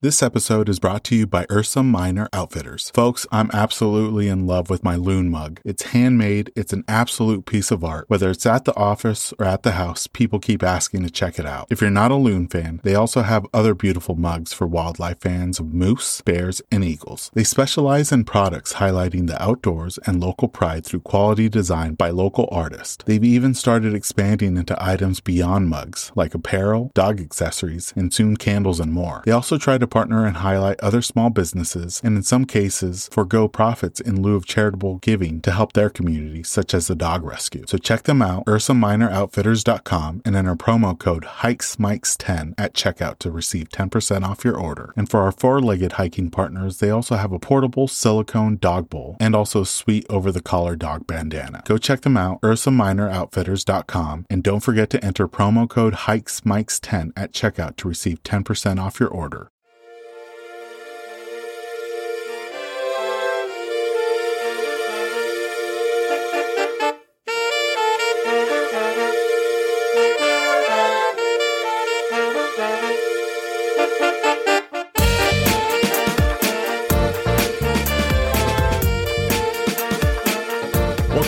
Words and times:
This 0.00 0.22
episode 0.22 0.68
is 0.68 0.78
brought 0.78 1.02
to 1.04 1.16
you 1.16 1.26
by 1.26 1.44
Ursa 1.50 1.82
Minor 1.82 2.28
Outfitters. 2.32 2.90
Folks, 2.90 3.26
I'm 3.32 3.50
absolutely 3.52 4.28
in 4.28 4.46
love 4.46 4.70
with 4.70 4.84
my 4.84 4.94
loon 4.94 5.28
mug. 5.28 5.60
It's 5.64 5.90
handmade, 5.90 6.52
it's 6.54 6.72
an 6.72 6.84
absolute 6.86 7.46
piece 7.46 7.72
of 7.72 7.82
art. 7.82 8.04
Whether 8.06 8.30
it's 8.30 8.46
at 8.46 8.64
the 8.64 8.76
office 8.76 9.34
or 9.40 9.44
at 9.44 9.64
the 9.64 9.72
house, 9.72 10.06
people 10.06 10.38
keep 10.38 10.62
asking 10.62 11.02
to 11.02 11.10
check 11.10 11.40
it 11.40 11.46
out. 11.46 11.66
If 11.68 11.80
you're 11.80 11.90
not 11.90 12.12
a 12.12 12.14
loon 12.14 12.46
fan, 12.46 12.80
they 12.84 12.94
also 12.94 13.22
have 13.22 13.44
other 13.52 13.74
beautiful 13.74 14.14
mugs 14.14 14.52
for 14.52 14.68
wildlife 14.68 15.18
fans 15.18 15.58
of 15.58 15.74
moose, 15.74 16.20
bears, 16.20 16.62
and 16.70 16.84
eagles. 16.84 17.32
They 17.34 17.42
specialize 17.42 18.12
in 18.12 18.22
products 18.22 18.74
highlighting 18.74 19.26
the 19.26 19.42
outdoors 19.42 19.98
and 20.06 20.20
local 20.20 20.46
pride 20.46 20.84
through 20.84 21.00
quality 21.00 21.48
design 21.48 21.94
by 21.94 22.10
local 22.10 22.48
artists. 22.52 23.02
They've 23.04 23.24
even 23.24 23.52
started 23.52 23.94
expanding 23.94 24.58
into 24.58 24.80
items 24.80 25.18
beyond 25.18 25.70
mugs, 25.70 26.12
like 26.14 26.34
apparel, 26.34 26.92
dog 26.94 27.20
accessories, 27.20 27.92
and 27.96 28.14
soon 28.14 28.36
candles 28.36 28.78
and 28.78 28.92
more. 28.92 29.24
They 29.26 29.32
also 29.32 29.58
try 29.58 29.76
to 29.76 29.87
partner 29.88 30.24
and 30.24 30.36
highlight 30.36 30.78
other 30.80 31.02
small 31.02 31.30
businesses, 31.30 32.00
and 32.04 32.16
in 32.16 32.22
some 32.22 32.44
cases, 32.44 33.08
forego 33.10 33.48
profits 33.48 34.00
in 34.00 34.22
lieu 34.22 34.36
of 34.36 34.46
charitable 34.46 34.98
giving 34.98 35.40
to 35.40 35.50
help 35.50 35.72
their 35.72 35.90
community, 35.90 36.42
such 36.42 36.74
as 36.74 36.86
the 36.86 36.94
dog 36.94 37.24
rescue. 37.24 37.64
So 37.66 37.78
check 37.78 38.04
them 38.04 38.22
out, 38.22 38.46
UrsaMinorOutfitters.com, 38.46 40.22
and 40.24 40.36
enter 40.36 40.54
promo 40.54 40.98
code 40.98 41.24
HikesMics10 41.24 42.54
at 42.56 42.74
checkout 42.74 43.18
to 43.18 43.30
receive 43.30 43.68
10% 43.70 44.24
off 44.24 44.44
your 44.44 44.56
order. 44.56 44.92
And 44.96 45.10
for 45.10 45.20
our 45.20 45.32
four-legged 45.32 45.92
hiking 45.92 46.30
partners, 46.30 46.78
they 46.78 46.90
also 46.90 47.16
have 47.16 47.32
a 47.32 47.38
portable 47.38 47.88
silicone 47.88 48.56
dog 48.56 48.88
bowl 48.88 49.16
and 49.18 49.34
also 49.34 49.62
a 49.62 49.66
sweet 49.66 50.06
over-the-collar 50.08 50.76
dog 50.76 51.06
bandana. 51.06 51.62
Go 51.64 51.78
check 51.78 52.02
them 52.02 52.16
out, 52.16 52.40
UrsaMinorOutfitters.com, 52.42 54.26
and 54.30 54.42
don't 54.42 54.60
forget 54.60 54.90
to 54.90 55.04
enter 55.04 55.26
promo 55.28 55.68
code 55.68 55.94
HikesMics10 55.94 57.12
at 57.16 57.32
checkout 57.32 57.76
to 57.76 57.88
receive 57.88 58.22
10% 58.22 58.80
off 58.80 59.00
your 59.00 59.08
order. 59.08 59.50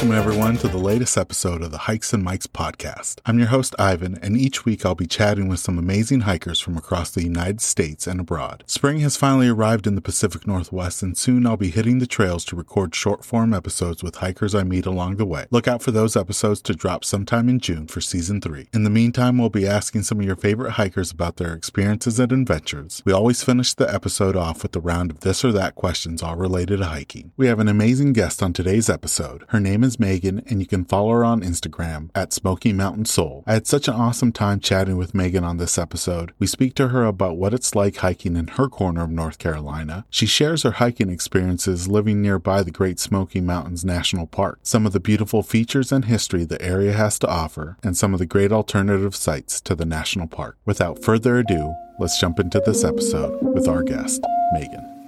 Welcome, 0.00 0.16
everyone, 0.16 0.56
to 0.56 0.68
the 0.68 0.78
latest 0.78 1.18
episode 1.18 1.62
of 1.62 1.72
the 1.72 1.76
Hikes 1.76 2.14
and 2.14 2.26
Mics 2.26 2.46
podcast. 2.46 3.20
I'm 3.26 3.38
your 3.38 3.48
host, 3.48 3.74
Ivan, 3.78 4.18
and 4.22 4.34
each 4.34 4.64
week 4.64 4.86
I'll 4.86 4.94
be 4.94 5.06
chatting 5.06 5.46
with 5.46 5.60
some 5.60 5.76
amazing 5.76 6.20
hikers 6.20 6.58
from 6.58 6.78
across 6.78 7.10
the 7.10 7.22
United 7.22 7.60
States 7.60 8.06
and 8.06 8.18
abroad. 8.18 8.64
Spring 8.66 9.00
has 9.00 9.18
finally 9.18 9.48
arrived 9.48 9.86
in 9.86 9.96
the 9.96 10.00
Pacific 10.00 10.46
Northwest, 10.46 11.02
and 11.02 11.18
soon 11.18 11.46
I'll 11.46 11.58
be 11.58 11.68
hitting 11.70 11.98
the 11.98 12.06
trails 12.06 12.46
to 12.46 12.56
record 12.56 12.94
short 12.94 13.26
form 13.26 13.52
episodes 13.52 14.02
with 14.02 14.16
hikers 14.16 14.54
I 14.54 14.62
meet 14.62 14.86
along 14.86 15.16
the 15.16 15.26
way. 15.26 15.44
Look 15.50 15.68
out 15.68 15.82
for 15.82 15.90
those 15.90 16.16
episodes 16.16 16.62
to 16.62 16.74
drop 16.74 17.04
sometime 17.04 17.50
in 17.50 17.60
June 17.60 17.86
for 17.86 18.00
season 18.00 18.40
three. 18.40 18.70
In 18.72 18.84
the 18.84 18.88
meantime, 18.88 19.36
we'll 19.36 19.50
be 19.50 19.68
asking 19.68 20.04
some 20.04 20.18
of 20.18 20.24
your 20.24 20.34
favorite 20.34 20.72
hikers 20.72 21.10
about 21.10 21.36
their 21.36 21.52
experiences 21.52 22.18
and 22.18 22.32
adventures. 22.32 23.02
We 23.04 23.12
always 23.12 23.44
finish 23.44 23.74
the 23.74 23.92
episode 23.92 24.34
off 24.34 24.62
with 24.62 24.74
a 24.74 24.80
round 24.80 25.10
of 25.10 25.20
this 25.20 25.44
or 25.44 25.52
that 25.52 25.74
questions 25.74 26.22
all 26.22 26.36
related 26.36 26.78
to 26.78 26.86
hiking. 26.86 27.32
We 27.36 27.48
have 27.48 27.60
an 27.60 27.68
amazing 27.68 28.14
guest 28.14 28.42
on 28.42 28.54
today's 28.54 28.88
episode. 28.88 29.44
Her 29.48 29.60
name 29.60 29.84
is 29.84 29.89
Megan, 29.98 30.42
and 30.46 30.60
you 30.60 30.66
can 30.66 30.84
follow 30.84 31.10
her 31.10 31.24
on 31.24 31.40
Instagram 31.40 32.10
at 32.14 32.32
Smoky 32.32 32.72
Mountain 32.72 33.06
Soul. 33.06 33.42
I 33.46 33.54
had 33.54 33.66
such 33.66 33.88
an 33.88 33.94
awesome 33.94 34.30
time 34.32 34.60
chatting 34.60 34.96
with 34.96 35.14
Megan 35.14 35.42
on 35.44 35.56
this 35.56 35.78
episode. 35.78 36.32
We 36.38 36.46
speak 36.46 36.74
to 36.74 36.88
her 36.88 37.04
about 37.04 37.36
what 37.36 37.54
it's 37.54 37.74
like 37.74 37.96
hiking 37.96 38.36
in 38.36 38.48
her 38.48 38.68
corner 38.68 39.02
of 39.02 39.10
North 39.10 39.38
Carolina. 39.38 40.04
She 40.10 40.26
shares 40.26 40.62
her 40.62 40.72
hiking 40.72 41.10
experiences 41.10 41.88
living 41.88 42.22
nearby 42.22 42.62
the 42.62 42.70
Great 42.70 43.00
Smoky 43.00 43.40
Mountains 43.40 43.84
National 43.84 44.26
Park, 44.26 44.60
some 44.62 44.86
of 44.86 44.92
the 44.92 45.00
beautiful 45.00 45.42
features 45.42 45.90
and 45.90 46.04
history 46.04 46.44
the 46.44 46.60
area 46.62 46.92
has 46.92 47.18
to 47.20 47.28
offer, 47.28 47.76
and 47.82 47.96
some 47.96 48.12
of 48.12 48.18
the 48.18 48.26
great 48.26 48.52
alternative 48.52 49.16
sites 49.16 49.60
to 49.62 49.74
the 49.74 49.86
national 49.86 50.28
park. 50.28 50.58
Without 50.66 51.02
further 51.02 51.38
ado, 51.38 51.74
let's 51.98 52.20
jump 52.20 52.38
into 52.38 52.60
this 52.60 52.84
episode 52.84 53.38
with 53.42 53.66
our 53.66 53.82
guest, 53.82 54.22
Megan. 54.52 54.99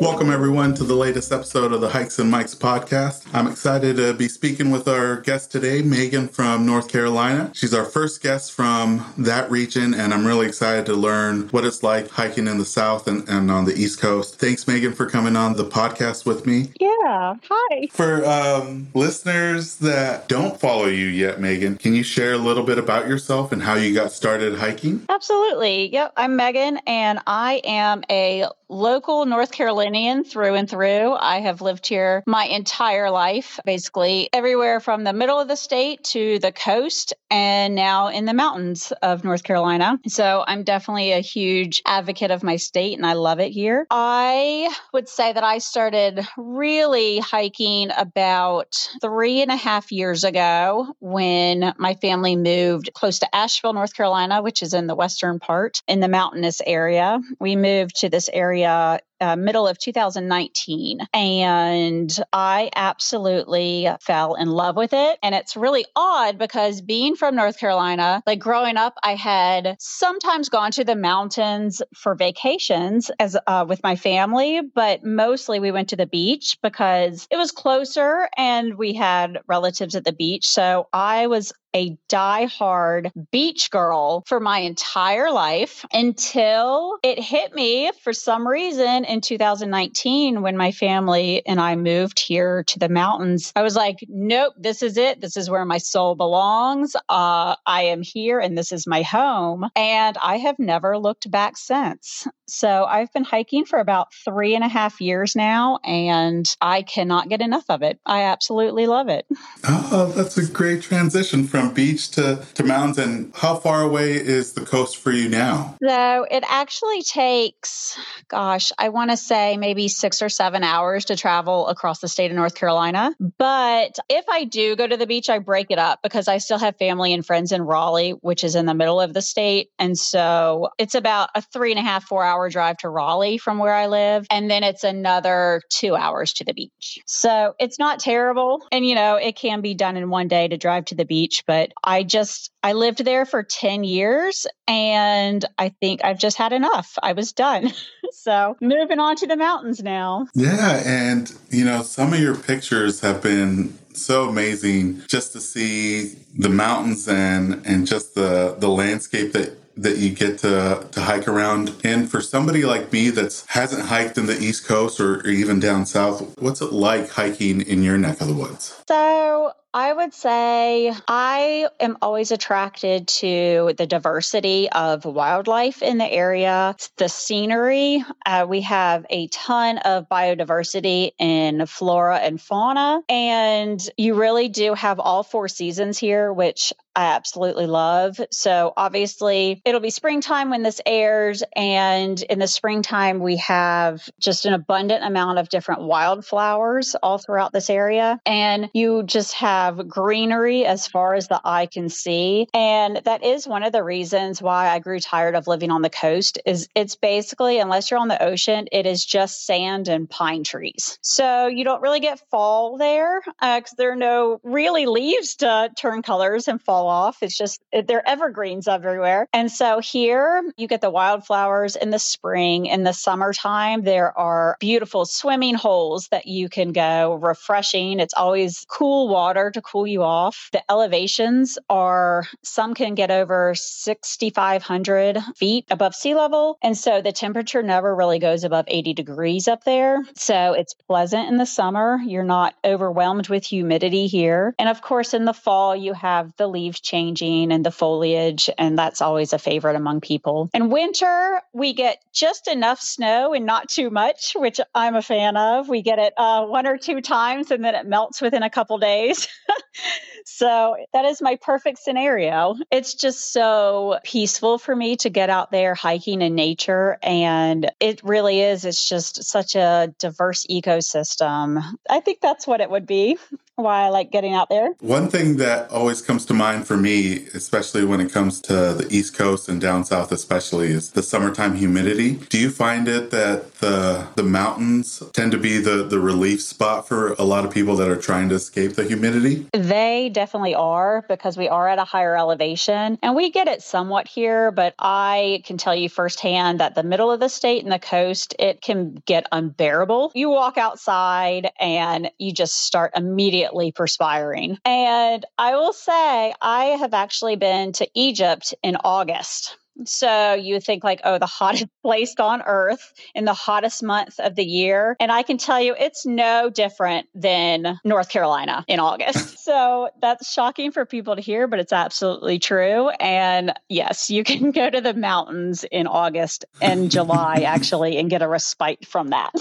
Welcome, 0.00 0.30
everyone, 0.30 0.74
to 0.74 0.84
the 0.84 0.94
latest 0.94 1.32
episode 1.32 1.72
of 1.72 1.80
the 1.80 1.88
Hikes 1.88 2.18
and 2.18 2.32
Mics 2.32 2.56
podcast. 2.56 3.26
I'm 3.32 3.46
excited 3.46 3.96
to 3.96 4.12
be 4.14 4.28
speaking 4.28 4.70
with 4.70 4.88
our 4.88 5.20
guest 5.20 5.52
today, 5.52 5.80
Megan 5.82 6.28
from 6.28 6.66
North 6.66 6.88
Carolina. 6.88 7.50
She's 7.54 7.72
our 7.72 7.84
first 7.84 8.22
guest 8.22 8.52
from 8.52 9.12
that 9.18 9.50
region, 9.50 9.94
and 9.94 10.12
I'm 10.12 10.26
really 10.26 10.46
excited 10.46 10.86
to 10.86 10.94
learn 10.94 11.48
what 11.48 11.64
it's 11.64 11.82
like 11.82 12.10
hiking 12.10 12.48
in 12.48 12.58
the 12.58 12.64
South 12.64 13.06
and, 13.06 13.28
and 13.28 13.50
on 13.50 13.64
the 13.64 13.74
East 13.74 14.00
Coast. 14.00 14.38
Thanks, 14.38 14.66
Megan, 14.66 14.92
for 14.92 15.08
coming 15.08 15.36
on 15.36 15.56
the 15.56 15.64
podcast 15.64 16.26
with 16.26 16.46
me. 16.46 16.70
Yeah. 16.80 17.36
Hi. 17.48 17.88
For 17.92 18.24
um, 18.26 18.88
listeners 18.94 19.76
that 19.76 20.28
don't 20.28 20.58
follow 20.58 20.86
you 20.86 21.06
yet, 21.06 21.40
Megan, 21.40 21.76
can 21.76 21.94
you 21.94 22.02
share 22.02 22.32
a 22.34 22.38
little 22.38 22.64
bit 22.64 22.78
about 22.78 23.06
yourself 23.06 23.52
and 23.52 23.62
how 23.62 23.74
you 23.74 23.94
got 23.94 24.12
started 24.12 24.58
hiking? 24.58 25.06
Absolutely. 25.08 25.92
Yep. 25.92 26.12
I'm 26.16 26.36
Megan, 26.36 26.78
and 26.86 27.20
I 27.26 27.60
am 27.64 28.02
a 28.10 28.46
local 28.68 29.26
North 29.26 29.52
Carolinian 29.72 30.22
through 30.22 30.54
and 30.54 30.68
through. 30.68 31.14
I 31.14 31.40
have 31.40 31.62
lived 31.62 31.86
here 31.86 32.22
my 32.26 32.44
entire 32.44 33.10
life, 33.10 33.58
basically 33.64 34.28
everywhere 34.30 34.80
from 34.80 35.02
the 35.02 35.14
middle 35.14 35.40
of 35.40 35.48
the 35.48 35.56
state 35.56 36.04
to 36.04 36.38
the 36.40 36.52
coast 36.52 37.14
and 37.30 37.74
now 37.74 38.08
in 38.08 38.26
the 38.26 38.34
mountains 38.34 38.92
of 39.00 39.24
North 39.24 39.44
Carolina. 39.44 39.98
So 40.06 40.44
I'm 40.46 40.62
definitely 40.62 41.12
a 41.12 41.20
huge 41.20 41.80
advocate 41.86 42.30
of 42.30 42.42
my 42.42 42.56
state 42.56 42.98
and 42.98 43.06
I 43.06 43.14
love 43.14 43.40
it 43.40 43.48
here. 43.48 43.86
I 43.90 44.70
would 44.92 45.08
say 45.08 45.32
that 45.32 45.42
I 45.42 45.56
started 45.56 46.20
really 46.36 47.20
hiking 47.20 47.92
about 47.96 48.76
three 49.00 49.40
and 49.40 49.50
a 49.50 49.56
half 49.56 49.90
years 49.90 50.22
ago 50.22 50.94
when 51.00 51.72
my 51.78 51.94
family 51.94 52.36
moved 52.36 52.90
close 52.92 53.20
to 53.20 53.34
Asheville, 53.34 53.72
North 53.72 53.94
Carolina, 53.94 54.42
which 54.42 54.62
is 54.62 54.74
in 54.74 54.86
the 54.86 54.94
western 54.94 55.38
part 55.38 55.80
in 55.88 56.00
the 56.00 56.08
mountainous 56.08 56.60
area. 56.66 57.20
We 57.40 57.56
moved 57.56 57.96
to 58.00 58.10
this 58.10 58.28
area 58.30 59.00
uh, 59.22 59.36
middle 59.36 59.66
of 59.68 59.78
2019. 59.78 61.00
And 61.14 62.18
I 62.32 62.70
absolutely 62.74 63.88
fell 64.00 64.34
in 64.34 64.50
love 64.50 64.76
with 64.76 64.92
it. 64.92 65.18
And 65.22 65.34
it's 65.34 65.56
really 65.56 65.84
odd 65.94 66.38
because 66.38 66.80
being 66.80 67.16
from 67.16 67.36
North 67.36 67.58
Carolina, 67.58 68.22
like 68.26 68.40
growing 68.40 68.76
up, 68.76 68.94
I 69.02 69.14
had 69.14 69.76
sometimes 69.78 70.48
gone 70.48 70.72
to 70.72 70.84
the 70.84 70.96
mountains 70.96 71.80
for 71.94 72.14
vacations 72.14 73.10
as 73.18 73.36
uh, 73.46 73.64
with 73.68 73.82
my 73.82 73.96
family, 73.96 74.60
but 74.74 75.04
mostly 75.04 75.60
we 75.60 75.70
went 75.70 75.90
to 75.90 75.96
the 75.96 76.06
beach 76.06 76.58
because 76.62 77.26
it 77.30 77.36
was 77.36 77.52
closer 77.52 78.28
and 78.36 78.76
we 78.76 78.94
had 78.94 79.38
relatives 79.46 79.94
at 79.94 80.04
the 80.04 80.12
beach. 80.12 80.48
So 80.48 80.88
I 80.92 81.28
was 81.28 81.52
a 81.74 81.96
die-hard 82.08 83.10
beach 83.30 83.70
girl 83.70 84.22
for 84.26 84.40
my 84.40 84.58
entire 84.58 85.30
life 85.30 85.84
until 85.92 86.98
it 87.02 87.18
hit 87.18 87.54
me 87.54 87.90
for 88.02 88.12
some 88.12 88.46
reason 88.46 89.04
in 89.04 89.20
2019 89.20 90.42
when 90.42 90.56
my 90.56 90.72
family 90.72 91.44
and 91.46 91.60
I 91.60 91.76
moved 91.76 92.20
here 92.20 92.64
to 92.64 92.78
the 92.78 92.88
mountains. 92.88 93.52
I 93.56 93.62
was 93.62 93.76
like, 93.76 93.98
nope, 94.08 94.54
this 94.58 94.82
is 94.82 94.96
it. 94.96 95.20
This 95.20 95.36
is 95.36 95.48
where 95.48 95.64
my 95.64 95.78
soul 95.78 96.14
belongs. 96.14 96.94
Uh, 97.08 97.56
I 97.66 97.84
am 97.84 98.02
here 98.02 98.38
and 98.38 98.56
this 98.56 98.72
is 98.72 98.86
my 98.86 99.02
home. 99.02 99.68
And 99.74 100.18
I 100.22 100.38
have 100.38 100.58
never 100.58 100.98
looked 100.98 101.30
back 101.30 101.56
since. 101.56 102.26
So 102.48 102.84
I've 102.84 103.10
been 103.12 103.24
hiking 103.24 103.64
for 103.64 103.78
about 103.78 104.08
three 104.24 104.54
and 104.54 104.62
a 104.62 104.68
half 104.68 105.00
years 105.00 105.34
now, 105.34 105.78
and 105.84 106.46
I 106.60 106.82
cannot 106.82 107.30
get 107.30 107.40
enough 107.40 107.64
of 107.70 107.82
it. 107.82 107.98
I 108.04 108.24
absolutely 108.24 108.86
love 108.86 109.08
it. 109.08 109.24
Oh, 109.66 110.12
that's 110.14 110.36
a 110.36 110.46
great 110.46 110.82
transition 110.82 111.46
from 111.46 111.61
beach 111.70 112.10
to, 112.12 112.44
to 112.54 112.64
mountains. 112.64 112.98
And 112.98 113.34
how 113.34 113.56
far 113.56 113.82
away 113.82 114.12
is 114.12 114.52
the 114.52 114.64
coast 114.64 114.96
for 114.96 115.10
you 115.10 115.28
now? 115.28 115.76
So 115.82 116.26
it 116.30 116.44
actually 116.48 117.02
takes, 117.02 117.98
gosh, 118.28 118.72
I 118.78 118.88
want 118.88 119.10
to 119.10 119.16
say 119.16 119.56
maybe 119.56 119.88
six 119.88 120.22
or 120.22 120.28
seven 120.28 120.64
hours 120.64 121.06
to 121.06 121.16
travel 121.16 121.68
across 121.68 122.00
the 122.00 122.08
state 122.08 122.30
of 122.30 122.36
North 122.36 122.54
Carolina. 122.54 123.14
But 123.38 123.98
if 124.08 124.24
I 124.28 124.44
do 124.44 124.76
go 124.76 124.86
to 124.86 124.96
the 124.96 125.06
beach, 125.06 125.30
I 125.30 125.38
break 125.38 125.66
it 125.70 125.78
up 125.78 126.00
because 126.02 126.28
I 126.28 126.38
still 126.38 126.58
have 126.58 126.76
family 126.76 127.12
and 127.12 127.24
friends 127.24 127.52
in 127.52 127.62
Raleigh, 127.62 128.12
which 128.20 128.44
is 128.44 128.54
in 128.54 128.66
the 128.66 128.74
middle 128.74 129.00
of 129.00 129.14
the 129.14 129.22
state. 129.22 129.70
And 129.78 129.98
so 129.98 130.68
it's 130.78 130.94
about 130.94 131.30
a 131.34 131.42
three 131.42 131.72
and 131.72 131.78
a 131.78 131.82
half, 131.82 132.04
four 132.04 132.24
hour 132.24 132.48
drive 132.48 132.78
to 132.78 132.88
Raleigh 132.88 133.38
from 133.38 133.58
where 133.58 133.74
I 133.74 133.86
live. 133.86 134.26
And 134.30 134.50
then 134.50 134.62
it's 134.62 134.84
another 134.84 135.62
two 135.70 135.94
hours 135.94 136.32
to 136.34 136.44
the 136.44 136.54
beach. 136.54 137.00
So 137.06 137.54
it's 137.58 137.78
not 137.78 138.00
terrible. 138.00 138.62
And, 138.72 138.86
you 138.86 138.94
know, 138.94 139.16
it 139.16 139.36
can 139.36 139.60
be 139.60 139.74
done 139.74 139.96
in 139.96 140.10
one 140.10 140.28
day 140.28 140.48
to 140.48 140.56
drive 140.56 140.86
to 140.86 140.94
the 140.94 141.04
beach, 141.04 141.44
but 141.46 141.51
but 141.52 141.70
I 141.84 142.02
just, 142.02 142.50
I 142.62 142.72
lived 142.72 143.04
there 143.04 143.26
for 143.26 143.42
10 143.42 143.84
years 143.84 144.46
and 144.66 145.44
I 145.58 145.68
think 145.68 146.02
I've 146.02 146.18
just 146.18 146.38
had 146.38 146.54
enough. 146.54 146.96
I 147.02 147.12
was 147.12 147.34
done. 147.34 147.72
so 148.12 148.56
moving 148.62 148.98
on 148.98 149.16
to 149.16 149.26
the 149.26 149.36
mountains 149.36 149.82
now. 149.82 150.28
Yeah. 150.34 150.82
And, 150.82 151.30
you 151.50 151.66
know, 151.66 151.82
some 151.82 152.14
of 152.14 152.20
your 152.20 152.36
pictures 152.36 153.02
have 153.02 153.22
been 153.22 153.78
so 153.92 154.30
amazing 154.30 155.02
just 155.08 155.34
to 155.34 155.42
see 155.42 156.14
the 156.38 156.48
mountains 156.48 157.06
and 157.06 157.60
and 157.66 157.86
just 157.86 158.14
the 158.14 158.56
the 158.58 158.70
landscape 158.70 159.34
that 159.34 159.58
that 159.76 159.98
you 159.98 160.08
get 160.08 160.38
to 160.38 160.86
to 160.90 161.00
hike 161.02 161.28
around. 161.28 161.74
And 161.84 162.10
for 162.10 162.22
somebody 162.22 162.64
like 162.64 162.90
me 162.90 163.10
that 163.10 163.44
hasn't 163.48 163.82
hiked 163.82 164.16
in 164.16 164.24
the 164.24 164.38
East 164.38 164.66
Coast 164.66 165.00
or, 165.00 165.16
or 165.16 165.26
even 165.26 165.60
down 165.60 165.84
south, 165.84 166.40
what's 166.40 166.62
it 166.62 166.72
like 166.72 167.10
hiking 167.10 167.60
in 167.60 167.82
your 167.82 167.98
neck 167.98 168.22
of 168.22 168.28
the 168.28 168.34
woods? 168.34 168.82
So 168.88 169.52
I 169.74 169.90
would 169.90 170.12
say 170.12 170.92
I 171.08 171.68
am 171.80 171.96
always 172.02 172.30
attracted 172.30 173.08
to 173.08 173.72
the 173.78 173.86
diversity 173.86 174.68
of 174.70 175.06
wildlife 175.06 175.80
in 175.80 175.96
the 175.96 176.10
area, 176.10 176.76
the 176.98 177.08
scenery. 177.08 178.04
Uh, 178.26 178.44
we 178.46 178.60
have 178.62 179.06
a 179.08 179.28
ton 179.28 179.78
of 179.78 180.10
biodiversity 180.10 181.12
in 181.18 181.64
flora 181.64 182.18
and 182.18 182.38
fauna, 182.38 183.00
and 183.08 183.80
you 183.96 184.14
really 184.14 184.50
do 184.50 184.74
have 184.74 185.00
all 185.00 185.22
four 185.22 185.48
seasons 185.48 185.96
here, 185.96 186.30
which 186.30 186.74
I 186.94 187.14
absolutely 187.14 187.66
love. 187.66 188.20
So, 188.30 188.74
obviously, 188.76 189.62
it'll 189.64 189.80
be 189.80 189.90
springtime 189.90 190.50
when 190.50 190.62
this 190.62 190.80
airs. 190.84 191.42
And 191.56 192.20
in 192.20 192.38
the 192.38 192.46
springtime, 192.46 193.20
we 193.20 193.38
have 193.38 194.06
just 194.20 194.44
an 194.44 194.52
abundant 194.52 195.02
amount 195.02 195.38
of 195.38 195.48
different 195.48 195.82
wildflowers 195.82 196.94
all 197.02 197.16
throughout 197.16 197.52
this 197.52 197.70
area. 197.70 198.20
And 198.26 198.68
you 198.74 199.04
just 199.04 199.32
have 199.34 199.61
have 199.62 199.86
greenery 199.86 200.66
as 200.66 200.88
far 200.88 201.14
as 201.14 201.28
the 201.28 201.40
eye 201.44 201.66
can 201.66 201.88
see. 201.88 202.48
And 202.52 203.00
that 203.04 203.22
is 203.22 203.46
one 203.46 203.62
of 203.62 203.72
the 203.72 203.84
reasons 203.84 204.42
why 204.42 204.68
I 204.68 204.80
grew 204.80 204.98
tired 204.98 205.36
of 205.36 205.46
living 205.46 205.70
on 205.70 205.82
the 205.82 205.90
coast 205.90 206.40
is 206.44 206.68
it's 206.74 206.96
basically, 206.96 207.60
unless 207.60 207.90
you're 207.90 208.00
on 208.00 208.08
the 208.08 208.20
ocean, 208.20 208.66
it 208.72 208.86
is 208.86 209.04
just 209.04 209.46
sand 209.46 209.86
and 209.86 210.10
pine 210.10 210.42
trees. 210.42 210.98
So 211.00 211.46
you 211.46 211.62
don't 211.62 211.80
really 211.80 212.00
get 212.00 212.18
fall 212.28 212.76
there 212.76 213.20
because 213.20 213.72
uh, 213.72 213.78
there 213.78 213.92
are 213.92 213.96
no 213.96 214.40
really 214.42 214.86
leaves 214.86 215.36
to 215.36 215.70
turn 215.76 216.02
colors 216.02 216.48
and 216.48 216.60
fall 216.60 216.88
off. 216.88 217.22
It's 217.22 217.36
just, 217.36 217.62
they're 217.72 218.08
evergreens 218.08 218.66
everywhere. 218.66 219.28
And 219.32 219.50
so 219.50 219.78
here 219.78 220.42
you 220.56 220.66
get 220.66 220.80
the 220.80 220.90
wildflowers 220.90 221.76
in 221.76 221.90
the 221.90 222.00
spring. 222.00 222.66
In 222.66 222.82
the 222.82 222.92
summertime, 222.92 223.82
there 223.82 224.16
are 224.18 224.56
beautiful 224.58 225.04
swimming 225.04 225.54
holes 225.54 226.08
that 226.08 226.26
you 226.26 226.48
can 226.48 226.72
go 226.72 227.14
refreshing. 227.14 228.00
It's 228.00 228.14
always 228.14 228.66
cool 228.68 229.08
water 229.08 229.51
to 229.52 229.62
cool 229.62 229.86
you 229.86 230.02
off. 230.02 230.48
The 230.52 230.62
elevations 230.70 231.58
are 231.68 232.24
some 232.42 232.74
can 232.74 232.94
get 232.94 233.10
over 233.10 233.54
6,500 233.54 235.18
feet 235.36 235.66
above 235.70 235.94
sea 235.94 236.14
level. 236.14 236.58
And 236.62 236.76
so 236.76 237.02
the 237.02 237.12
temperature 237.12 237.62
never 237.62 237.94
really 237.94 238.18
goes 238.18 238.44
above 238.44 238.64
80 238.68 238.94
degrees 238.94 239.48
up 239.48 239.64
there. 239.64 240.02
So 240.14 240.52
it's 240.52 240.74
pleasant 240.74 241.28
in 241.28 241.36
the 241.36 241.46
summer. 241.46 241.98
You're 242.04 242.24
not 242.24 242.54
overwhelmed 242.64 243.28
with 243.28 243.44
humidity 243.44 244.06
here. 244.06 244.54
And 244.58 244.68
of 244.68 244.82
course, 244.82 245.14
in 245.14 245.24
the 245.24 245.32
fall, 245.32 245.74
you 245.76 245.92
have 245.92 246.32
the 246.36 246.46
leaves 246.46 246.80
changing 246.80 247.52
and 247.52 247.64
the 247.64 247.70
foliage. 247.70 248.50
And 248.58 248.78
that's 248.78 249.00
always 249.00 249.32
a 249.32 249.38
favorite 249.38 249.76
among 249.76 250.00
people. 250.00 250.50
In 250.54 250.70
winter, 250.70 251.40
we 251.52 251.72
get 251.72 252.02
just 252.12 252.48
enough 252.48 252.80
snow 252.80 253.32
and 253.32 253.46
not 253.46 253.68
too 253.68 253.90
much, 253.90 254.32
which 254.34 254.60
I'm 254.74 254.96
a 254.96 255.02
fan 255.02 255.36
of. 255.36 255.68
We 255.68 255.82
get 255.82 255.98
it 255.98 256.14
uh, 256.16 256.44
one 256.46 256.66
or 256.66 256.76
two 256.76 257.00
times 257.00 257.50
and 257.50 257.64
then 257.64 257.74
it 257.74 257.86
melts 257.86 258.20
within 258.20 258.42
a 258.42 258.50
couple 258.50 258.78
days. 258.78 259.28
so 260.24 260.76
that 260.92 261.04
is 261.04 261.22
my 261.22 261.36
perfect 261.36 261.78
scenario. 261.78 262.56
It's 262.70 262.94
just 262.94 263.32
so 263.32 263.98
peaceful 264.04 264.58
for 264.58 264.74
me 264.74 264.96
to 264.96 265.10
get 265.10 265.30
out 265.30 265.50
there 265.50 265.74
hiking 265.74 266.22
in 266.22 266.34
nature. 266.34 266.98
And 267.02 267.70
it 267.80 268.02
really 268.02 268.40
is. 268.40 268.64
It's 268.64 268.88
just 268.88 269.24
such 269.24 269.54
a 269.54 269.94
diverse 269.98 270.46
ecosystem. 270.50 271.62
I 271.88 272.00
think 272.00 272.20
that's 272.20 272.46
what 272.46 272.60
it 272.60 272.70
would 272.70 272.86
be 272.86 273.18
why 273.56 273.82
I 273.82 273.88
like 273.88 274.10
getting 274.10 274.32
out 274.32 274.48
there. 274.48 274.72
One 274.80 275.08
thing 275.08 275.36
that 275.36 275.70
always 275.70 276.00
comes 276.00 276.24
to 276.26 276.34
mind 276.34 276.66
for 276.66 276.76
me, 276.76 277.26
especially 277.34 277.84
when 277.84 278.00
it 278.00 278.10
comes 278.10 278.40
to 278.42 278.52
the 278.52 278.86
East 278.90 279.14
Coast 279.14 279.48
and 279.48 279.60
down 279.60 279.84
south, 279.84 280.10
especially, 280.10 280.68
is 280.68 280.90
the 280.90 281.02
summertime 281.02 281.54
humidity. 281.56 282.14
Do 282.14 282.38
you 282.38 282.50
find 282.50 282.88
it 282.88 283.10
that 283.10 283.56
the 283.56 284.08
the 284.16 284.22
mountains 284.22 285.02
tend 285.12 285.32
to 285.32 285.38
be 285.38 285.58
the 285.58 285.84
the 285.84 286.00
relief 286.00 286.42
spot 286.42 286.88
for 286.88 287.12
a 287.14 287.24
lot 287.24 287.44
of 287.44 287.50
people 287.50 287.76
that 287.76 287.88
are 287.88 287.96
trying 287.96 288.28
to 288.30 288.36
escape 288.36 288.72
the 288.72 288.84
humidity? 288.84 289.46
They 289.52 290.10
definitely 290.12 290.54
are 290.54 291.04
because 291.08 291.36
we 291.36 291.48
are 291.48 291.68
at 291.68 291.78
a 291.78 291.84
higher 291.84 292.16
elevation, 292.16 292.98
and 293.02 293.14
we 293.14 293.30
get 293.30 293.48
it 293.48 293.62
somewhat 293.62 294.08
here. 294.08 294.50
But 294.50 294.74
I 294.78 295.42
can 295.44 295.58
tell 295.58 295.74
you 295.74 295.88
firsthand 295.88 296.60
that 296.60 296.74
the 296.74 296.82
middle 296.82 297.10
of 297.10 297.20
the 297.20 297.28
state 297.28 297.62
and 297.62 297.72
the 297.72 297.78
coast, 297.78 298.34
it 298.38 298.62
can 298.62 298.94
get 299.06 299.26
unbearable. 299.30 300.12
You 300.14 300.30
walk 300.30 300.56
outside 300.56 301.50
and 301.60 302.10
you 302.18 302.32
just 302.32 302.54
start 302.54 302.92
immediately 302.96 303.41
immediately 303.42 303.72
perspiring. 303.72 304.58
And 304.64 305.24
I 305.38 305.56
will 305.56 305.72
say, 305.72 306.32
I 306.40 306.64
have 306.80 306.94
actually 306.94 307.36
been 307.36 307.72
to 307.72 307.88
Egypt 307.94 308.54
in 308.62 308.76
August. 308.84 309.56
So 309.88 310.34
you 310.34 310.60
think 310.60 310.84
like, 310.84 311.00
oh, 311.04 311.18
the 311.18 311.26
hottest 311.26 311.66
place 311.82 312.14
on 312.18 312.42
earth 312.42 312.92
in 313.14 313.24
the 313.24 313.34
hottest 313.34 313.82
month 313.82 314.18
of 314.18 314.34
the 314.34 314.44
year. 314.44 314.96
And 315.00 315.10
I 315.10 315.22
can 315.22 315.38
tell 315.38 315.60
you 315.60 315.74
it's 315.78 316.06
no 316.06 316.50
different 316.50 317.08
than 317.14 317.78
North 317.84 318.08
Carolina 318.08 318.64
in 318.68 318.80
August. 318.80 319.38
so 319.44 319.90
that's 320.00 320.32
shocking 320.32 320.72
for 320.72 320.84
people 320.84 321.16
to 321.16 321.22
hear, 321.22 321.46
but 321.46 321.58
it's 321.58 321.72
absolutely 321.72 322.38
true. 322.38 322.88
And 322.90 323.52
yes, 323.68 324.10
you 324.10 324.24
can 324.24 324.50
go 324.52 324.70
to 324.70 324.80
the 324.80 324.94
mountains 324.94 325.64
in 325.64 325.86
August 325.86 326.44
and 326.60 326.90
July 326.90 327.42
actually 327.46 327.98
and 327.98 328.08
get 328.08 328.22
a 328.22 328.28
respite 328.28 328.86
from 328.86 329.08
that. 329.08 329.32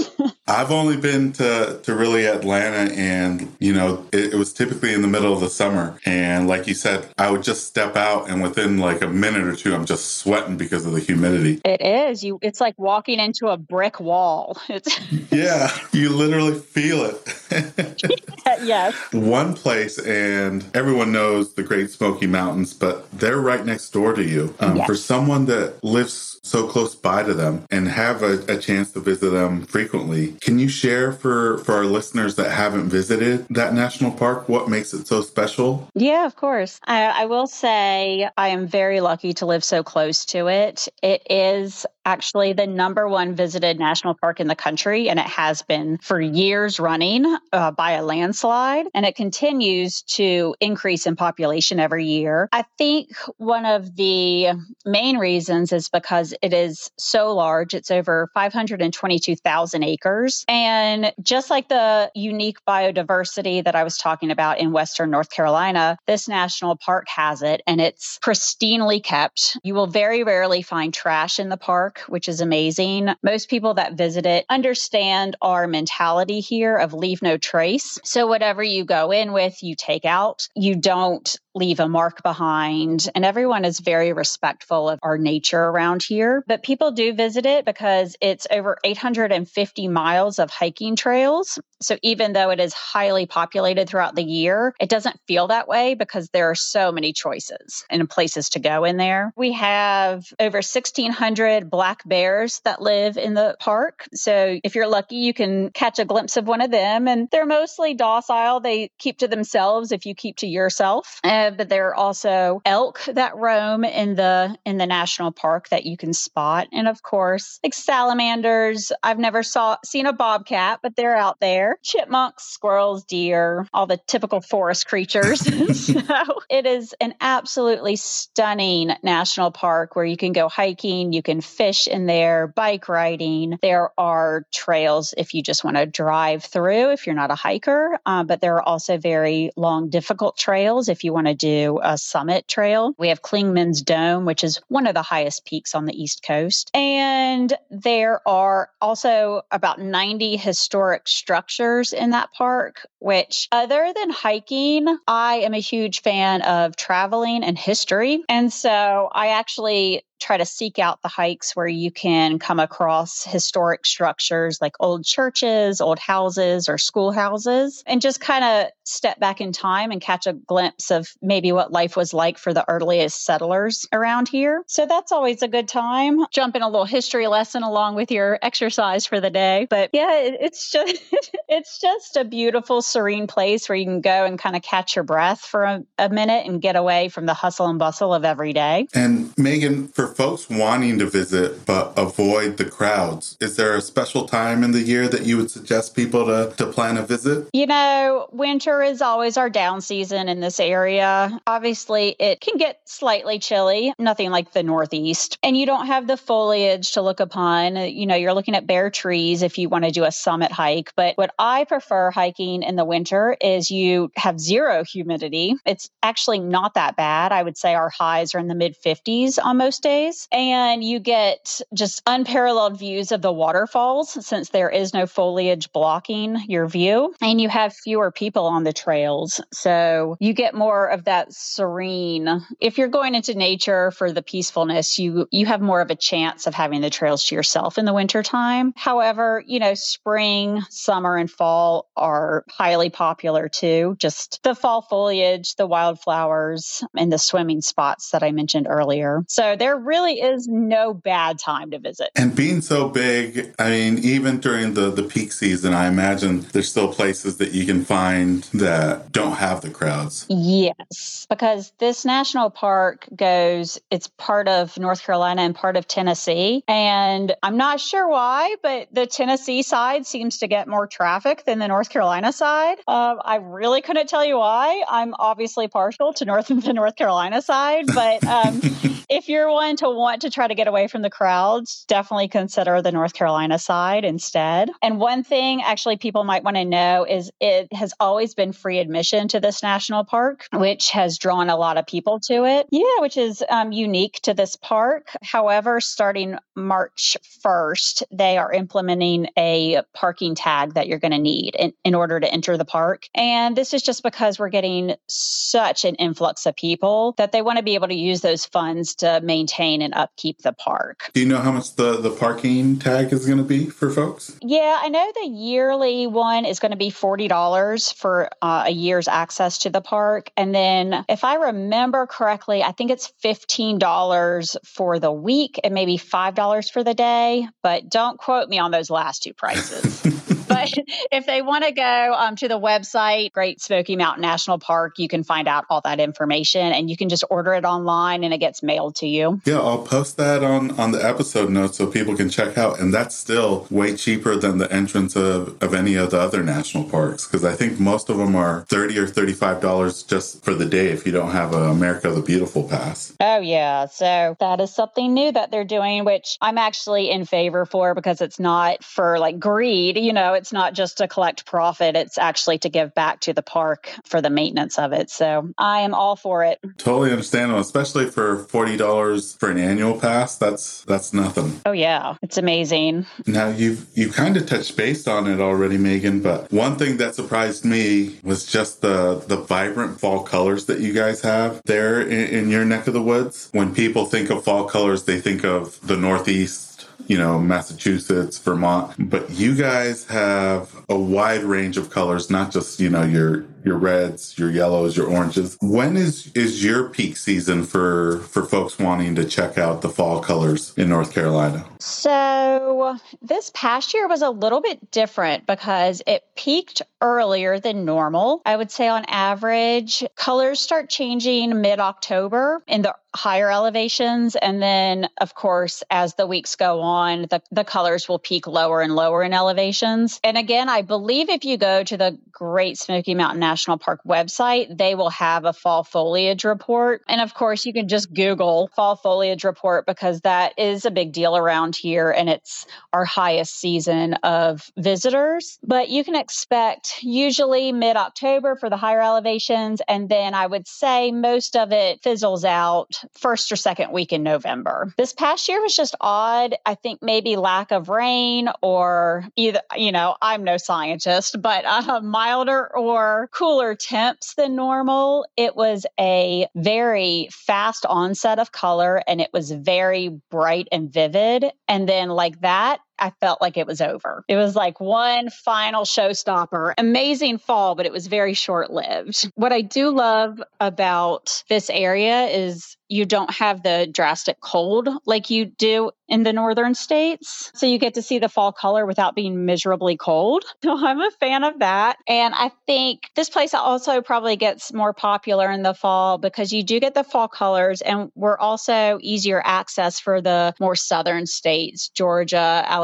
I've 0.47 0.71
only 0.71 0.97
been 0.97 1.33
to, 1.33 1.79
to 1.83 1.95
really 1.95 2.25
Atlanta 2.25 2.91
and, 2.93 3.55
you 3.59 3.73
know, 3.73 4.05
it, 4.11 4.33
it 4.33 4.37
was 4.37 4.53
typically 4.53 4.93
in 4.93 5.01
the 5.01 5.07
middle 5.07 5.33
of 5.33 5.39
the 5.39 5.49
summer. 5.49 5.99
And 6.05 6.47
like 6.47 6.67
you 6.67 6.73
said, 6.73 7.07
I 7.17 7.29
would 7.31 7.43
just 7.43 7.67
step 7.67 7.95
out 7.95 8.29
and 8.29 8.41
within 8.41 8.77
like 8.77 9.01
a 9.01 9.07
minute 9.07 9.43
or 9.43 9.55
two, 9.55 9.73
I'm 9.73 9.85
just 9.85 10.17
sweating 10.17 10.30
because 10.57 10.85
of 10.85 10.93
the 10.93 10.99
humidity. 10.99 11.61
It 11.65 11.81
is. 11.81 12.23
You 12.23 12.39
it's 12.41 12.61
like 12.61 12.75
walking 12.77 13.19
into 13.19 13.47
a 13.47 13.57
brick 13.57 13.99
wall. 13.99 14.57
It's 14.69 14.99
Yeah, 15.31 15.69
you 15.91 16.09
literally 16.09 16.57
feel 16.57 17.03
it. 17.03 18.03
yes. 18.63 18.95
One 19.11 19.53
place 19.53 19.99
and 19.99 20.65
everyone 20.73 21.11
knows 21.11 21.53
the 21.55 21.63
Great 21.63 21.89
Smoky 21.91 22.25
Mountains, 22.25 22.73
but 22.73 23.11
they're 23.11 23.39
right 23.39 23.65
next 23.65 23.89
door 23.91 24.13
to 24.13 24.23
you. 24.23 24.55
Um, 24.61 24.77
yes. 24.77 24.87
For 24.87 24.95
someone 24.95 25.45
that 25.47 25.83
lives 25.83 26.30
so 26.43 26.67
close 26.67 26.95
by 26.95 27.23
to 27.23 27.33
them 27.33 27.65
and 27.69 27.87
have 27.87 28.23
a, 28.23 28.43
a, 28.47 28.57
chance 28.57 28.91
to 28.91 28.99
visit 28.99 29.29
them 29.29 29.63
frequently. 29.63 30.33
Can 30.41 30.59
you 30.59 30.67
share 30.67 31.11
for, 31.11 31.59
for 31.59 31.73
our 31.73 31.85
listeners 31.85 32.35
that 32.35 32.51
haven't 32.51 32.89
visited 32.89 33.47
that 33.49 33.73
national 33.73 34.11
park 34.11 34.49
what 34.49 34.69
makes 34.69 34.93
it 34.93 35.07
so 35.07 35.21
special? 35.21 35.89
Yeah, 35.95 36.25
of 36.25 36.35
course. 36.35 36.79
I, 36.85 37.03
I 37.23 37.25
will 37.25 37.47
say 37.47 38.29
I 38.37 38.49
am 38.49 38.67
very 38.67 39.01
lucky 39.01 39.33
to 39.35 39.45
live 39.45 39.63
so 39.63 39.83
close 39.83 40.25
to 40.25 40.47
it. 40.47 40.87
It 41.01 41.23
is 41.29 41.85
actually 42.05 42.53
the 42.53 42.67
number 42.67 43.07
one 43.07 43.35
visited 43.35 43.79
national 43.79 44.15
park 44.15 44.39
in 44.39 44.47
the 44.47 44.55
country, 44.55 45.09
and 45.09 45.19
it 45.19 45.25
has 45.25 45.61
been 45.61 45.97
for 45.99 46.19
years 46.19 46.79
running 46.79 47.37
uh, 47.53 47.71
by 47.71 47.91
a 47.91 48.03
landslide, 48.03 48.87
and 48.93 49.05
it 49.05 49.15
continues 49.15 50.01
to 50.03 50.55
increase 50.59 51.05
in 51.05 51.15
population 51.15 51.79
every 51.79 52.05
year. 52.05 52.49
I 52.51 52.65
think 52.77 53.09
one 53.37 53.65
of 53.65 53.95
the 53.95 54.49
main 54.85 55.17
reasons 55.17 55.71
is 55.71 55.89
because 55.89 56.30
it 56.41 56.53
is 56.53 56.89
so 56.97 57.33
large. 57.33 57.73
It's 57.73 57.91
over 57.91 58.29
522,000 58.33 59.83
acres. 59.83 60.45
And 60.47 61.13
just 61.21 61.49
like 61.49 61.69
the 61.69 62.11
unique 62.15 62.57
biodiversity 62.67 63.63
that 63.63 63.75
I 63.75 63.83
was 63.83 63.97
talking 63.97 64.31
about 64.31 64.59
in 64.59 64.71
Western 64.71 65.11
North 65.11 65.29
Carolina, 65.29 65.97
this 66.07 66.27
national 66.27 66.77
park 66.77 67.07
has 67.07 67.41
it 67.41 67.61
and 67.67 67.81
it's 67.81 68.19
pristinely 68.23 69.03
kept. 69.03 69.57
You 69.63 69.73
will 69.73 69.87
very 69.87 70.23
rarely 70.23 70.61
find 70.61 70.93
trash 70.93 71.39
in 71.39 71.49
the 71.49 71.57
park, 71.57 72.01
which 72.07 72.27
is 72.27 72.41
amazing. 72.41 73.09
Most 73.23 73.49
people 73.49 73.75
that 73.75 73.93
visit 73.93 74.25
it 74.25 74.45
understand 74.49 75.35
our 75.41 75.67
mentality 75.67 76.39
here 76.39 76.77
of 76.77 76.93
leave 76.93 77.21
no 77.21 77.37
trace. 77.37 77.99
So 78.03 78.27
whatever 78.27 78.63
you 78.63 78.85
go 78.85 79.11
in 79.11 79.33
with, 79.33 79.61
you 79.63 79.75
take 79.75 80.05
out. 80.05 80.47
You 80.55 80.75
don't 80.75 81.37
leave 81.53 81.79
a 81.79 81.87
mark 81.87 82.23
behind. 82.23 83.09
And 83.15 83.25
everyone 83.25 83.65
is 83.65 83.79
very 83.79 84.13
respectful 84.13 84.89
of 84.89 84.99
our 85.03 85.17
nature 85.17 85.61
around 85.61 86.03
here. 86.03 86.43
But 86.47 86.63
people 86.63 86.91
do 86.91 87.13
visit 87.13 87.45
it 87.45 87.65
because 87.65 88.15
it's 88.21 88.47
over 88.49 88.77
850 88.83 89.87
miles 89.87 90.39
of 90.39 90.49
hiking 90.49 90.95
trails. 90.95 91.59
So 91.81 91.97
even 92.03 92.33
though 92.33 92.51
it 92.51 92.59
is 92.59 92.73
highly 92.73 93.25
populated 93.25 93.89
throughout 93.89 94.15
the 94.15 94.23
year, 94.23 94.73
it 94.79 94.89
doesn't 94.89 95.19
feel 95.27 95.47
that 95.47 95.67
way 95.67 95.95
because 95.95 96.29
there 96.29 96.49
are 96.49 96.55
so 96.55 96.91
many 96.91 97.11
choices 97.13 97.85
and 97.89 98.09
places 98.09 98.49
to 98.49 98.59
go 98.59 98.83
in 98.83 98.97
there. 98.97 99.33
We 99.35 99.53
have 99.53 100.25
over 100.39 100.57
1,600 100.57 101.69
black 101.69 102.07
bears 102.07 102.61
that 102.65 102.81
live 102.81 103.17
in 103.17 103.33
the 103.33 103.55
park. 103.59 104.07
So 104.13 104.59
if 104.63 104.75
you're 104.75 104.87
lucky, 104.87 105.17
you 105.17 105.33
can 105.33 105.71
catch 105.71 105.99
a 105.99 106.05
glimpse 106.05 106.37
of 106.37 106.47
one 106.47 106.61
of 106.61 106.71
them. 106.71 107.07
And 107.07 107.27
they're 107.31 107.45
mostly 107.45 107.93
docile. 107.93 108.59
They 108.59 108.91
keep 108.99 109.19
to 109.19 109.27
themselves 109.27 109.91
if 109.91 110.05
you 110.05 110.13
keep 110.13 110.37
to 110.37 110.47
yourself. 110.47 111.19
And 111.23 111.40
know 111.41 111.55
that 111.57 111.69
there 111.69 111.89
are 111.89 111.95
also 111.95 112.61
elk 112.65 113.01
that 113.05 113.35
roam 113.35 113.83
in 113.83 114.15
the 114.15 114.55
in 114.65 114.77
the 114.77 114.85
national 114.85 115.31
park 115.31 115.69
that 115.69 115.85
you 115.85 115.97
can 115.97 116.13
spot, 116.13 116.67
and 116.71 116.87
of 116.87 117.01
course, 117.01 117.59
like 117.63 117.73
salamanders. 117.73 118.91
I've 119.03 119.19
never 119.19 119.43
saw 119.43 119.77
seen 119.83 120.05
a 120.05 120.13
bobcat, 120.13 120.79
but 120.81 120.95
they're 120.95 121.15
out 121.15 121.39
there. 121.39 121.77
Chipmunks, 121.83 122.45
squirrels, 122.45 123.03
deer, 123.05 123.67
all 123.73 123.87
the 123.87 123.99
typical 124.07 124.41
forest 124.41 124.87
creatures. 124.87 125.41
so 125.81 126.41
it 126.49 126.65
is 126.65 126.93
an 126.99 127.13
absolutely 127.21 127.95
stunning 127.95 128.91
national 129.03 129.51
park 129.51 129.95
where 129.95 130.05
you 130.05 130.17
can 130.17 130.33
go 130.33 130.49
hiking, 130.49 131.13
you 131.13 131.21
can 131.21 131.41
fish 131.41 131.87
in 131.87 132.05
there, 132.05 132.47
bike 132.47 132.89
riding. 132.89 133.57
There 133.61 133.91
are 133.97 134.45
trails 134.53 135.13
if 135.17 135.33
you 135.33 135.41
just 135.41 135.63
want 135.63 135.77
to 135.77 135.85
drive 135.85 136.43
through 136.43 136.91
if 136.91 137.05
you're 137.05 137.15
not 137.15 137.31
a 137.31 137.35
hiker, 137.35 137.99
uh, 138.05 138.23
but 138.23 138.41
there 138.41 138.55
are 138.55 138.63
also 138.63 138.97
very 138.97 139.51
long, 139.55 139.89
difficult 139.89 140.37
trails 140.37 140.89
if 140.89 141.03
you 141.03 141.13
want 141.13 141.27
to 141.27 141.30
do 141.33 141.79
a 141.83 141.97
summit 141.97 142.47
trail. 142.47 142.93
We 142.97 143.09
have 143.09 143.21
Clingman's 143.21 143.81
Dome, 143.81 144.25
which 144.25 144.43
is 144.43 144.59
one 144.67 144.87
of 144.87 144.93
the 144.93 145.01
highest 145.01 145.45
peaks 145.45 145.75
on 145.75 145.85
the 145.85 146.01
East 146.01 146.23
Coast. 146.23 146.71
And 146.73 147.53
there 147.69 148.21
are 148.27 148.69
also 148.81 149.41
about 149.51 149.79
90 149.79 150.37
historic 150.37 151.07
structures 151.07 151.93
in 151.93 152.11
that 152.11 152.31
park, 152.31 152.87
which, 152.99 153.47
other 153.51 153.91
than 153.95 154.09
hiking, 154.09 154.97
I 155.07 155.35
am 155.35 155.53
a 155.53 155.59
huge 155.59 156.01
fan 156.01 156.41
of 156.41 156.75
traveling 156.75 157.43
and 157.43 157.57
history. 157.57 158.23
And 158.29 158.51
so 158.51 159.09
I 159.11 159.29
actually 159.29 160.03
try 160.21 160.37
to 160.37 160.45
seek 160.45 160.79
out 160.79 161.01
the 161.01 161.07
hikes 161.07 161.55
where 161.55 161.67
you 161.67 161.91
can 161.91 162.39
come 162.39 162.59
across 162.59 163.23
historic 163.23 163.85
structures 163.85 164.59
like 164.61 164.75
old 164.79 165.03
churches, 165.03 165.81
old 165.81 165.99
houses, 165.99 166.69
or 166.69 166.77
schoolhouses, 166.77 167.83
and 167.85 168.01
just 168.01 168.21
kind 168.21 168.43
of 168.43 168.71
step 168.85 169.19
back 169.19 169.41
in 169.41 169.51
time 169.51 169.91
and 169.91 170.01
catch 170.01 170.27
a 170.27 170.33
glimpse 170.33 170.91
of 170.91 171.09
maybe 171.21 171.51
what 171.51 171.71
life 171.71 171.95
was 171.95 172.13
like 172.13 172.37
for 172.37 172.53
the 172.53 172.67
earliest 172.69 173.25
settlers 173.25 173.87
around 173.91 174.27
here. 174.27 174.63
So 174.67 174.85
that's 174.85 175.11
always 175.11 175.41
a 175.41 175.47
good 175.47 175.67
time. 175.67 176.25
Jump 176.31 176.55
in 176.55 176.61
a 176.61 176.69
little 176.69 176.85
history 176.85 177.27
lesson 177.27 177.63
along 177.63 177.95
with 177.95 178.11
your 178.11 178.37
exercise 178.41 179.05
for 179.05 179.19
the 179.19 179.29
day. 179.29 179.67
But 179.69 179.89
yeah, 179.93 180.11
it's 180.13 180.71
just 180.71 181.01
it's 181.49 181.79
just 181.79 182.17
a 182.17 182.23
beautiful, 182.23 182.81
serene 182.81 183.27
place 183.27 183.67
where 183.67 183.75
you 183.75 183.85
can 183.85 184.01
go 184.01 184.25
and 184.25 184.37
kind 184.37 184.55
of 184.55 184.61
catch 184.61 184.95
your 184.95 185.03
breath 185.03 185.41
for 185.41 185.63
a, 185.63 185.83
a 185.97 186.09
minute 186.09 186.45
and 186.45 186.61
get 186.61 186.75
away 186.75 187.09
from 187.09 187.25
the 187.25 187.33
hustle 187.33 187.67
and 187.67 187.79
bustle 187.79 188.13
of 188.13 188.25
every 188.25 188.53
day. 188.53 188.87
And 188.93 189.33
Megan, 189.37 189.87
for 189.87 190.10
folks 190.15 190.49
wanting 190.49 190.99
to 190.99 191.05
visit 191.05 191.65
but 191.65 191.93
avoid 191.97 192.57
the 192.57 192.65
crowds, 192.65 193.37
is 193.39 193.55
there 193.55 193.75
a 193.75 193.81
special 193.81 194.27
time 194.27 194.63
in 194.63 194.71
the 194.71 194.81
year 194.81 195.07
that 195.07 195.25
you 195.25 195.37
would 195.37 195.51
suggest 195.51 195.95
people 195.95 196.25
to, 196.25 196.53
to 196.57 196.67
plan 196.67 196.97
a 196.97 197.03
visit? 197.03 197.47
You 197.53 197.67
know, 197.67 198.27
winter 198.31 198.81
is 198.81 199.01
always 199.01 199.37
our 199.37 199.49
down 199.49 199.81
season 199.81 200.29
in 200.29 200.39
this 200.39 200.59
area. 200.59 201.39
Obviously, 201.47 202.15
it 202.19 202.41
can 202.41 202.57
get 202.57 202.81
slightly 202.85 203.39
chilly, 203.39 203.93
nothing 203.97 204.31
like 204.31 204.53
the 204.53 204.63
Northeast. 204.63 205.37
And 205.43 205.57
you 205.57 205.65
don't 205.65 205.87
have 205.87 206.07
the 206.07 206.17
foliage 206.17 206.91
to 206.91 207.01
look 207.01 207.19
upon. 207.19 207.75
You 207.75 208.05
know, 208.05 208.15
you're 208.15 208.33
looking 208.33 208.55
at 208.55 208.67
bare 208.67 208.89
trees 208.89 209.41
if 209.41 209.57
you 209.57 209.69
want 209.69 209.85
to 209.85 209.91
do 209.91 210.03
a 210.03 210.11
summit 210.11 210.51
hike. 210.51 210.91
But 210.95 211.17
what 211.17 211.33
I 211.39 211.65
prefer 211.65 212.11
hiking 212.11 212.63
in 212.63 212.75
the 212.75 212.85
winter 212.85 213.37
is 213.39 213.71
you 213.71 214.11
have 214.15 214.39
zero 214.39 214.83
humidity. 214.83 215.55
It's 215.65 215.89
actually 216.03 216.39
not 216.39 216.73
that 216.73 216.95
bad. 216.95 217.31
I 217.31 217.43
would 217.43 217.57
say 217.57 217.75
our 217.75 217.89
highs 217.89 218.35
are 218.35 218.39
in 218.39 218.47
the 218.47 218.55
mid 218.55 218.75
50s 218.85 219.39
on 219.43 219.57
most 219.57 219.83
days 219.83 220.00
And 220.31 220.83
you 220.83 220.99
get 220.99 221.61
just 221.73 222.01
unparalleled 222.05 222.79
views 222.79 223.11
of 223.11 223.21
the 223.21 223.31
waterfalls 223.31 224.25
since 224.25 224.49
there 224.49 224.69
is 224.69 224.93
no 224.93 225.05
foliage 225.05 225.71
blocking 225.71 226.43
your 226.47 226.67
view. 226.67 227.13
And 227.21 227.39
you 227.39 227.49
have 227.49 227.73
fewer 227.73 228.11
people 228.11 228.45
on 228.45 228.63
the 228.63 228.73
trails. 228.73 229.41
So 229.51 230.17
you 230.19 230.33
get 230.33 230.53
more 230.53 230.87
of 230.87 231.05
that 231.05 231.33
serene. 231.33 232.41
If 232.59 232.77
you're 232.77 232.87
going 232.87 233.15
into 233.15 233.33
nature 233.35 233.91
for 233.91 234.11
the 234.11 234.21
peacefulness, 234.21 234.97
you 234.99 235.27
you 235.31 235.45
have 235.45 235.61
more 235.61 235.81
of 235.81 235.91
a 235.91 235.95
chance 235.95 236.47
of 236.47 236.53
having 236.53 236.81
the 236.81 236.89
trails 236.89 237.25
to 237.25 237.35
yourself 237.35 237.77
in 237.77 237.85
the 237.85 237.93
wintertime. 237.93 238.73
However, 238.75 239.43
you 239.45 239.59
know, 239.59 239.73
spring, 239.73 240.61
summer, 240.69 241.17
and 241.17 241.29
fall 241.29 241.89
are 241.95 242.43
highly 242.49 242.89
popular 242.89 243.49
too. 243.49 243.95
Just 243.99 244.41
the 244.43 244.55
fall 244.55 244.81
foliage, 244.81 245.55
the 245.55 245.67
wildflowers, 245.67 246.83
and 246.95 247.11
the 247.11 247.17
swimming 247.17 247.61
spots 247.61 248.11
that 248.11 248.23
I 248.23 248.31
mentioned 248.31 248.67
earlier. 248.69 249.23
So 249.27 249.55
there 249.55 249.77
really 249.91 250.21
is 250.21 250.47
no 250.47 250.93
bad 250.93 251.37
time 251.37 251.69
to 251.71 251.77
visit. 251.77 252.11
And 252.15 252.33
being 252.33 252.61
so 252.61 252.87
big, 252.87 253.53
I 253.59 253.69
mean, 253.71 253.97
even 253.99 254.39
during 254.39 254.73
the, 254.73 254.89
the 254.89 255.03
peak 255.03 255.33
season, 255.33 255.73
I 255.73 255.87
imagine 255.87 256.41
there's 256.53 256.69
still 256.69 256.87
places 256.87 257.37
that 257.37 257.51
you 257.51 257.65
can 257.65 257.83
find 257.83 258.43
that 258.53 259.11
don't 259.11 259.33
have 259.33 259.59
the 259.59 259.69
crowds. 259.69 260.25
Yes, 260.29 261.27
because 261.29 261.73
this 261.79 262.05
national 262.05 262.51
park 262.51 263.05
goes, 263.13 263.79
it's 263.91 264.07
part 264.07 264.47
of 264.47 264.77
North 264.79 265.03
Carolina 265.03 265.41
and 265.41 265.53
part 265.53 265.75
of 265.75 265.89
Tennessee. 265.89 266.63
And 266.69 267.35
I'm 267.43 267.57
not 267.57 267.81
sure 267.81 268.07
why, 268.07 268.55
but 268.63 268.87
the 268.93 269.05
Tennessee 269.05 269.61
side 269.61 270.05
seems 270.05 270.37
to 270.37 270.47
get 270.47 270.69
more 270.69 270.87
traffic 270.87 271.43
than 271.43 271.59
the 271.59 271.67
North 271.67 271.89
Carolina 271.89 272.31
side. 272.31 272.77
Uh, 272.87 273.15
I 273.25 273.35
really 273.35 273.81
couldn't 273.81 274.07
tell 274.07 274.23
you 274.23 274.37
why. 274.37 274.85
I'm 274.89 275.13
obviously 275.19 275.67
partial 275.67 276.13
to 276.13 276.23
North 276.23 276.47
the 276.63 276.73
North 276.73 276.95
Carolina 276.95 277.41
side, 277.41 277.87
but 277.87 278.23
um, 278.23 278.61
if 279.09 279.27
you're 279.27 279.51
one 279.51 279.75
to 279.81 279.89
want 279.89 280.21
to 280.21 280.29
try 280.29 280.47
to 280.47 280.55
get 280.55 280.67
away 280.67 280.87
from 280.87 281.01
the 281.01 281.09
crowds, 281.09 281.85
definitely 281.87 282.27
consider 282.27 282.81
the 282.81 282.91
North 282.91 283.13
Carolina 283.13 283.57
side 283.57 284.05
instead. 284.05 284.69
And 284.81 284.99
one 284.99 285.23
thing 285.23 285.61
actually 285.61 285.97
people 285.97 286.23
might 286.23 286.43
want 286.43 286.57
to 286.57 286.65
know 286.65 287.05
is 287.05 287.31
it 287.39 287.71
has 287.73 287.93
always 287.99 288.35
been 288.35 288.53
free 288.53 288.79
admission 288.79 289.27
to 289.29 289.39
this 289.39 289.63
national 289.63 290.03
park, 290.03 290.47
which 290.53 290.91
has 290.91 291.17
drawn 291.17 291.49
a 291.49 291.57
lot 291.57 291.77
of 291.77 291.87
people 291.87 292.19
to 292.21 292.45
it. 292.45 292.67
Yeah, 292.71 292.99
which 292.99 293.17
is 293.17 293.43
um, 293.49 293.71
unique 293.71 294.19
to 294.23 294.33
this 294.33 294.55
park. 294.55 295.15
However, 295.23 295.81
starting 295.81 296.37
March 296.55 297.17
1st, 297.43 298.03
they 298.11 298.37
are 298.37 298.53
implementing 298.53 299.27
a 299.37 299.81
parking 299.93 300.35
tag 300.35 300.75
that 300.75 300.87
you're 300.87 300.99
going 300.99 301.11
to 301.11 301.17
need 301.17 301.55
in, 301.55 301.73
in 301.83 301.95
order 301.95 302.19
to 302.19 302.31
enter 302.31 302.57
the 302.57 302.65
park. 302.65 303.07
And 303.15 303.55
this 303.55 303.73
is 303.73 303.81
just 303.81 304.03
because 304.03 304.37
we're 304.37 304.49
getting 304.49 304.95
such 305.07 305.85
an 305.85 305.95
influx 305.95 306.45
of 306.45 306.55
people 306.55 307.15
that 307.17 307.31
they 307.31 307.41
want 307.41 307.57
to 307.57 307.63
be 307.63 307.75
able 307.75 307.87
to 307.87 307.95
use 307.95 308.21
those 308.21 308.45
funds 308.45 308.95
to 308.95 309.21
maintain 309.21 309.60
maintain 309.61 309.81
and 309.81 309.93
upkeep 309.93 310.41
the 310.41 310.53
park. 310.53 311.09
Do 311.13 311.19
you 311.19 311.27
know 311.27 311.37
how 311.37 311.51
much 311.51 311.75
the, 311.75 311.97
the 311.97 312.11
parking 312.11 312.79
tag 312.79 313.13
is 313.13 313.25
going 313.25 313.37
to 313.37 313.43
be 313.43 313.67
for 313.67 313.89
folks? 313.89 314.37
Yeah, 314.41 314.79
I 314.81 314.89
know 314.89 315.11
the 315.21 315.27
yearly 315.27 316.07
one 316.07 316.45
is 316.45 316.59
going 316.59 316.71
to 316.71 316.77
be 316.77 316.89
$40 316.89 317.93
for 317.95 318.29
uh, 318.41 318.63
a 318.67 318.71
year's 318.71 319.07
access 319.07 319.59
to 319.59 319.69
the 319.69 319.81
park. 319.81 320.31
And 320.35 320.53
then, 320.53 321.05
if 321.07 321.23
I 321.23 321.35
remember 321.35 322.07
correctly, 322.07 322.63
I 322.63 322.71
think 322.71 322.91
it's 322.91 323.11
$15 323.23 324.57
for 324.65 324.99
the 324.99 325.11
week 325.11 325.59
and 325.63 325.73
maybe 325.73 325.97
$5 325.97 326.71
for 326.71 326.83
the 326.83 326.93
day. 326.93 327.47
But 327.61 327.89
don't 327.89 328.17
quote 328.17 328.49
me 328.49 328.57
on 328.57 328.71
those 328.71 328.89
last 328.89 329.23
two 329.23 329.33
prices. 329.33 330.01
but 330.61 330.73
if 331.11 331.25
they 331.25 331.41
want 331.41 331.63
to 331.65 331.71
go 331.71 332.13
um, 332.17 332.35
to 332.37 332.47
the 332.47 332.59
website, 332.59 333.31
Great 333.33 333.61
Smoky 333.61 333.95
Mountain 333.95 334.21
National 334.21 334.59
Park, 334.59 334.99
you 334.99 335.07
can 335.07 335.23
find 335.23 335.47
out 335.47 335.65
all 335.69 335.81
that 335.81 335.99
information 335.99 336.61
and 336.61 336.89
you 336.89 336.97
can 336.97 337.09
just 337.09 337.23
order 337.29 337.53
it 337.53 337.65
online 337.65 338.23
and 338.23 338.33
it 338.33 338.39
gets 338.39 338.63
mailed 338.63 338.95
to 338.97 339.07
you. 339.07 339.41
Yeah, 339.45 339.59
I'll 339.59 339.83
post 339.83 340.17
that 340.17 340.43
on, 340.43 340.71
on 340.79 340.91
the 340.91 341.03
episode 341.03 341.49
notes 341.49 341.77
so 341.77 341.87
people 341.87 342.15
can 342.15 342.29
check 342.29 342.57
out. 342.57 342.79
And 342.79 342.93
that's 342.93 343.15
still 343.15 343.67
way 343.69 343.95
cheaper 343.95 344.35
than 344.35 344.57
the 344.57 344.71
entrance 344.71 345.15
of, 345.15 345.61
of 345.61 345.73
any 345.73 345.95
of 345.95 346.11
the 346.11 346.19
other 346.19 346.43
national 346.43 346.85
parks 346.85 347.25
because 347.27 347.45
I 347.45 347.53
think 347.53 347.79
most 347.79 348.09
of 348.09 348.17
them 348.17 348.35
are 348.35 348.65
30 348.69 348.97
or 348.97 349.07
$35 349.07 350.07
just 350.07 350.43
for 350.43 350.53
the 350.53 350.65
day 350.65 350.89
if 350.89 351.05
you 351.05 351.11
don't 351.11 351.31
have 351.31 351.53
a 351.53 351.71
America 351.71 352.09
the 352.11 352.21
Beautiful 352.21 352.63
pass. 352.63 353.13
Oh, 353.19 353.39
yeah. 353.39 353.87
So 353.87 354.35
that 354.39 354.59
is 354.61 354.73
something 354.73 355.13
new 355.13 355.31
that 355.31 355.51
they're 355.51 355.63
doing, 355.65 356.05
which 356.05 356.37
I'm 356.41 356.57
actually 356.57 357.09
in 357.09 357.25
favor 357.25 357.65
for 357.65 357.95
because 357.95 358.21
it's 358.21 358.39
not 358.39 358.83
for 358.83 359.19
like 359.19 359.39
greed. 359.39 359.97
You 359.97 360.13
know, 360.13 360.33
it's 360.33 360.50
not 360.53 360.73
just 360.73 360.97
to 360.97 361.07
collect 361.07 361.45
profit, 361.45 361.95
it's 361.95 362.17
actually 362.17 362.59
to 362.59 362.69
give 362.69 362.93
back 362.93 363.21
to 363.21 363.33
the 363.33 363.41
park 363.41 363.93
for 364.05 364.21
the 364.21 364.29
maintenance 364.29 364.77
of 364.77 364.93
it. 364.93 365.09
So 365.09 365.51
I 365.57 365.81
am 365.81 365.93
all 365.93 366.15
for 366.15 366.43
it. 366.43 366.59
Totally 366.77 367.11
understandable, 367.11 367.59
especially 367.59 368.09
for 368.09 368.45
$40 368.45 369.37
for 369.37 369.49
an 369.49 369.57
annual 369.57 369.99
pass. 369.99 370.37
That's 370.37 370.83
that's 370.85 371.13
nothing. 371.13 371.61
Oh 371.65 371.71
yeah, 371.71 372.15
it's 372.21 372.37
amazing. 372.37 373.05
Now 373.25 373.49
you've 373.49 373.87
you 373.93 374.11
kind 374.11 374.37
of 374.37 374.45
touched 374.45 374.75
base 374.77 375.07
on 375.07 375.27
it 375.27 375.39
already, 375.39 375.77
Megan, 375.77 376.21
but 376.21 376.51
one 376.51 376.75
thing 376.77 376.97
that 376.97 377.15
surprised 377.15 377.65
me 377.65 378.19
was 378.23 378.45
just 378.45 378.81
the 378.81 379.23
the 379.27 379.37
vibrant 379.37 379.99
fall 379.99 380.23
colors 380.23 380.65
that 380.65 380.79
you 380.79 380.93
guys 380.93 381.21
have 381.21 381.61
there 381.65 382.01
in, 382.01 382.27
in 382.27 382.49
your 382.49 382.65
neck 382.65 382.87
of 382.87 382.93
the 382.93 383.01
woods. 383.01 383.49
When 383.51 383.73
people 383.73 384.05
think 384.05 384.29
of 384.29 384.43
fall 384.43 384.65
colors, 384.65 385.03
they 385.03 385.19
think 385.19 385.43
of 385.43 385.79
the 385.85 385.97
Northeast 385.97 386.70
you 387.07 387.17
know, 387.17 387.39
Massachusetts, 387.39 388.37
Vermont, 388.37 388.93
but 389.09 389.29
you 389.29 389.55
guys 389.55 390.05
have 390.07 390.73
a 390.89 390.97
wide 390.97 391.43
range 391.43 391.77
of 391.77 391.89
colors, 391.89 392.29
not 392.29 392.51
just, 392.51 392.79
you 392.79 392.89
know, 392.89 393.03
your 393.03 393.45
your 393.63 393.77
reds, 393.77 394.37
your 394.37 394.49
yellows, 394.49 394.97
your 394.97 395.07
oranges. 395.07 395.57
When 395.61 395.97
is 395.97 396.31
is 396.33 396.63
your 396.63 396.89
peak 396.89 397.17
season 397.17 397.63
for 397.63 398.19
for 398.19 398.43
folks 398.43 398.79
wanting 398.79 399.15
to 399.15 399.25
check 399.25 399.57
out 399.57 399.81
the 399.81 399.89
fall 399.89 400.21
colors 400.21 400.73
in 400.77 400.89
North 400.89 401.13
Carolina? 401.13 401.65
So, 401.81 402.99
this 403.23 403.51
past 403.55 403.95
year 403.95 404.07
was 404.07 404.21
a 404.21 404.29
little 404.29 404.61
bit 404.61 404.91
different 404.91 405.47
because 405.47 406.03
it 406.05 406.23
peaked 406.35 406.83
earlier 407.01 407.59
than 407.59 407.85
normal. 407.85 408.43
I 408.45 408.55
would 408.55 408.69
say 408.69 408.87
on 408.87 409.03
average, 409.05 410.03
colors 410.15 410.59
start 410.59 410.91
changing 410.91 411.59
mid 411.59 411.79
October 411.79 412.61
in 412.67 412.83
the 412.83 412.95
higher 413.13 413.51
elevations. 413.51 414.35
And 414.35 414.61
then, 414.61 415.09
of 415.19 415.35
course, 415.35 415.83
as 415.89 416.15
the 416.15 416.25
weeks 416.25 416.55
go 416.55 416.81
on, 416.81 417.23
the, 417.23 417.41
the 417.51 417.63
colors 417.63 418.07
will 418.07 418.19
peak 418.19 418.47
lower 418.47 418.81
and 418.81 418.95
lower 418.95 419.23
in 419.23 419.33
elevations. 419.33 420.19
And 420.23 420.37
again, 420.37 420.69
I 420.69 420.81
believe 420.81 421.29
if 421.29 421.43
you 421.43 421.57
go 421.57 421.83
to 421.83 421.97
the 421.97 422.17
Great 422.31 422.77
Smoky 422.77 423.13
Mountain 423.13 423.39
National 423.39 423.77
Park 423.77 424.01
website, 424.07 424.77
they 424.77 424.95
will 424.95 425.09
have 425.09 425.45
a 425.45 425.53
fall 425.53 425.83
foliage 425.83 426.45
report. 426.45 427.01
And 427.07 427.19
of 427.21 427.33
course, 427.33 427.65
you 427.65 427.73
can 427.73 427.87
just 427.87 428.13
Google 428.13 428.69
fall 428.75 428.95
foliage 428.95 429.43
report 429.43 429.85
because 429.85 430.21
that 430.21 430.53
is 430.57 430.85
a 430.85 430.91
big 430.91 431.11
deal 431.11 431.35
around 431.35 431.70
here 431.75 432.11
and 432.11 432.29
it's 432.29 432.65
our 432.93 433.05
highest 433.05 433.59
season 433.59 434.13
of 434.15 434.71
visitors. 434.77 435.59
But 435.63 435.89
you 435.89 436.03
can 436.03 436.15
expect 436.15 436.99
usually 437.01 437.71
mid 437.71 437.95
October 437.95 438.55
for 438.55 438.69
the 438.69 438.77
higher 438.77 439.01
elevations. 439.01 439.81
And 439.87 440.09
then 440.09 440.33
I 440.33 440.47
would 440.47 440.67
say 440.67 441.11
most 441.11 441.55
of 441.55 441.71
it 441.71 442.01
fizzles 442.01 442.45
out 442.45 443.01
first 443.13 443.51
or 443.51 443.55
second 443.55 443.91
week 443.91 444.13
in 444.13 444.23
November. 444.23 444.93
This 444.97 445.13
past 445.13 445.47
year 445.47 445.61
was 445.61 445.75
just 445.75 445.95
odd. 446.01 446.55
I 446.65 446.75
think 446.75 447.01
maybe 447.01 447.35
lack 447.35 447.71
of 447.71 447.89
rain 447.89 448.49
or 448.61 449.25
either, 449.35 449.61
you 449.75 449.91
know, 449.91 450.15
I'm 450.21 450.43
no 450.43 450.57
scientist, 450.57 451.41
but 451.41 451.65
uh, 451.65 452.01
milder 452.01 452.75
or 452.75 453.29
cooler 453.31 453.75
temps 453.75 454.35
than 454.35 454.55
normal. 454.55 455.25
It 455.37 455.55
was 455.55 455.85
a 455.99 456.47
very 456.55 457.29
fast 457.31 457.85
onset 457.85 458.39
of 458.39 458.51
color 458.51 459.01
and 459.07 459.21
it 459.21 459.29
was 459.33 459.51
very 459.51 460.09
bright 460.29 460.67
and 460.71 460.91
vivid. 460.91 461.45
And 461.71 461.87
then, 461.87 462.09
like 462.09 462.41
that, 462.41 462.81
I 462.99 463.11
felt 463.19 463.41
like 463.41 463.57
it 463.57 463.67
was 463.67 463.81
over. 463.81 464.23
It 464.27 464.35
was 464.35 464.55
like 464.55 464.79
one 464.79 465.29
final 465.29 465.83
showstopper. 465.83 466.73
Amazing 466.77 467.39
fall, 467.39 467.75
but 467.75 467.85
it 467.85 467.91
was 467.91 468.07
very 468.07 468.33
short 468.33 468.71
lived. 468.71 469.29
What 469.35 469.51
I 469.51 469.61
do 469.61 469.89
love 469.89 470.41
about 470.59 471.43
this 471.49 471.69
area 471.69 472.25
is 472.25 472.77
you 472.91 473.05
don't 473.05 473.33
have 473.33 473.63
the 473.63 473.87
drastic 473.91 474.41
cold 474.41 474.89
like 475.05 475.29
you 475.29 475.45
do 475.45 475.91
in 476.09 476.23
the 476.23 476.33
northern 476.33 476.75
states. 476.75 477.49
So 477.55 477.65
you 477.65 477.77
get 477.77 477.93
to 477.93 478.01
see 478.01 478.19
the 478.19 478.27
fall 478.27 478.51
color 478.51 478.85
without 478.85 479.15
being 479.15 479.45
miserably 479.45 479.97
cold. 479.97 480.43
So 480.63 480.77
I'm 480.77 481.01
a 481.01 481.11
fan 481.19 481.43
of 481.43 481.59
that. 481.59 481.97
And 482.07 482.35
I 482.35 482.51
think 482.67 483.09
this 483.15 483.29
place 483.29 483.53
also 483.53 484.01
probably 484.01 484.35
gets 484.35 484.71
more 484.71 484.93
popular 484.93 485.51
in 485.51 485.63
the 485.63 485.73
fall 485.73 486.17
because 486.17 486.53
you 486.53 486.63
do 486.63 486.79
get 486.79 486.93
the 486.93 487.03
fall 487.03 487.27
colors 487.27 487.81
and 487.81 488.09
we're 488.15 488.37
also 488.37 488.99
easier 489.01 489.41
access 489.43 489.99
for 489.99 490.21
the 490.21 490.53
more 490.59 490.75
southern 490.75 491.25
states, 491.25 491.89
Georgia, 491.89 492.63
Alabama, 492.65 492.80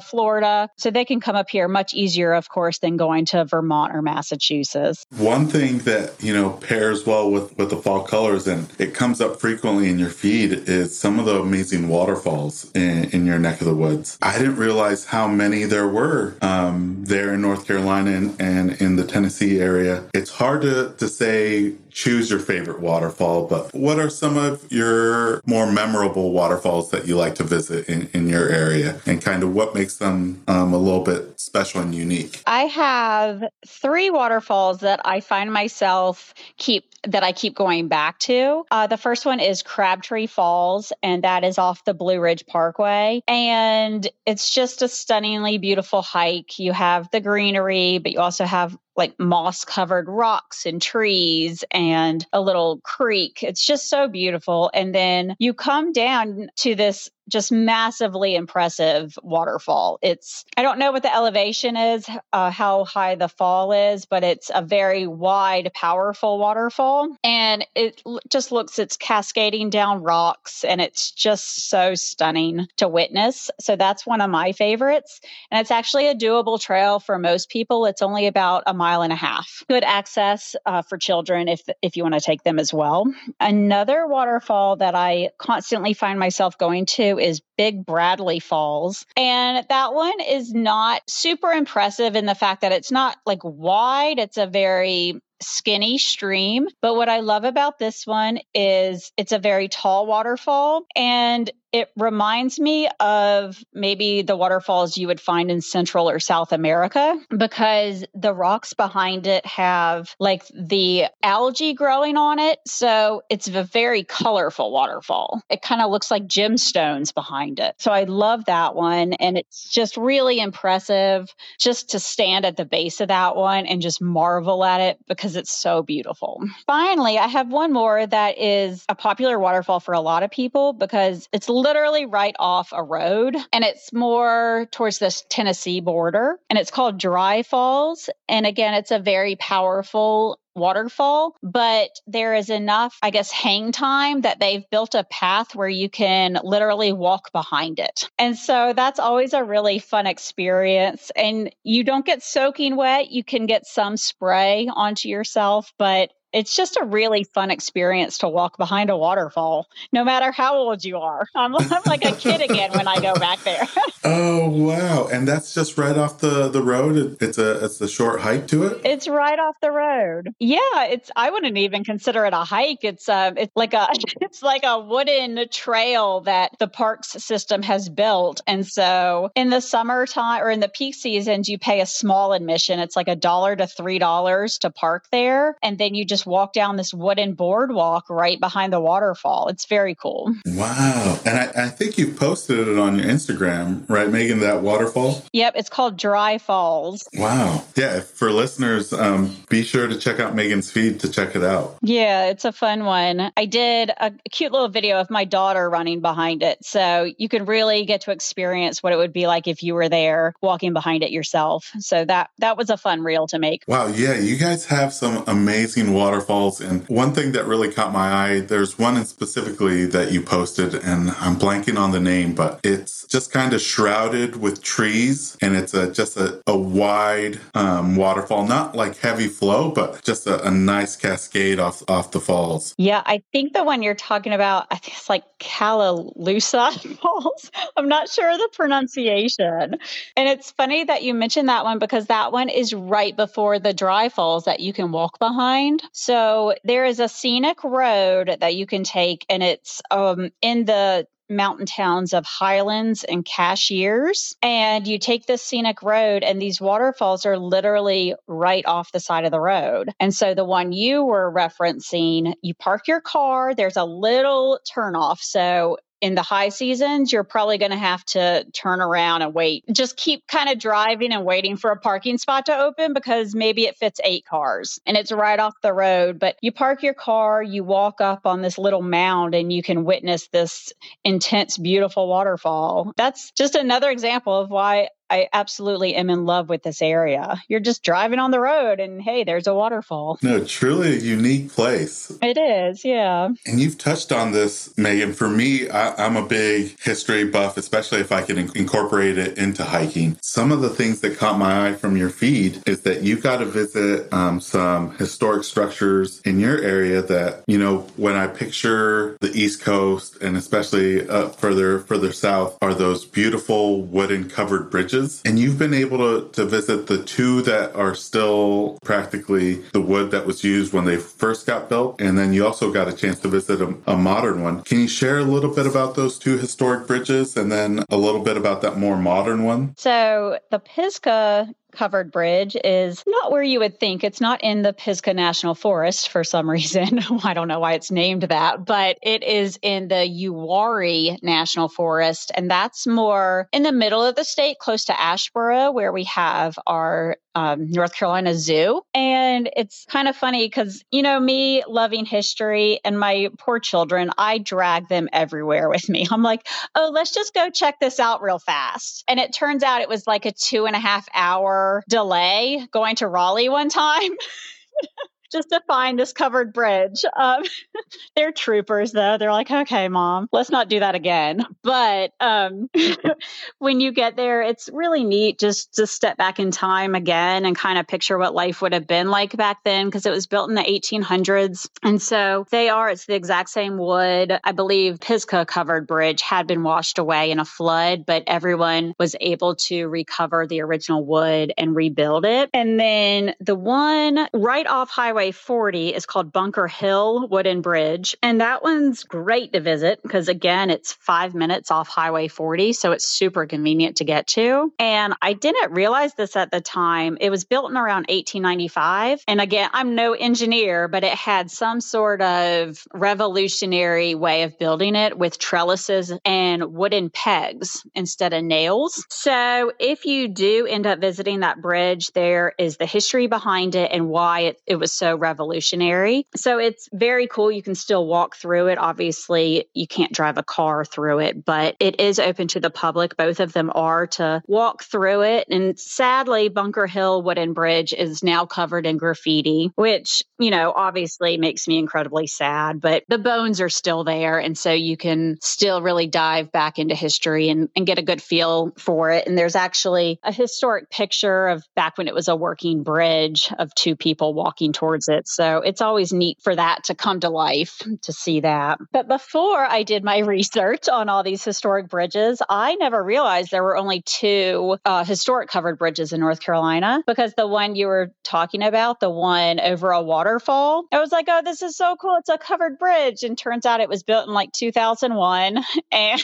Florida. 0.00 0.68
So 0.76 0.90
they 0.90 1.04
can 1.04 1.20
come 1.20 1.36
up 1.36 1.48
here 1.48 1.68
much 1.68 1.94
easier, 1.94 2.32
of 2.32 2.48
course, 2.48 2.78
than 2.78 2.96
going 2.96 3.26
to 3.26 3.44
Vermont 3.44 3.94
or 3.94 4.02
Massachusetts. 4.02 5.04
One 5.16 5.46
thing 5.46 5.78
that, 5.78 6.22
you 6.22 6.34
know, 6.34 6.50
pairs 6.50 7.06
well 7.06 7.30
with, 7.30 7.56
with 7.56 7.70
the 7.70 7.76
fall 7.76 8.02
colors 8.02 8.46
and 8.46 8.68
it 8.78 8.94
comes 8.94 9.20
up 9.20 9.40
frequently 9.40 9.88
in 9.88 9.98
your 9.98 10.10
feed 10.10 10.52
is 10.52 10.98
some 10.98 11.18
of 11.18 11.26
the 11.26 11.40
amazing 11.40 11.88
waterfalls 11.88 12.70
in, 12.74 13.10
in, 13.10 13.26
your 13.26 13.38
neck 13.38 13.60
of 13.60 13.66
the 13.66 13.74
woods. 13.74 14.18
I 14.22 14.38
didn't 14.38 14.56
realize 14.56 15.04
how 15.04 15.28
many 15.28 15.64
there 15.64 15.88
were 15.88 16.36
um, 16.40 17.04
there 17.04 17.34
in 17.34 17.42
North 17.42 17.66
Carolina 17.66 18.10
and, 18.10 18.40
and 18.40 18.72
in 18.80 18.96
the 18.96 19.04
Tennessee 19.04 19.60
area. 19.60 20.04
It's 20.14 20.30
hard 20.30 20.62
to, 20.62 20.94
to 20.96 21.08
say 21.08 21.74
choose 21.98 22.30
your 22.30 22.38
favorite 22.38 22.78
waterfall, 22.78 23.44
but 23.48 23.74
what 23.74 23.98
are 23.98 24.08
some 24.08 24.36
of 24.36 24.64
your 24.70 25.42
more 25.46 25.70
memorable 25.70 26.30
waterfalls 26.30 26.92
that 26.92 27.08
you 27.08 27.16
like 27.16 27.34
to 27.34 27.42
visit 27.42 27.88
in, 27.88 28.08
in 28.14 28.28
your 28.28 28.48
area 28.48 29.00
and 29.04 29.20
kind 29.20 29.42
of 29.42 29.52
what 29.52 29.74
makes 29.74 29.96
them 29.96 30.40
um, 30.46 30.72
a 30.72 30.78
little 30.78 31.02
bit 31.02 31.40
special 31.40 31.80
and 31.80 31.92
unique? 31.92 32.40
I 32.46 32.66
have 32.66 33.42
three 33.66 34.10
waterfalls 34.10 34.78
that 34.78 35.00
I 35.04 35.18
find 35.18 35.52
myself 35.52 36.34
keep 36.56 36.84
that 37.04 37.22
I 37.22 37.32
keep 37.32 37.54
going 37.54 37.88
back 37.88 38.18
to. 38.20 38.64
Uh, 38.70 38.86
the 38.86 38.96
first 38.96 39.24
one 39.24 39.40
is 39.40 39.62
Crabtree 39.62 40.26
Falls, 40.26 40.92
and 41.02 41.24
that 41.24 41.44
is 41.44 41.56
off 41.56 41.84
the 41.84 41.94
Blue 41.94 42.20
Ridge 42.20 42.44
Parkway. 42.46 43.22
And 43.28 44.06
it's 44.26 44.52
just 44.52 44.82
a 44.82 44.88
stunningly 44.88 45.58
beautiful 45.58 46.02
hike. 46.02 46.58
You 46.58 46.72
have 46.72 47.08
the 47.10 47.20
greenery, 47.20 47.98
but 47.98 48.12
you 48.12 48.20
also 48.20 48.44
have 48.44 48.76
like 48.98 49.18
moss 49.18 49.64
covered 49.64 50.08
rocks 50.08 50.66
and 50.66 50.82
trees 50.82 51.64
and 51.70 52.26
a 52.32 52.40
little 52.40 52.80
creek. 52.82 53.42
It's 53.42 53.64
just 53.64 53.88
so 53.88 54.08
beautiful. 54.08 54.70
And 54.74 54.94
then 54.94 55.36
you 55.38 55.54
come 55.54 55.92
down 55.92 56.48
to 56.56 56.74
this 56.74 57.08
just 57.28 57.52
massively 57.52 58.34
impressive 58.34 59.18
waterfall. 59.22 59.98
It's, 60.02 60.44
I 60.56 60.62
don't 60.62 60.78
know 60.78 60.92
what 60.92 61.02
the 61.02 61.14
elevation 61.14 61.76
is, 61.76 62.08
uh, 62.32 62.50
how 62.50 62.84
high 62.84 63.14
the 63.14 63.28
fall 63.28 63.72
is, 63.72 64.04
but 64.06 64.24
it's 64.24 64.50
a 64.54 64.62
very 64.62 65.06
wide, 65.06 65.70
powerful 65.74 66.38
waterfall. 66.38 67.16
And 67.22 67.66
it 67.74 68.02
just 68.30 68.52
looks, 68.52 68.78
it's 68.78 68.96
cascading 68.96 69.70
down 69.70 70.02
rocks 70.02 70.64
and 70.64 70.80
it's 70.80 71.10
just 71.10 71.68
so 71.68 71.94
stunning 71.94 72.68
to 72.78 72.88
witness. 72.88 73.50
So 73.60 73.76
that's 73.76 74.06
one 74.06 74.20
of 74.20 74.30
my 74.30 74.52
favorites. 74.52 75.20
And 75.50 75.60
it's 75.60 75.70
actually 75.70 76.08
a 76.08 76.14
doable 76.14 76.60
trail 76.60 77.00
for 77.00 77.18
most 77.18 77.50
people. 77.50 77.86
It's 77.86 78.02
only 78.02 78.26
about 78.26 78.64
a 78.66 78.74
mile 78.74 79.02
and 79.02 79.12
a 79.12 79.16
half. 79.16 79.64
Good 79.68 79.84
access 79.84 80.56
uh, 80.66 80.82
for 80.82 80.98
children 80.98 81.48
if, 81.48 81.62
if 81.82 81.96
you 81.96 82.02
want 82.02 82.14
to 82.14 82.20
take 82.20 82.42
them 82.42 82.58
as 82.58 82.72
well. 82.72 83.04
Another 83.40 84.06
waterfall 84.06 84.76
that 84.76 84.94
I 84.94 85.30
constantly 85.38 85.92
find 85.92 86.18
myself 86.18 86.56
going 86.58 86.86
to 86.86 87.17
is 87.18 87.42
Big 87.56 87.84
Bradley 87.84 88.40
Falls. 88.40 89.06
And 89.16 89.64
that 89.68 89.94
one 89.94 90.20
is 90.20 90.52
not 90.52 91.02
super 91.08 91.50
impressive 91.50 92.16
in 92.16 92.26
the 92.26 92.34
fact 92.34 92.62
that 92.62 92.72
it's 92.72 92.90
not 92.90 93.16
like 93.26 93.40
wide, 93.42 94.18
it's 94.18 94.36
a 94.36 94.46
very 94.46 95.20
skinny 95.40 95.98
stream. 95.98 96.68
But 96.82 96.96
what 96.96 97.08
I 97.08 97.20
love 97.20 97.44
about 97.44 97.78
this 97.78 98.06
one 98.06 98.40
is 98.54 99.12
it's 99.16 99.32
a 99.32 99.38
very 99.38 99.68
tall 99.68 100.06
waterfall 100.06 100.84
and 100.96 101.50
it 101.72 101.90
reminds 101.96 102.58
me 102.58 102.88
of 103.00 103.62
maybe 103.74 104.22
the 104.22 104.36
waterfalls 104.36 104.96
you 104.96 105.06
would 105.08 105.20
find 105.20 105.50
in 105.50 105.60
Central 105.60 106.08
or 106.08 106.18
South 106.18 106.52
America 106.52 107.18
because 107.36 108.04
the 108.14 108.32
rocks 108.32 108.72
behind 108.72 109.26
it 109.26 109.44
have 109.44 110.14
like 110.18 110.44
the 110.54 111.06
algae 111.22 111.74
growing 111.74 112.16
on 112.16 112.38
it. 112.38 112.58
So 112.66 113.22
it's 113.28 113.48
a 113.48 113.64
very 113.64 114.04
colorful 114.04 114.72
waterfall. 114.72 115.42
It 115.50 115.60
kind 115.60 115.82
of 115.82 115.90
looks 115.90 116.10
like 116.10 116.26
gemstones 116.26 117.12
behind 117.12 117.60
it. 117.60 117.74
So 117.78 117.92
I 117.92 118.04
love 118.04 118.46
that 118.46 118.74
one. 118.74 119.12
And 119.14 119.36
it's 119.36 119.68
just 119.68 119.96
really 119.96 120.40
impressive 120.40 121.34
just 121.58 121.90
to 121.90 122.00
stand 122.00 122.46
at 122.46 122.56
the 122.56 122.64
base 122.64 123.00
of 123.00 123.08
that 123.08 123.36
one 123.36 123.66
and 123.66 123.82
just 123.82 124.00
marvel 124.00 124.64
at 124.64 124.80
it 124.80 124.98
because 125.06 125.36
it's 125.36 125.52
so 125.52 125.82
beautiful. 125.82 126.42
Finally, 126.66 127.18
I 127.18 127.26
have 127.26 127.48
one 127.48 127.72
more 127.72 128.06
that 128.06 128.38
is 128.38 128.84
a 128.88 128.94
popular 128.94 129.38
waterfall 129.38 129.80
for 129.80 129.92
a 129.92 130.00
lot 130.00 130.22
of 130.22 130.30
people 130.30 130.72
because 130.72 131.28
it's 131.32 131.48
literally 131.58 132.06
right 132.06 132.36
off 132.38 132.72
a 132.72 132.82
road 132.82 133.36
and 133.52 133.64
it's 133.64 133.92
more 133.92 134.66
towards 134.70 134.98
this 134.98 135.24
Tennessee 135.28 135.80
border 135.80 136.38
and 136.48 136.58
it's 136.58 136.70
called 136.70 136.98
Dry 136.98 137.42
Falls. 137.42 138.08
And 138.28 138.46
again, 138.46 138.74
it's 138.74 138.90
a 138.90 138.98
very 138.98 139.36
powerful 139.36 140.38
waterfall, 140.54 141.36
but 141.42 141.88
there 142.06 142.34
is 142.34 142.50
enough, 142.50 142.98
I 143.00 143.10
guess, 143.10 143.30
hang 143.30 143.72
time 143.72 144.22
that 144.22 144.40
they've 144.40 144.68
built 144.70 144.94
a 144.94 145.04
path 145.04 145.54
where 145.54 145.68
you 145.68 145.88
can 145.88 146.38
literally 146.42 146.92
walk 146.92 147.32
behind 147.32 147.78
it. 147.78 148.08
And 148.18 148.36
so 148.36 148.72
that's 148.74 148.98
always 148.98 149.32
a 149.32 149.44
really 149.44 149.78
fun 149.78 150.06
experience. 150.06 151.10
And 151.16 151.54
you 151.62 151.84
don't 151.84 152.04
get 152.04 152.22
soaking 152.22 152.76
wet, 152.76 153.10
you 153.10 153.24
can 153.24 153.46
get 153.46 153.66
some 153.66 153.96
spray 153.96 154.68
onto 154.72 155.08
yourself, 155.08 155.72
but 155.78 156.10
it's 156.32 156.54
just 156.54 156.76
a 156.76 156.84
really 156.84 157.24
fun 157.24 157.50
experience 157.50 158.18
to 158.18 158.28
walk 158.28 158.56
behind 158.58 158.90
a 158.90 158.96
waterfall, 158.96 159.66
no 159.92 160.04
matter 160.04 160.30
how 160.30 160.56
old 160.56 160.84
you 160.84 160.98
are. 160.98 161.26
I'm, 161.34 161.54
I'm 161.56 161.82
like 161.86 162.04
a 162.04 162.12
kid 162.12 162.40
again 162.40 162.72
when 162.72 162.86
I 162.86 163.00
go 163.00 163.14
back 163.14 163.42
there. 163.44 163.66
oh 164.04 164.48
wow! 164.48 165.08
And 165.08 165.26
that's 165.26 165.54
just 165.54 165.78
right 165.78 165.96
off 165.96 166.20
the 166.20 166.48
the 166.48 166.62
road. 166.62 167.16
It's 167.20 167.38
a 167.38 167.64
it's 167.64 167.80
a 167.80 167.88
short 167.88 168.20
hike 168.20 168.46
to 168.48 168.64
it. 168.64 168.82
It's 168.84 169.08
right 169.08 169.38
off 169.38 169.56
the 169.60 169.70
road. 169.70 170.34
Yeah, 170.38 170.84
it's. 170.84 171.10
I 171.16 171.30
wouldn't 171.30 171.56
even 171.56 171.84
consider 171.84 172.24
it 172.24 172.32
a 172.34 172.44
hike. 172.44 172.84
It's 172.84 173.08
um, 173.08 173.36
it's 173.36 173.56
like 173.56 173.74
a 173.74 173.88
it's 174.20 174.42
like 174.42 174.64
a 174.64 174.78
wooden 174.80 175.48
trail 175.50 176.20
that 176.22 176.52
the 176.58 176.68
parks 176.68 177.08
system 177.24 177.62
has 177.62 177.88
built. 177.88 178.40
And 178.46 178.66
so 178.66 179.30
in 179.34 179.50
the 179.50 179.60
summertime 179.60 180.42
or 180.42 180.50
in 180.50 180.60
the 180.60 180.68
peak 180.68 180.94
seasons, 180.94 181.48
you 181.48 181.58
pay 181.58 181.80
a 181.80 181.86
small 181.86 182.32
admission. 182.32 182.80
It's 182.80 182.96
like 182.96 183.08
a 183.08 183.16
dollar 183.16 183.56
to 183.56 183.66
three 183.66 183.98
dollars 183.98 184.58
to 184.58 184.70
park 184.70 185.06
there, 185.10 185.56
and 185.62 185.78
then 185.78 185.94
you 185.94 186.04
just 186.04 186.17
just 186.18 186.26
walk 186.26 186.52
down 186.52 186.76
this 186.76 186.92
wooden 186.92 187.34
boardwalk 187.34 188.10
right 188.10 188.40
behind 188.40 188.72
the 188.72 188.80
waterfall. 188.80 189.46
It's 189.48 189.66
very 189.66 189.94
cool. 189.94 190.34
Wow. 190.46 191.20
And 191.24 191.38
I, 191.38 191.66
I 191.66 191.68
think 191.68 191.96
you 191.96 192.12
posted 192.12 192.66
it 192.66 192.76
on 192.76 192.98
your 192.98 193.06
Instagram, 193.06 193.88
right, 193.88 194.10
Megan, 194.10 194.40
that 194.40 194.62
waterfall? 194.62 195.22
Yep. 195.32 195.54
It's 195.56 195.68
called 195.68 195.96
Dry 195.96 196.38
Falls. 196.38 197.08
Wow. 197.14 197.62
Yeah. 197.76 198.00
For 198.00 198.32
listeners, 198.32 198.92
um, 198.92 199.36
be 199.48 199.62
sure 199.62 199.86
to 199.86 199.96
check 199.96 200.18
out 200.18 200.34
Megan's 200.34 200.72
feed 200.72 200.98
to 201.00 201.08
check 201.08 201.36
it 201.36 201.44
out. 201.44 201.78
Yeah. 201.82 202.30
It's 202.30 202.44
a 202.44 202.50
fun 202.50 202.84
one. 202.84 203.30
I 203.36 203.46
did 203.46 203.90
a, 203.90 204.12
cute 204.28 204.50
little 204.50 204.68
video 204.68 204.98
of 204.98 205.10
my 205.10 205.24
daughter 205.24 205.70
running 205.70 206.00
behind 206.00 206.42
it. 206.42 206.64
So 206.64 207.08
you 207.16 207.28
can 207.28 207.44
really 207.44 207.84
get 207.84 208.02
to 208.02 208.10
experience 208.10 208.82
what 208.82 208.92
it 208.92 208.96
would 208.96 209.12
be 209.12 209.28
like 209.28 209.46
if 209.46 209.62
you 209.62 209.74
were 209.74 209.88
there 209.88 210.34
walking 210.42 210.72
behind 210.72 211.04
it 211.04 211.12
yourself. 211.12 211.70
So 211.78 212.04
that 212.04 212.30
that 212.38 212.56
was 212.56 212.70
a 212.70 212.76
fun 212.76 213.02
reel 213.02 213.28
to 213.28 213.38
make. 213.38 213.62
Wow, 213.68 213.86
yeah, 213.86 214.18
you 214.18 214.36
guys 214.36 214.66
have 214.66 214.92
some 214.92 215.24
amazing 215.28 215.94
waterfalls 216.08 216.58
and 216.58 216.88
one 216.88 217.12
thing 217.12 217.32
that 217.32 217.44
really 217.44 217.70
caught 217.70 217.92
my 217.92 218.10
eye, 218.10 218.40
there's 218.40 218.78
one 218.78 219.04
specifically 219.04 219.84
that 219.84 220.10
you 220.10 220.22
posted 220.22 220.74
and 220.74 221.10
I'm 221.20 221.36
blanking 221.36 221.78
on 221.78 221.90
the 221.90 222.00
name, 222.00 222.34
but 222.34 222.60
it's 222.64 223.06
just 223.06 223.30
kind 223.30 223.52
of 223.52 223.60
shrouded 223.60 224.36
with 224.36 224.62
trees 224.62 225.36
and 225.42 225.54
it's 225.54 225.74
a 225.74 225.92
just 225.92 226.16
a, 226.16 226.40
a 226.46 226.56
wide 226.56 227.38
um, 227.54 227.96
waterfall, 227.96 228.46
not 228.46 228.74
like 228.74 228.96
heavy 228.96 229.28
flow, 229.28 229.70
but 229.70 230.02
just 230.02 230.26
a, 230.26 230.42
a 230.46 230.50
nice 230.50 230.96
cascade 230.96 231.58
off 231.58 231.82
off 231.88 232.10
the 232.12 232.20
falls. 232.20 232.74
Yeah, 232.78 233.02
I 233.04 233.22
think 233.32 233.52
the 233.52 233.64
one 233.64 233.82
you're 233.82 233.94
talking 233.94 234.32
about, 234.32 234.66
I 234.70 234.76
think 234.76 234.96
it's 234.96 235.10
like 235.10 235.24
Callaloosa 235.38 236.98
Falls. 237.00 237.50
I'm 237.76 237.88
not 237.88 238.08
sure 238.08 238.30
of 238.30 238.38
the 238.38 238.48
pronunciation. 238.54 239.76
And 240.16 240.28
it's 240.28 240.50
funny 240.52 240.84
that 240.84 241.02
you 241.02 241.14
mentioned 241.14 241.48
that 241.48 241.64
one 241.64 241.78
because 241.78 242.06
that 242.06 242.32
one 242.32 242.48
is 242.48 242.72
right 242.74 243.14
before 243.14 243.58
the 243.58 243.74
dry 243.74 244.08
falls 244.08 244.44
that 244.44 244.60
you 244.60 244.72
can 244.72 244.92
walk 244.92 245.18
behind. 245.18 245.82
So 246.00 246.54
there 246.62 246.84
is 246.84 247.00
a 247.00 247.08
scenic 247.08 247.64
road 247.64 248.36
that 248.40 248.54
you 248.54 248.66
can 248.66 248.84
take, 248.84 249.26
and 249.28 249.42
it's 249.42 249.82
um, 249.90 250.30
in 250.40 250.64
the 250.64 251.08
mountain 251.28 251.66
towns 251.66 252.14
of 252.14 252.24
Highlands 252.24 253.02
and 253.02 253.24
Cashiers. 253.24 254.36
And 254.40 254.86
you 254.86 255.00
take 255.00 255.26
this 255.26 255.42
scenic 255.42 255.82
road, 255.82 256.22
and 256.22 256.40
these 256.40 256.60
waterfalls 256.60 257.26
are 257.26 257.36
literally 257.36 258.14
right 258.28 258.64
off 258.64 258.92
the 258.92 259.00
side 259.00 259.24
of 259.24 259.32
the 259.32 259.40
road. 259.40 259.90
And 259.98 260.14
so 260.14 260.34
the 260.34 260.44
one 260.44 260.70
you 260.70 261.04
were 261.04 261.32
referencing, 261.32 262.32
you 262.42 262.54
park 262.54 262.86
your 262.86 263.00
car, 263.00 263.52
there's 263.52 263.76
a 263.76 263.84
little 263.84 264.60
turnoff. 264.72 265.18
So 265.18 265.78
in 266.00 266.14
the 266.14 266.22
high 266.22 266.48
seasons, 266.50 267.12
you're 267.12 267.24
probably 267.24 267.58
going 267.58 267.72
to 267.72 267.76
have 267.76 268.04
to 268.06 268.46
turn 268.52 268.80
around 268.80 269.22
and 269.22 269.34
wait. 269.34 269.64
Just 269.70 269.96
keep 269.96 270.26
kind 270.26 270.48
of 270.48 270.58
driving 270.58 271.12
and 271.12 271.24
waiting 271.24 271.56
for 271.56 271.70
a 271.70 271.76
parking 271.76 272.18
spot 272.18 272.46
to 272.46 272.56
open 272.56 272.92
because 272.92 273.34
maybe 273.34 273.66
it 273.66 273.76
fits 273.76 274.00
eight 274.04 274.24
cars 274.24 274.78
and 274.86 274.96
it's 274.96 275.10
right 275.10 275.38
off 275.38 275.54
the 275.62 275.72
road. 275.72 276.18
But 276.18 276.36
you 276.40 276.52
park 276.52 276.82
your 276.82 276.94
car, 276.94 277.42
you 277.42 277.64
walk 277.64 278.00
up 278.00 278.26
on 278.26 278.42
this 278.42 278.58
little 278.58 278.82
mound, 278.82 279.34
and 279.34 279.52
you 279.52 279.62
can 279.62 279.84
witness 279.84 280.28
this 280.28 280.72
intense, 281.04 281.58
beautiful 281.58 282.08
waterfall. 282.08 282.92
That's 282.96 283.32
just 283.32 283.54
another 283.54 283.90
example 283.90 284.38
of 284.40 284.50
why 284.50 284.88
I 285.10 285.28
absolutely 285.32 285.94
am 285.94 286.10
in 286.10 286.26
love 286.26 286.48
with 286.48 286.62
this 286.62 286.82
area. 286.82 287.40
You're 287.48 287.60
just 287.60 287.82
driving 287.82 288.18
on 288.18 288.30
the 288.30 288.40
road 288.40 288.80
and 288.80 289.00
hey, 289.00 289.24
there's 289.24 289.46
a 289.46 289.54
waterfall. 289.54 290.18
No, 290.22 290.44
truly 290.44 290.96
a 290.96 291.00
unique 291.00 291.52
place. 291.52 292.12
It 292.22 292.36
is, 292.36 292.84
yeah. 292.84 293.28
And 293.46 293.60
you've 293.60 293.78
touched 293.78 294.12
on 294.12 294.32
this, 294.32 294.76
Megan. 294.76 295.14
For 295.14 295.28
me, 295.28 295.68
I, 295.68 296.06
am 296.06 296.16
a 296.16 296.26
big 296.26 296.78
history 296.80 297.24
buff, 297.24 297.56
especially 297.56 298.00
if 298.00 298.12
I 298.12 298.22
can 298.22 298.38
incorporate 298.54 299.18
it 299.18 299.38
into 299.38 299.64
hiking. 299.64 300.18
Some 300.20 300.52
of 300.52 300.60
the 300.60 300.70
things 300.70 301.00
that 301.00 301.16
caught 301.16 301.38
my 301.38 301.68
eye 301.68 301.74
from 301.74 301.96
your 301.96 302.10
feed 302.10 302.62
is 302.66 302.82
that 302.82 303.02
you 303.02 303.18
got 303.18 303.38
to 303.38 303.46
visit 303.46 304.12
um, 304.12 304.40
some 304.40 304.96
historic 304.96 305.44
structures 305.44 306.20
in 306.22 306.38
your 306.38 306.58
area 306.58 307.00
that, 307.02 307.44
you 307.46 307.58
know, 307.58 307.86
when 307.96 308.14
I 308.14 308.26
picture 308.26 309.16
the 309.20 309.32
East 309.32 309.62
Coast 309.62 310.20
and 310.20 310.36
especially 310.36 311.08
uh, 311.08 311.28
further, 311.30 311.80
further 311.80 312.12
south 312.12 312.58
are 312.60 312.74
those 312.74 313.04
beautiful 313.04 313.82
wooden 313.82 314.28
covered 314.28 314.70
bridges 314.70 314.97
and 315.24 315.38
you've 315.38 315.58
been 315.58 315.74
able 315.74 315.98
to, 315.98 316.28
to 316.32 316.44
visit 316.44 316.86
the 316.86 317.02
two 317.02 317.42
that 317.42 317.74
are 317.74 317.94
still 317.94 318.78
practically 318.82 319.54
the 319.72 319.80
wood 319.80 320.10
that 320.10 320.26
was 320.26 320.44
used 320.44 320.72
when 320.72 320.84
they 320.84 320.96
first 320.96 321.46
got 321.46 321.68
built. 321.68 322.00
And 322.00 322.18
then 322.18 322.32
you 322.32 322.46
also 322.46 322.72
got 322.72 322.88
a 322.88 322.92
chance 322.92 323.20
to 323.20 323.28
visit 323.28 323.60
a, 323.60 323.74
a 323.86 323.96
modern 323.96 324.42
one. 324.42 324.62
Can 324.62 324.80
you 324.80 324.88
share 324.88 325.18
a 325.18 325.24
little 325.24 325.54
bit 325.54 325.66
about 325.66 325.94
those 325.94 326.18
two 326.18 326.38
historic 326.38 326.86
bridges 326.86 327.36
and 327.36 327.50
then 327.50 327.84
a 327.90 327.96
little 327.96 328.22
bit 328.22 328.36
about 328.36 328.62
that 328.62 328.78
more 328.78 328.96
modern 328.96 329.44
one? 329.44 329.74
So 329.76 330.38
the 330.50 330.58
Pisgah 330.58 331.48
covered 331.78 332.10
bridge 332.10 332.56
is 332.64 333.04
not 333.06 333.30
where 333.30 333.42
you 333.42 333.60
would 333.60 333.78
think. 333.78 334.02
It's 334.02 334.20
not 334.20 334.42
in 334.42 334.62
the 334.62 334.72
Pisgah 334.72 335.14
National 335.14 335.54
Forest 335.54 336.08
for 336.08 336.24
some 336.24 336.50
reason. 336.58 336.98
I 337.24 337.34
don't 337.34 337.48
know 337.48 337.60
why 337.60 337.74
it's 337.74 337.90
named 337.90 338.22
that, 338.22 338.64
but 338.64 338.98
it 339.00 339.22
is 339.22 339.58
in 339.62 339.86
the 339.86 339.94
Uwharrie 339.94 341.22
National 341.22 341.68
Forest. 341.68 342.32
And 342.34 342.50
that's 342.50 342.86
more 342.86 343.48
in 343.52 343.62
the 343.62 343.72
middle 343.72 344.04
of 344.04 344.16
the 344.16 344.24
state, 344.24 344.58
close 344.58 344.86
to 344.86 344.92
Asheboro, 344.92 345.72
where 345.72 345.92
we 345.92 346.04
have 346.04 346.58
our 346.66 347.16
um, 347.34 347.70
North 347.70 347.94
Carolina 347.94 348.34
Zoo. 348.34 348.82
And 348.94 349.50
it's 349.56 349.84
kind 349.88 350.08
of 350.08 350.16
funny 350.16 350.46
because, 350.46 350.84
you 350.90 351.02
know, 351.02 351.18
me 351.18 351.62
loving 351.66 352.04
history 352.04 352.80
and 352.84 352.98
my 352.98 353.28
poor 353.38 353.58
children, 353.58 354.10
I 354.18 354.38
drag 354.38 354.88
them 354.88 355.08
everywhere 355.12 355.68
with 355.68 355.88
me. 355.88 356.06
I'm 356.10 356.22
like, 356.22 356.46
oh, 356.74 356.90
let's 356.92 357.12
just 357.12 357.34
go 357.34 357.50
check 357.50 357.80
this 357.80 358.00
out 358.00 358.22
real 358.22 358.38
fast. 358.38 359.04
And 359.08 359.20
it 359.20 359.32
turns 359.32 359.62
out 359.62 359.82
it 359.82 359.88
was 359.88 360.06
like 360.06 360.26
a 360.26 360.32
two 360.32 360.66
and 360.66 360.74
a 360.74 360.80
half 360.80 361.08
hour 361.14 361.84
delay 361.88 362.66
going 362.72 362.96
to 362.96 363.08
Raleigh 363.08 363.48
one 363.48 363.68
time. 363.68 364.12
just 365.30 365.50
to 365.50 365.60
find 365.66 365.98
this 365.98 366.12
covered 366.12 366.52
bridge. 366.52 367.04
Um, 367.16 367.42
they're 368.16 368.32
troopers, 368.32 368.92
though. 368.92 369.18
They're 369.18 369.32
like, 369.32 369.50
okay, 369.50 369.88
mom, 369.88 370.28
let's 370.32 370.50
not 370.50 370.68
do 370.68 370.80
that 370.80 370.94
again. 370.94 371.44
But 371.62 372.12
um, 372.20 372.68
when 373.58 373.80
you 373.80 373.92
get 373.92 374.16
there, 374.16 374.42
it's 374.42 374.68
really 374.72 375.04
neat 375.04 375.38
just 375.38 375.74
to 375.74 375.86
step 375.86 376.16
back 376.16 376.38
in 376.38 376.50
time 376.50 376.94
again 376.94 377.44
and 377.44 377.56
kind 377.56 377.78
of 377.78 377.86
picture 377.86 378.18
what 378.18 378.34
life 378.34 378.62
would 378.62 378.72
have 378.72 378.86
been 378.86 379.10
like 379.10 379.36
back 379.36 379.58
then 379.64 379.86
because 379.86 380.06
it 380.06 380.10
was 380.10 380.26
built 380.26 380.48
in 380.48 380.54
the 380.54 380.62
1800s. 380.62 381.68
And 381.82 382.00
so 382.00 382.46
they 382.50 382.68
are, 382.68 382.90
it's 382.90 383.06
the 383.06 383.14
exact 383.14 383.50
same 383.50 383.78
wood. 383.78 384.38
I 384.42 384.52
believe 384.52 385.00
Pisgah 385.00 385.46
covered 385.46 385.86
bridge 385.86 386.22
had 386.22 386.46
been 386.46 386.62
washed 386.62 386.98
away 386.98 387.30
in 387.30 387.38
a 387.38 387.44
flood, 387.44 388.06
but 388.06 388.24
everyone 388.26 388.94
was 388.98 389.14
able 389.20 389.56
to 389.56 389.86
recover 389.88 390.46
the 390.46 390.62
original 390.62 391.04
wood 391.04 391.52
and 391.56 391.74
rebuild 391.74 392.24
it. 392.24 392.50
And 392.54 392.78
then 392.78 393.34
the 393.40 393.54
one 393.54 394.28
right 394.32 394.66
off 394.66 394.90
Highway 394.90 395.17
Highway 395.18 395.32
40 395.32 395.88
is 395.88 396.06
called 396.06 396.32
Bunker 396.32 396.68
Hill 396.68 397.26
Wooden 397.26 397.60
Bridge. 397.60 398.16
And 398.22 398.40
that 398.40 398.62
one's 398.62 399.02
great 399.02 399.52
to 399.52 399.58
visit 399.58 400.00
because, 400.00 400.28
again, 400.28 400.70
it's 400.70 400.92
five 400.92 401.34
minutes 401.34 401.72
off 401.72 401.88
Highway 401.88 402.28
40. 402.28 402.72
So 402.72 402.92
it's 402.92 403.04
super 403.04 403.44
convenient 403.44 403.96
to 403.96 404.04
get 404.04 404.28
to. 404.28 404.72
And 404.78 405.14
I 405.20 405.32
didn't 405.32 405.72
realize 405.72 406.14
this 406.14 406.36
at 406.36 406.52
the 406.52 406.60
time. 406.60 407.18
It 407.20 407.30
was 407.30 407.42
built 407.42 407.68
in 407.68 407.76
around 407.76 408.06
1895. 408.08 409.24
And 409.26 409.40
again, 409.40 409.68
I'm 409.72 409.96
no 409.96 410.12
engineer, 410.12 410.86
but 410.86 411.02
it 411.02 411.14
had 411.14 411.50
some 411.50 411.80
sort 411.80 412.22
of 412.22 412.86
revolutionary 412.94 414.14
way 414.14 414.44
of 414.44 414.56
building 414.56 414.94
it 414.94 415.18
with 415.18 415.40
trellises 415.40 416.12
and 416.24 416.74
wooden 416.74 417.10
pegs 417.10 417.84
instead 417.92 418.34
of 418.34 418.44
nails. 418.44 419.04
So 419.10 419.72
if 419.80 420.04
you 420.04 420.28
do 420.28 420.64
end 420.70 420.86
up 420.86 421.00
visiting 421.00 421.40
that 421.40 421.60
bridge, 421.60 422.12
there 422.12 422.52
is 422.56 422.76
the 422.76 422.86
history 422.86 423.26
behind 423.26 423.74
it 423.74 423.90
and 423.92 424.08
why 424.08 424.42
it, 424.42 424.60
it 424.64 424.76
was 424.76 424.92
so 424.92 425.07
revolutionary. 425.16 426.24
So 426.36 426.58
it's 426.58 426.88
very 426.92 427.26
cool. 427.26 427.50
You 427.50 427.62
can 427.62 427.74
still 427.74 428.06
walk 428.06 428.36
through 428.36 428.68
it. 428.68 428.78
Obviously, 428.78 429.66
you 429.74 429.86
can't 429.86 430.12
drive 430.12 430.38
a 430.38 430.42
car 430.42 430.84
through 430.84 431.20
it, 431.20 431.44
but 431.44 431.76
it 431.80 432.00
is 432.00 432.18
open 432.18 432.48
to 432.48 432.60
the 432.60 432.70
public. 432.70 433.16
Both 433.16 433.40
of 433.40 433.52
them 433.52 433.70
are 433.74 434.06
to 434.08 434.42
walk 434.46 434.84
through 434.84 435.22
it. 435.22 435.48
And 435.50 435.78
sadly, 435.78 436.48
Bunker 436.48 436.86
Hill 436.86 437.22
Wooden 437.22 437.52
Bridge 437.52 437.92
is 437.92 438.22
now 438.22 438.46
covered 438.46 438.86
in 438.86 438.96
graffiti, 438.96 439.70
which, 439.74 440.22
you 440.38 440.50
know, 440.50 440.72
obviously 440.74 441.36
makes 441.36 441.68
me 441.68 441.78
incredibly 441.78 442.26
sad, 442.26 442.80
but 442.80 443.04
the 443.08 443.18
bones 443.18 443.60
are 443.60 443.68
still 443.68 444.04
there. 444.04 444.38
And 444.38 444.56
so 444.56 444.72
you 444.72 444.96
can 444.96 445.38
still 445.40 445.82
really 445.82 446.06
dive 446.06 446.50
back 446.52 446.78
into 446.78 446.94
history 446.94 447.48
and, 447.48 447.68
and 447.76 447.86
get 447.86 447.98
a 447.98 448.02
good 448.02 448.22
feel 448.22 448.72
for 448.78 449.10
it. 449.10 449.26
And 449.26 449.36
there's 449.36 449.56
actually 449.56 450.18
a 450.22 450.32
historic 450.32 450.90
picture 450.90 451.48
of 451.48 451.64
back 451.76 451.98
when 451.98 452.08
it 452.08 452.14
was 452.14 452.28
a 452.28 452.36
working 452.36 452.82
bridge 452.82 453.50
of 453.58 453.74
two 453.74 453.96
people 453.96 454.34
walking 454.34 454.72
towards 454.72 454.97
towards 454.98 455.08
it. 455.08 455.28
So 455.28 455.58
it's 455.58 455.80
always 455.80 456.12
neat 456.12 456.38
for 456.42 456.54
that 456.54 456.84
to 456.84 456.94
come 456.94 457.20
to 457.20 457.30
life 457.30 457.82
to 458.02 458.12
see 458.12 458.40
that. 458.40 458.78
But 458.92 459.08
before 459.08 459.64
I 459.64 459.82
did 459.82 460.04
my 460.04 460.18
research 460.28 460.88
on 460.88 461.08
all 461.08 461.22
these 461.22 461.44
historic 461.44 461.88
bridges, 461.88 462.42
I 462.48 462.74
never 462.76 463.02
realized 463.02 463.50
there 463.50 463.62
were 463.62 463.76
only 463.76 464.02
two 464.02 464.76
uh, 464.84 465.04
historic 465.04 465.48
covered 465.48 465.78
bridges 465.78 466.12
in 466.12 466.20
North 466.20 466.40
Carolina 466.40 467.02
because 467.06 467.34
the 467.34 467.46
one 467.46 467.76
you 467.76 467.86
were 467.86 468.12
talking 468.24 468.62
about, 468.62 469.00
the 469.00 469.10
one 469.10 469.60
over 469.60 469.90
a 469.90 470.02
waterfall, 470.02 470.84
I 470.92 471.00
was 471.00 471.12
like, 471.12 471.26
oh, 471.28 471.42
this 471.44 471.62
is 471.62 471.76
so 471.76 471.96
cool. 471.96 472.16
It's 472.18 472.28
a 472.28 472.38
covered 472.38 472.78
bridge. 472.78 473.22
And 473.22 473.36
turns 473.36 473.66
out 473.66 473.80
it 473.80 473.88
was 473.88 474.02
built 474.02 474.26
in 474.26 474.34
like 474.34 474.52
2001. 474.52 475.58
And 475.90 476.22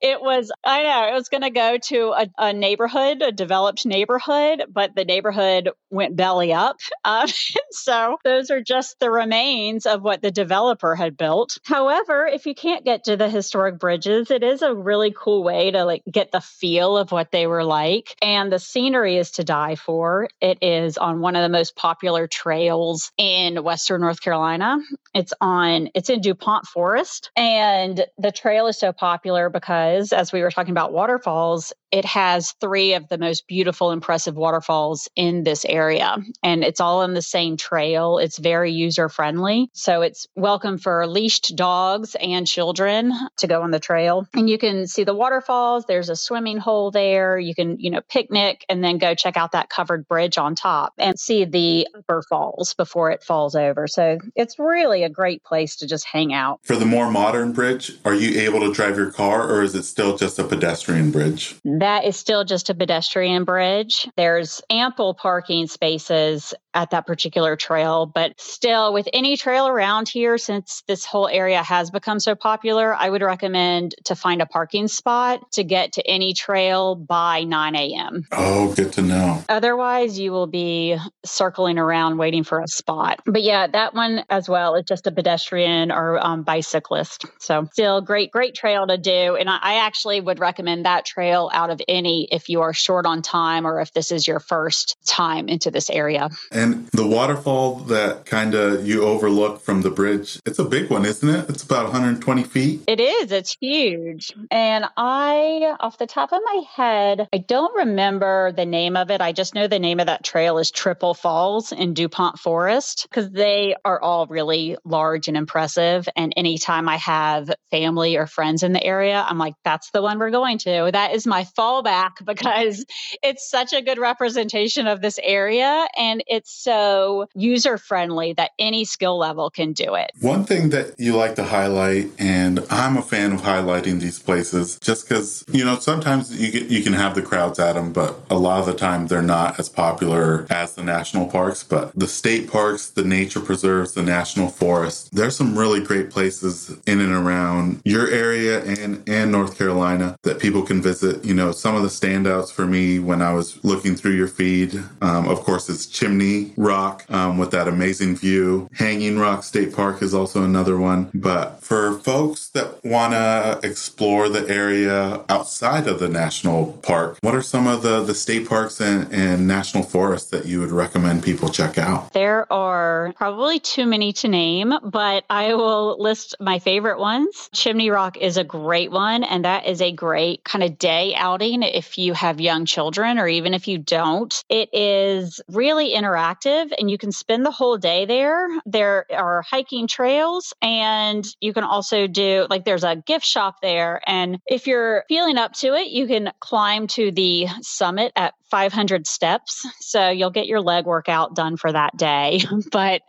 it 0.00 0.20
was, 0.20 0.52
I 0.64 0.82
know, 0.82 1.08
it 1.08 1.14
was 1.14 1.28
going 1.28 1.42
to 1.42 1.50
go 1.50 1.78
to 1.78 2.14
a, 2.16 2.26
a, 2.38 2.52
neighborhood, 2.52 3.22
a 3.22 3.32
developed 3.32 3.86
neighborhood, 3.86 4.64
but 4.70 4.94
the 4.94 5.04
neighborhood 5.04 5.70
went 5.90 6.16
belly 6.16 6.52
up. 6.52 6.78
Um, 7.04 7.28
so 7.70 8.18
those 8.24 8.50
are 8.50 8.60
just 8.60 8.98
the 9.00 9.10
remains 9.10 9.86
of 9.86 10.02
what 10.02 10.22
the 10.22 10.30
developer 10.30 10.94
had 10.94 11.16
built. 11.16 11.58
However, 11.64 12.26
if 12.26 12.46
you 12.46 12.54
can't 12.54 12.84
get 12.84 13.04
to 13.04 13.16
the 13.16 13.28
historic 13.28 13.78
bridges, 13.78 14.30
it 14.30 14.42
is 14.42 14.62
a 14.62 14.74
really 14.74 15.14
cool 15.16 15.42
way 15.42 15.70
to 15.70 15.84
like 15.84 16.02
get 16.10 16.32
the 16.32 16.40
feel 16.40 16.96
of 16.96 17.12
what 17.12 17.30
they 17.30 17.46
were 17.46 17.64
like. 17.64 18.14
And 18.22 18.52
the 18.52 18.58
scenery 18.58 19.16
is 19.16 19.32
to 19.32 19.44
die 19.44 19.76
for. 19.76 20.28
It 20.40 20.58
is 20.62 20.98
on 20.98 21.20
one 21.20 21.36
of 21.36 21.42
the 21.42 21.48
most 21.48 21.76
popular 21.76 22.26
trails 22.26 23.12
in 23.16 23.62
Western 23.62 24.00
North 24.00 24.20
Carolina. 24.20 24.78
It's 25.14 25.32
on 25.40 25.88
it's 25.94 26.10
in 26.10 26.20
DuPont 26.20 26.66
Forest. 26.66 27.30
And 27.36 28.04
the 28.18 28.32
trail 28.32 28.66
is 28.66 28.78
so 28.78 28.92
popular 28.92 29.50
because 29.50 30.12
as 30.12 30.32
we 30.32 30.42
were 30.42 30.50
talking 30.50 30.72
about 30.72 30.92
waterfalls, 30.92 31.72
it 31.90 32.04
has 32.04 32.52
three 32.60 32.94
of 32.94 33.08
the 33.08 33.18
most 33.18 33.46
beautiful, 33.46 33.90
impressive 33.90 34.36
waterfalls 34.36 35.08
in 35.16 35.44
this 35.44 35.64
area. 35.64 36.16
And 36.42 36.62
it's 36.62 36.80
all 36.80 37.00
on 37.02 37.14
the 37.14 37.22
same 37.22 37.56
trail. 37.56 38.18
It's 38.18 38.38
very 38.38 38.72
user 38.72 39.08
friendly. 39.08 39.70
So 39.72 40.02
it's 40.02 40.26
welcome 40.36 40.78
for 40.78 41.06
leashed 41.06 41.56
dogs 41.56 42.14
and 42.20 42.46
children 42.46 43.12
to 43.38 43.46
go 43.46 43.62
on 43.62 43.70
the 43.70 43.80
trail. 43.80 44.26
And 44.34 44.48
you 44.50 44.58
can 44.58 44.86
see 44.86 45.04
the 45.04 45.14
waterfalls. 45.14 45.84
There's 45.86 46.10
a 46.10 46.16
swimming 46.16 46.58
hole 46.58 46.90
there. 46.90 47.38
You 47.38 47.54
can, 47.54 47.78
you 47.78 47.90
know, 47.90 48.00
picnic 48.08 48.64
and 48.68 48.84
then 48.84 48.98
go 48.98 49.14
check 49.14 49.36
out 49.36 49.52
that 49.52 49.70
covered 49.70 50.06
bridge 50.06 50.38
on 50.38 50.54
top 50.54 50.92
and 50.98 51.18
see 51.18 51.44
the 51.44 51.88
upper 51.96 52.22
falls 52.28 52.74
before 52.74 53.10
it 53.10 53.22
falls 53.22 53.54
over. 53.54 53.86
So 53.86 54.18
it's 54.34 54.58
really 54.58 55.04
a 55.04 55.08
great 55.08 55.42
place 55.42 55.76
to 55.76 55.86
just 55.86 56.04
hang 56.04 56.32
out. 56.32 56.60
For 56.64 56.76
the 56.76 56.84
more 56.84 57.10
modern 57.10 57.52
bridge, 57.52 57.92
are 58.04 58.14
you 58.14 58.40
able 58.40 58.60
to 58.60 58.72
drive 58.72 58.96
your 58.96 59.10
car 59.10 59.48
or 59.50 59.62
is 59.62 59.74
it 59.74 59.84
still 59.84 60.16
just 60.16 60.38
a 60.38 60.44
pedestrian 60.44 61.10
bridge? 61.10 61.56
That 61.78 62.04
is 62.04 62.16
still 62.16 62.44
just 62.44 62.70
a 62.70 62.74
pedestrian 62.74 63.44
bridge. 63.44 64.08
There's 64.16 64.60
ample 64.68 65.14
parking 65.14 65.66
spaces 65.66 66.54
at 66.74 66.90
that 66.90 67.06
particular 67.06 67.56
trail, 67.56 68.06
but 68.06 68.40
still, 68.40 68.92
with 68.92 69.08
any 69.12 69.36
trail 69.36 69.66
around 69.66 70.08
here, 70.08 70.38
since 70.38 70.82
this 70.86 71.04
whole 71.04 71.26
area 71.28 71.62
has 71.62 71.90
become 71.90 72.20
so 72.20 72.34
popular, 72.34 72.94
I 72.94 73.08
would 73.10 73.22
recommend 73.22 73.94
to 74.04 74.14
find 74.14 74.42
a 74.42 74.46
parking 74.46 74.88
spot 74.88 75.50
to 75.52 75.64
get 75.64 75.94
to 75.94 76.06
any 76.06 76.34
trail 76.34 76.94
by 76.94 77.44
9 77.44 77.74
a.m. 77.74 78.26
Oh, 78.32 78.74
good 78.74 78.92
to 78.94 79.02
know. 79.02 79.42
Otherwise, 79.48 80.18
you 80.18 80.32
will 80.32 80.46
be 80.46 80.96
circling 81.24 81.78
around 81.78 82.18
waiting 82.18 82.44
for 82.44 82.60
a 82.60 82.68
spot. 82.68 83.20
But 83.26 83.42
yeah, 83.42 83.66
that 83.66 83.94
one 83.94 84.24
as 84.30 84.48
well 84.48 84.74
is 84.74 84.84
just 84.84 85.06
a 85.06 85.12
pedestrian 85.12 85.90
or 85.90 86.24
um, 86.24 86.42
bicyclist. 86.42 87.24
So, 87.40 87.68
still 87.72 88.00
great, 88.00 88.30
great 88.30 88.54
trail 88.54 88.86
to 88.86 88.98
do. 88.98 89.36
And 89.36 89.48
I, 89.48 89.58
I 89.60 89.74
actually 89.86 90.20
would 90.20 90.38
recommend 90.38 90.84
that 90.84 91.04
trail 91.04 91.50
out 91.52 91.67
of 91.70 91.80
any 91.88 92.28
if 92.30 92.48
you 92.48 92.62
are 92.62 92.72
short 92.72 93.06
on 93.06 93.22
time 93.22 93.66
or 93.66 93.80
if 93.80 93.92
this 93.92 94.10
is 94.10 94.26
your 94.26 94.40
first 94.40 94.96
time 95.06 95.48
into 95.48 95.70
this 95.70 95.90
area. 95.90 96.30
And 96.52 96.86
the 96.88 97.06
waterfall 97.06 97.76
that 97.86 98.26
kind 98.26 98.54
of 98.54 98.86
you 98.86 99.04
overlook 99.04 99.60
from 99.60 99.82
the 99.82 99.90
bridge, 99.90 100.40
it's 100.46 100.58
a 100.58 100.64
big 100.64 100.90
one, 100.90 101.04
isn't 101.04 101.28
it? 101.28 101.48
It's 101.48 101.62
about 101.62 101.84
120 101.84 102.44
feet. 102.44 102.82
It 102.86 103.00
is. 103.00 103.32
It's 103.32 103.56
huge. 103.60 104.32
And 104.50 104.84
I, 104.96 105.76
off 105.80 105.98
the 105.98 106.06
top 106.06 106.32
of 106.32 106.40
my 106.44 106.62
head, 106.74 107.28
I 107.32 107.38
don't 107.38 107.74
remember 107.76 108.52
the 108.52 108.66
name 108.66 108.96
of 108.96 109.10
it. 109.10 109.20
I 109.20 109.32
just 109.32 109.54
know 109.54 109.66
the 109.66 109.78
name 109.78 110.00
of 110.00 110.06
that 110.06 110.24
trail 110.24 110.58
is 110.58 110.70
Triple 110.70 111.14
Falls 111.14 111.72
in 111.72 111.94
DuPont 111.94 112.38
Forest 112.38 113.06
because 113.08 113.30
they 113.30 113.74
are 113.84 114.00
all 114.00 114.26
really 114.26 114.76
large 114.84 115.28
and 115.28 115.36
impressive. 115.36 116.08
And 116.16 116.32
anytime 116.36 116.88
I 116.88 116.96
have 116.96 117.50
family 117.70 118.16
or 118.16 118.26
friends 118.26 118.62
in 118.62 118.72
the 118.72 118.82
area, 118.82 119.24
I'm 119.26 119.38
like, 119.38 119.54
that's 119.64 119.90
the 119.90 120.02
one 120.02 120.18
we're 120.18 120.30
going 120.30 120.58
to. 120.58 120.90
That 120.92 121.14
is 121.14 121.26
my 121.26 121.44
fallback 121.58 122.12
because 122.24 122.84
it's 123.22 123.48
such 123.48 123.72
a 123.72 123.82
good 123.82 123.98
representation 123.98 124.86
of 124.86 125.00
this 125.00 125.18
area 125.22 125.86
and 125.96 126.22
it's 126.26 126.52
so 126.52 127.26
user 127.34 127.78
friendly 127.78 128.32
that 128.34 128.52
any 128.58 128.84
skill 128.84 129.18
level 129.18 129.50
can 129.50 129.72
do 129.72 129.94
it. 129.94 130.12
One 130.20 130.44
thing 130.44 130.70
that 130.70 130.94
you 130.98 131.16
like 131.16 131.34
to 131.36 131.44
highlight, 131.44 132.10
and 132.18 132.60
I'm 132.70 132.96
a 132.96 133.02
fan 133.02 133.32
of 133.32 133.40
highlighting 133.42 134.00
these 134.00 134.18
places 134.18 134.78
just 134.80 135.08
because, 135.08 135.44
you 135.50 135.64
know, 135.64 135.78
sometimes 135.78 136.38
you, 136.40 136.50
get, 136.50 136.70
you 136.70 136.82
can 136.82 136.92
have 136.92 137.14
the 137.14 137.22
crowds 137.22 137.58
at 137.58 137.74
them, 137.74 137.92
but 137.92 138.20
a 138.30 138.38
lot 138.38 138.60
of 138.60 138.66
the 138.66 138.74
time 138.74 139.06
they're 139.06 139.22
not 139.22 139.58
as 139.58 139.68
popular 139.68 140.46
as 140.50 140.74
the 140.74 140.82
national 140.82 141.26
parks. 141.26 141.62
But 141.62 141.94
the 141.98 142.08
state 142.08 142.50
parks, 142.50 142.90
the 142.90 143.04
nature 143.04 143.40
preserves, 143.40 143.94
the 143.94 144.02
national 144.02 144.48
forests, 144.48 145.08
there's 145.10 145.36
some 145.36 145.58
really 145.58 145.82
great 145.82 146.10
places 146.10 146.76
in 146.86 147.00
and 147.00 147.12
around 147.12 147.80
your 147.84 148.08
area 148.08 148.62
and, 148.64 149.08
and 149.08 149.32
North 149.32 149.58
Carolina 149.58 150.18
that 150.22 150.38
people 150.38 150.62
can 150.62 150.82
visit. 150.82 151.24
You 151.24 151.34
know, 151.34 151.47
some 151.52 151.74
of 151.74 151.82
the 151.82 151.88
standouts 151.88 152.52
for 152.52 152.66
me 152.66 152.98
when 152.98 153.22
I 153.22 153.32
was 153.32 153.62
looking 153.64 153.94
through 153.94 154.16
your 154.16 154.28
feed, 154.28 154.82
um, 155.00 155.28
of 155.28 155.40
course, 155.40 155.68
is 155.68 155.86
Chimney 155.86 156.52
Rock 156.56 157.04
um, 157.08 157.38
with 157.38 157.50
that 157.52 157.68
amazing 157.68 158.16
view. 158.16 158.68
Hanging 158.74 159.18
Rock 159.18 159.44
State 159.44 159.74
Park 159.74 160.02
is 160.02 160.14
also 160.14 160.42
another 160.42 160.78
one. 160.78 161.10
But 161.14 161.62
for 161.62 161.98
folks 161.98 162.48
that 162.50 162.84
want 162.84 163.12
to 163.12 163.60
explore 163.62 164.28
the 164.28 164.48
area 164.48 165.24
outside 165.28 165.86
of 165.86 166.00
the 166.00 166.08
national 166.08 166.72
park, 166.82 167.18
what 167.20 167.34
are 167.34 167.42
some 167.42 167.66
of 167.66 167.82
the, 167.82 168.02
the 168.02 168.14
state 168.14 168.48
parks 168.48 168.80
and, 168.80 169.12
and 169.12 169.46
national 169.46 169.82
forests 169.84 170.30
that 170.30 170.46
you 170.46 170.60
would 170.60 170.70
recommend 170.70 171.22
people 171.22 171.48
check 171.48 171.78
out? 171.78 172.12
There 172.12 172.50
are 172.52 173.12
probably 173.16 173.60
too 173.60 173.86
many 173.86 174.12
to 174.14 174.28
name, 174.28 174.72
but 174.82 175.24
I 175.28 175.54
will 175.54 176.00
list 176.00 176.36
my 176.40 176.58
favorite 176.58 176.98
ones. 176.98 177.48
Chimney 177.52 177.90
Rock 177.90 178.16
is 178.16 178.36
a 178.36 178.44
great 178.44 178.90
one, 178.90 179.24
and 179.24 179.44
that 179.44 179.66
is 179.66 179.80
a 179.80 179.92
great 179.92 180.44
kind 180.44 180.62
of 180.62 180.78
day 180.78 181.14
outing 181.38 181.62
if 181.62 181.96
you 181.96 182.14
have 182.14 182.40
young 182.40 182.64
children 182.64 183.16
or 183.16 183.28
even 183.28 183.54
if 183.54 183.68
you 183.68 183.78
don't. 183.78 184.42
It 184.48 184.68
is 184.72 185.40
really 185.48 185.94
interactive 185.94 186.72
and 186.76 186.90
you 186.90 186.98
can 186.98 187.12
spend 187.12 187.46
the 187.46 187.52
whole 187.52 187.78
day 187.78 188.06
there. 188.06 188.48
There 188.66 189.06
are 189.12 189.42
hiking 189.48 189.86
trails 189.86 190.52
and 190.60 191.24
you 191.40 191.52
can 191.52 191.62
also 191.62 192.08
do 192.08 192.46
like 192.50 192.64
there's 192.64 192.82
a 192.82 192.96
gift 192.96 193.24
shop 193.24 193.56
there. 193.62 194.00
And 194.06 194.38
if 194.48 194.66
you're 194.66 195.04
feeling 195.08 195.38
up 195.38 195.52
to 195.54 195.74
it, 195.74 195.88
you 195.88 196.08
can 196.08 196.32
climb 196.40 196.88
to 196.88 197.12
the 197.12 197.46
summit 197.60 198.12
at 198.16 198.34
500 198.50 199.06
steps. 199.06 199.64
So 199.80 200.08
you'll 200.08 200.30
get 200.30 200.46
your 200.46 200.60
leg 200.60 200.86
workout 200.86 201.36
done 201.36 201.56
for 201.56 201.70
that 201.70 201.96
day. 201.96 202.40
but 202.72 203.02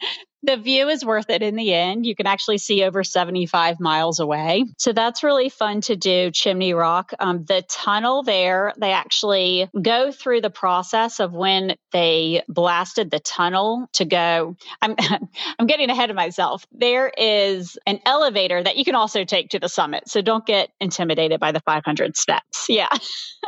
the 0.43 0.57
view 0.57 0.89
is 0.89 1.03
worth 1.05 1.29
it 1.29 1.41
in 1.41 1.55
the 1.55 1.73
end. 1.73 2.05
You 2.05 2.15
can 2.15 2.27
actually 2.27 2.57
see 2.57 2.83
over 2.83 3.03
75 3.03 3.79
miles 3.79 4.19
away. 4.19 4.65
So 4.77 4.93
that's 4.93 5.23
really 5.23 5.49
fun 5.49 5.81
to 5.81 5.95
do, 5.95 6.31
Chimney 6.31 6.73
Rock. 6.73 7.11
Um, 7.19 7.45
the 7.45 7.63
tunnel 7.69 8.23
there, 8.23 8.73
they 8.77 8.91
actually 8.91 9.69
go 9.79 10.11
through 10.11 10.41
the 10.41 10.49
process 10.49 11.19
of 11.19 11.33
when 11.33 11.75
they 11.91 12.43
blasted 12.47 13.11
the 13.11 13.19
tunnel 13.19 13.87
to 13.93 14.05
go. 14.05 14.55
I'm, 14.81 14.95
I'm 15.59 15.67
getting 15.67 15.89
ahead 15.89 16.09
of 16.09 16.15
myself. 16.15 16.65
There 16.71 17.11
is 17.17 17.77
an 17.85 17.99
elevator 18.05 18.63
that 18.63 18.77
you 18.77 18.85
can 18.85 18.95
also 18.95 19.23
take 19.25 19.49
to 19.49 19.59
the 19.59 19.69
summit. 19.69 20.07
So 20.07 20.21
don't 20.21 20.45
get 20.45 20.69
intimidated 20.79 21.39
by 21.39 21.51
the 21.51 21.59
500 21.61 22.15
steps. 22.17 22.65
Yeah. 22.69 22.89